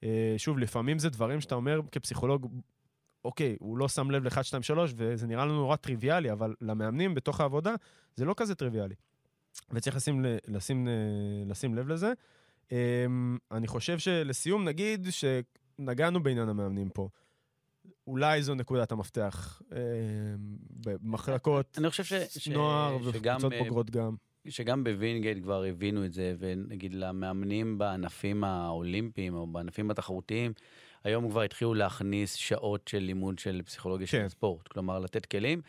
Uh, 0.00 0.04
שוב, 0.36 0.58
לפעמים 0.58 0.98
זה 0.98 1.10
דברים 1.10 1.40
שאתה 1.40 1.54
אומר 1.54 1.80
כפסיכולוג, 1.92 2.60
אוקיי, 3.24 3.56
הוא 3.60 3.78
לא 3.78 3.88
שם 3.88 4.10
לב 4.10 4.24
ל-1, 4.24 4.42
2, 4.42 4.62
3, 4.62 4.92
וזה 4.96 5.26
נראה 5.26 5.44
לנו 5.44 5.54
נורא 5.54 5.76
טריוויאלי, 5.76 6.32
אבל 6.32 6.54
למאמנים 6.60 7.14
בתוך 7.14 7.40
העבודה 7.40 7.74
זה 8.16 8.24
לא 8.24 8.34
כזה 8.36 8.54
טריוויאלי. 8.54 8.94
וצריך 9.70 9.96
לשים, 9.96 10.24
לשים, 10.48 10.88
לשים 11.46 11.74
לב 11.74 11.88
לזה. 11.88 12.12
אמ, 12.68 12.72
אני 13.50 13.66
חושב 13.66 13.98
שלסיום 13.98 14.64
נגיד 14.64 15.08
שנגענו 15.10 16.22
בעניין 16.22 16.48
המאמנים 16.48 16.90
פה. 16.90 17.08
אולי 18.10 18.42
זו 18.42 18.54
נקודת 18.54 18.92
המפתח 18.92 19.62
אה, 19.72 19.78
במחלקות 20.70 21.78
אני 21.78 21.90
חושב 21.90 22.04
ש... 22.04 22.48
נוער 22.48 22.96
וקבוצות 23.02 23.52
בוגרות 23.58 23.90
גם. 23.90 24.14
שגם 24.48 24.84
בווינגייט 24.84 25.42
כבר 25.42 25.64
הבינו 25.64 26.04
את 26.04 26.12
זה, 26.12 26.34
ונגיד 26.38 26.94
למאמנים 26.94 27.78
בענפים 27.78 28.44
האולימפיים 28.44 29.34
או 29.34 29.46
בענפים 29.46 29.90
התחרותיים, 29.90 30.52
היום 31.04 31.30
כבר 31.30 31.42
התחילו 31.42 31.74
להכניס 31.74 32.34
שעות 32.34 32.88
של 32.88 32.98
לימוד 32.98 33.38
של 33.38 33.62
פסיכולוגיה 33.64 34.06
כן. 34.06 34.22
של 34.22 34.28
ספורט, 34.28 34.68
כלומר 34.68 34.98
לתת 34.98 35.26
כלים. 35.26 35.62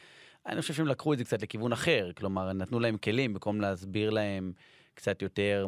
אני 0.46 0.62
חושב 0.62 0.74
שהם 0.74 0.88
לקחו 0.88 1.14
את 1.14 1.18
זה 1.18 1.24
קצת 1.24 1.42
לכיוון 1.42 1.74
אחר, 1.74 2.12
כלומר 2.18 2.54
נתנו 2.54 2.80
להם 2.80 2.98
כלים 2.98 3.34
במקום 3.34 3.62
להסביר 3.62 4.10
להם 4.10 4.54
קצת 4.94 5.22
יותר 5.22 5.68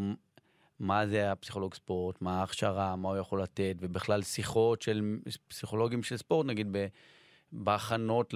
מה 0.83 1.07
זה 1.07 1.31
הפסיכולוג 1.31 1.73
ספורט, 1.73 2.21
מה 2.21 2.39
ההכשרה, 2.39 2.95
מה 2.95 3.09
הוא 3.09 3.17
יכול 3.17 3.41
לתת, 3.41 3.75
ובכלל 3.79 4.21
שיחות 4.21 4.81
של 4.81 5.19
פסיכולוגים 5.47 6.03
של 6.03 6.17
ספורט, 6.17 6.45
נגיד, 6.45 6.75
בהכנות 7.51 8.33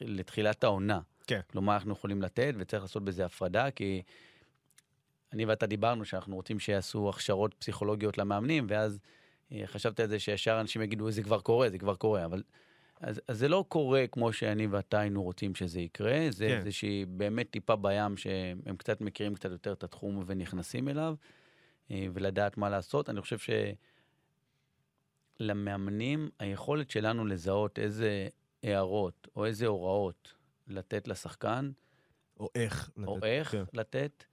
לתחילת 0.00 0.64
העונה. 0.64 1.00
כן. 1.26 1.40
כלומר, 1.50 1.74
אנחנו 1.74 1.92
יכולים 1.92 2.22
לתת, 2.22 2.54
וצריך 2.58 2.82
לעשות 2.82 3.04
בזה 3.04 3.24
הפרדה, 3.24 3.70
כי 3.70 4.02
אני 5.32 5.44
ואתה 5.44 5.66
דיברנו 5.66 6.04
שאנחנו 6.04 6.36
רוצים 6.36 6.58
שיעשו 6.58 7.08
הכשרות 7.08 7.54
פסיכולוגיות 7.54 8.18
למאמנים, 8.18 8.66
ואז 8.68 8.98
אה, 9.52 9.62
חשבתי 9.66 10.02
על 10.02 10.08
זה 10.08 10.18
שישר 10.18 10.60
אנשים 10.60 10.82
יגידו, 10.82 11.10
זה 11.10 11.22
כבר 11.22 11.40
קורה, 11.40 11.70
זה 11.70 11.78
כבר 11.78 11.94
קורה, 11.94 12.24
אבל... 12.24 12.42
אז, 13.00 13.20
אז 13.28 13.38
זה 13.38 13.48
לא 13.48 13.64
קורה 13.68 14.04
כמו 14.12 14.32
שאני 14.32 14.66
ואתה 14.66 15.00
היינו 15.00 15.22
רוצים 15.22 15.54
שזה 15.54 15.80
יקרה, 15.80 16.26
זה 16.30 16.46
כן. 16.48 16.56
איזושהי 16.58 17.04
באמת 17.08 17.50
טיפה 17.50 17.76
בים 17.76 18.16
שהם 18.16 18.76
קצת 18.78 19.00
מכירים 19.00 19.34
קצת 19.34 19.50
יותר 19.50 19.72
את 19.72 19.84
התחום 19.84 20.22
ונכנסים 20.26 20.88
אליו. 20.88 21.14
אה, 21.90 22.06
ולדעת 22.12 22.56
מה 22.56 22.70
לעשות. 22.70 23.10
אני 23.10 23.20
חושב 23.20 23.36
שלמאמנים, 25.40 26.30
היכולת 26.38 26.90
שלנו 26.90 27.26
לזהות 27.26 27.78
איזה 27.78 28.28
הערות 28.62 29.28
או 29.36 29.46
איזה 29.46 29.66
הוראות 29.66 30.34
לתת 30.66 31.08
לשחקן, 31.08 31.70
או 32.40 32.50
איך 32.54 32.90
לתת, 32.96 33.08
או 33.08 33.18
איך 33.22 33.50
כן. 33.50 33.62
לתת, 33.72 34.24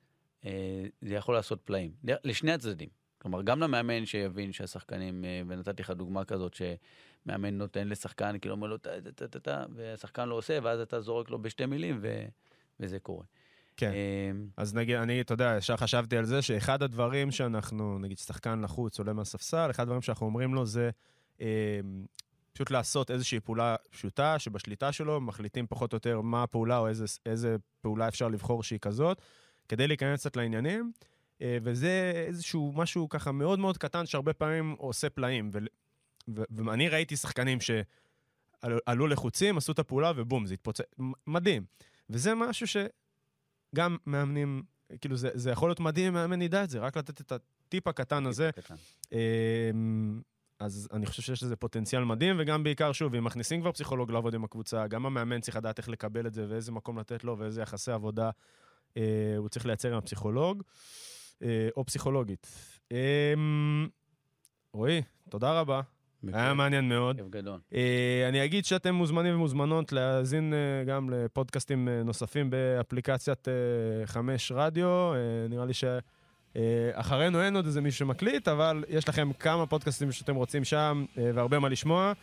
אה, 0.45 0.85
זה 1.01 1.15
יכול 1.15 1.35
לעשות 1.35 1.61
פלאים. 1.61 1.91
לשני 2.23 2.51
הצדדים. 2.51 2.89
כלומר, 3.17 3.41
גם 3.41 3.59
למאמן 3.59 4.05
שיבין 4.05 4.51
שהשחקנים, 4.51 5.25
אה, 5.25 5.41
ונתתי 5.47 5.81
לך 5.81 5.89
דוגמה 5.89 6.25
כזאת, 6.25 6.53
שמאמן 6.53 7.57
נותן 7.57 7.87
לשחקן, 7.87 8.39
כאילו 8.39 8.55
אומר 8.55 8.67
לו, 8.67 8.77
טה 8.77 8.89
טה 9.15 9.27
טה 9.27 9.39
טה, 9.39 9.65
והשחקן 9.75 10.29
לא 10.29 10.35
עושה, 10.35 10.59
ואז 10.63 10.79
אתה 10.79 11.01
זורק 11.01 11.29
לו 11.29 11.41
בשתי 11.41 11.65
מילים, 11.65 11.99
ו... 12.01 12.25
וזה 12.79 12.99
קורה. 12.99 13.25
כן. 13.81 13.91
אמ, 13.91 14.47
אז 14.57 14.75
נגיד, 14.75 14.95
אני, 14.95 15.21
אתה 15.21 15.33
יודע, 15.33 15.55
ישר 15.57 15.77
חשבתי 15.77 16.17
על 16.17 16.25
זה 16.25 16.41
שאחד 16.41 16.83
הדברים 16.83 17.31
שאנחנו, 17.31 17.99
נגיד, 17.99 18.17
שחקן 18.17 18.61
לחוץ 18.61 18.99
עולה 18.99 19.13
מהספסל, 19.13 19.67
אחד 19.71 19.83
הדברים 19.83 20.01
שאנחנו 20.01 20.25
אומרים 20.25 20.53
לו 20.53 20.65
זה 20.65 20.89
אה, 21.41 21.79
פשוט 22.53 22.71
לעשות 22.71 23.11
איזושהי 23.11 23.39
פעולה 23.39 23.75
פשוטה 23.89 24.39
שבשליטה 24.39 24.91
שלו, 24.91 25.21
מחליטים 25.21 25.67
פחות 25.69 25.93
או 25.93 25.95
יותר 25.95 26.21
מה 26.21 26.43
הפעולה 26.43 26.77
או 26.77 26.87
איזה, 26.87 27.05
איזה 27.25 27.55
פעולה 27.81 28.07
אפשר 28.07 28.27
לבחור 28.27 28.63
שהיא 28.63 28.79
כזאת, 28.79 29.21
כדי 29.69 29.87
להיכנס 29.87 30.19
קצת 30.19 30.35
לעניינים. 30.35 30.91
אה, 31.41 31.57
וזה 31.63 32.23
איזשהו 32.27 32.71
משהו 32.75 33.09
ככה 33.09 33.31
מאוד 33.31 33.59
מאוד 33.59 33.77
קטן 33.77 34.05
שהרבה 34.05 34.33
פעמים 34.33 34.75
עושה 34.77 35.09
פלאים. 35.09 35.51
ו, 35.53 35.57
ו, 36.35 36.41
ואני 36.65 36.89
ראיתי 36.89 37.15
שחקנים 37.15 37.57
שעלו 37.61 39.07
לחוצים, 39.07 39.57
עשו 39.57 39.71
את 39.71 39.79
הפעולה 39.79 40.11
ובום, 40.15 40.45
זה 40.45 40.53
התפוצץ. 40.53 40.85
מדהים. 41.27 41.65
וזה 42.09 42.35
משהו 42.35 42.67
ש... 42.67 42.77
גם 43.75 43.97
מאמנים, 44.05 44.63
כאילו 45.01 45.15
זה, 45.17 45.29
זה 45.33 45.51
יכול 45.51 45.69
להיות 45.69 45.79
מדהים 45.79 46.07
אם 46.07 46.13
מאמן 46.13 46.41
ידע 46.41 46.63
את 46.63 46.69
זה, 46.69 46.79
רק 46.79 46.97
לתת 46.97 47.21
את 47.21 47.31
הטיפ 47.31 47.87
הקטן 47.87 48.25
הזה. 48.25 48.49
קטן. 48.55 48.75
אמ, 49.11 50.21
אז 50.59 50.89
אני 50.93 51.05
חושב 51.05 51.21
שיש 51.21 51.43
לזה 51.43 51.55
פוטנציאל 51.55 52.03
מדהים, 52.03 52.35
וגם 52.39 52.63
בעיקר, 52.63 52.91
שוב, 52.91 53.15
אם 53.15 53.23
מכניסים 53.23 53.61
כבר 53.61 53.71
פסיכולוג 53.71 54.11
לעבוד 54.11 54.35
עם 54.35 54.43
הקבוצה, 54.43 54.87
גם 54.87 55.05
המאמן 55.05 55.41
צריך 55.41 55.57
לדעת 55.57 55.77
איך 55.77 55.89
לקבל 55.89 56.27
את 56.27 56.33
זה, 56.33 56.45
ואיזה 56.49 56.71
מקום 56.71 56.99
לתת 56.99 57.23
לו, 57.23 57.37
ואיזה 57.37 57.61
יחסי 57.61 57.91
עבודה 57.91 58.29
אה, 58.97 59.33
הוא 59.37 59.49
צריך 59.49 59.65
לייצר 59.65 59.91
עם 59.91 59.97
הפסיכולוג, 59.97 60.63
אה, 61.43 61.69
או 61.77 61.85
פסיכולוגית. 61.85 62.47
אה, 62.91 63.33
רועי, 64.73 65.01
תודה 65.29 65.59
רבה. 65.59 65.81
היה 66.33 66.53
מעניין 66.53 66.89
מאוד. 66.89 67.17
כיף 67.17 67.29
גדול. 67.29 67.59
אה, 67.73 68.25
אני 68.29 68.45
אגיד 68.45 68.65
שאתם 68.65 68.95
מוזמנים 68.95 69.35
ומוזמנות 69.35 69.91
להאזין 69.91 70.53
אה, 70.53 70.83
גם 70.83 71.09
לפודקאסטים 71.09 71.87
אה, 71.87 72.03
נוספים 72.03 72.49
באפליקציית 72.49 73.47
חמש 74.05 74.51
רדיו. 74.55 75.13
אה, 75.13 75.17
נראה 75.49 75.65
לי 75.65 75.73
שאחרינו 75.73 77.41
אין 77.41 77.55
עוד 77.55 77.65
איזה 77.65 77.81
מישהו 77.81 77.99
שמקליט, 77.99 78.47
אבל 78.47 78.83
יש 78.89 79.09
לכם 79.09 79.33
כמה 79.39 79.65
פודקאסטים 79.65 80.11
שאתם 80.11 80.35
רוצים 80.35 80.63
שם, 80.63 81.05
והרבה 81.17 81.59
מה 81.59 81.69
לשמוע. 81.69 82.13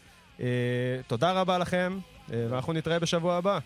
תודה 1.06 1.32
רבה 1.32 1.58
לכם, 1.58 1.98
ואנחנו 2.28 2.72
נתראה 2.72 2.98
בשבוע 2.98 3.34
הבא. 3.34 3.58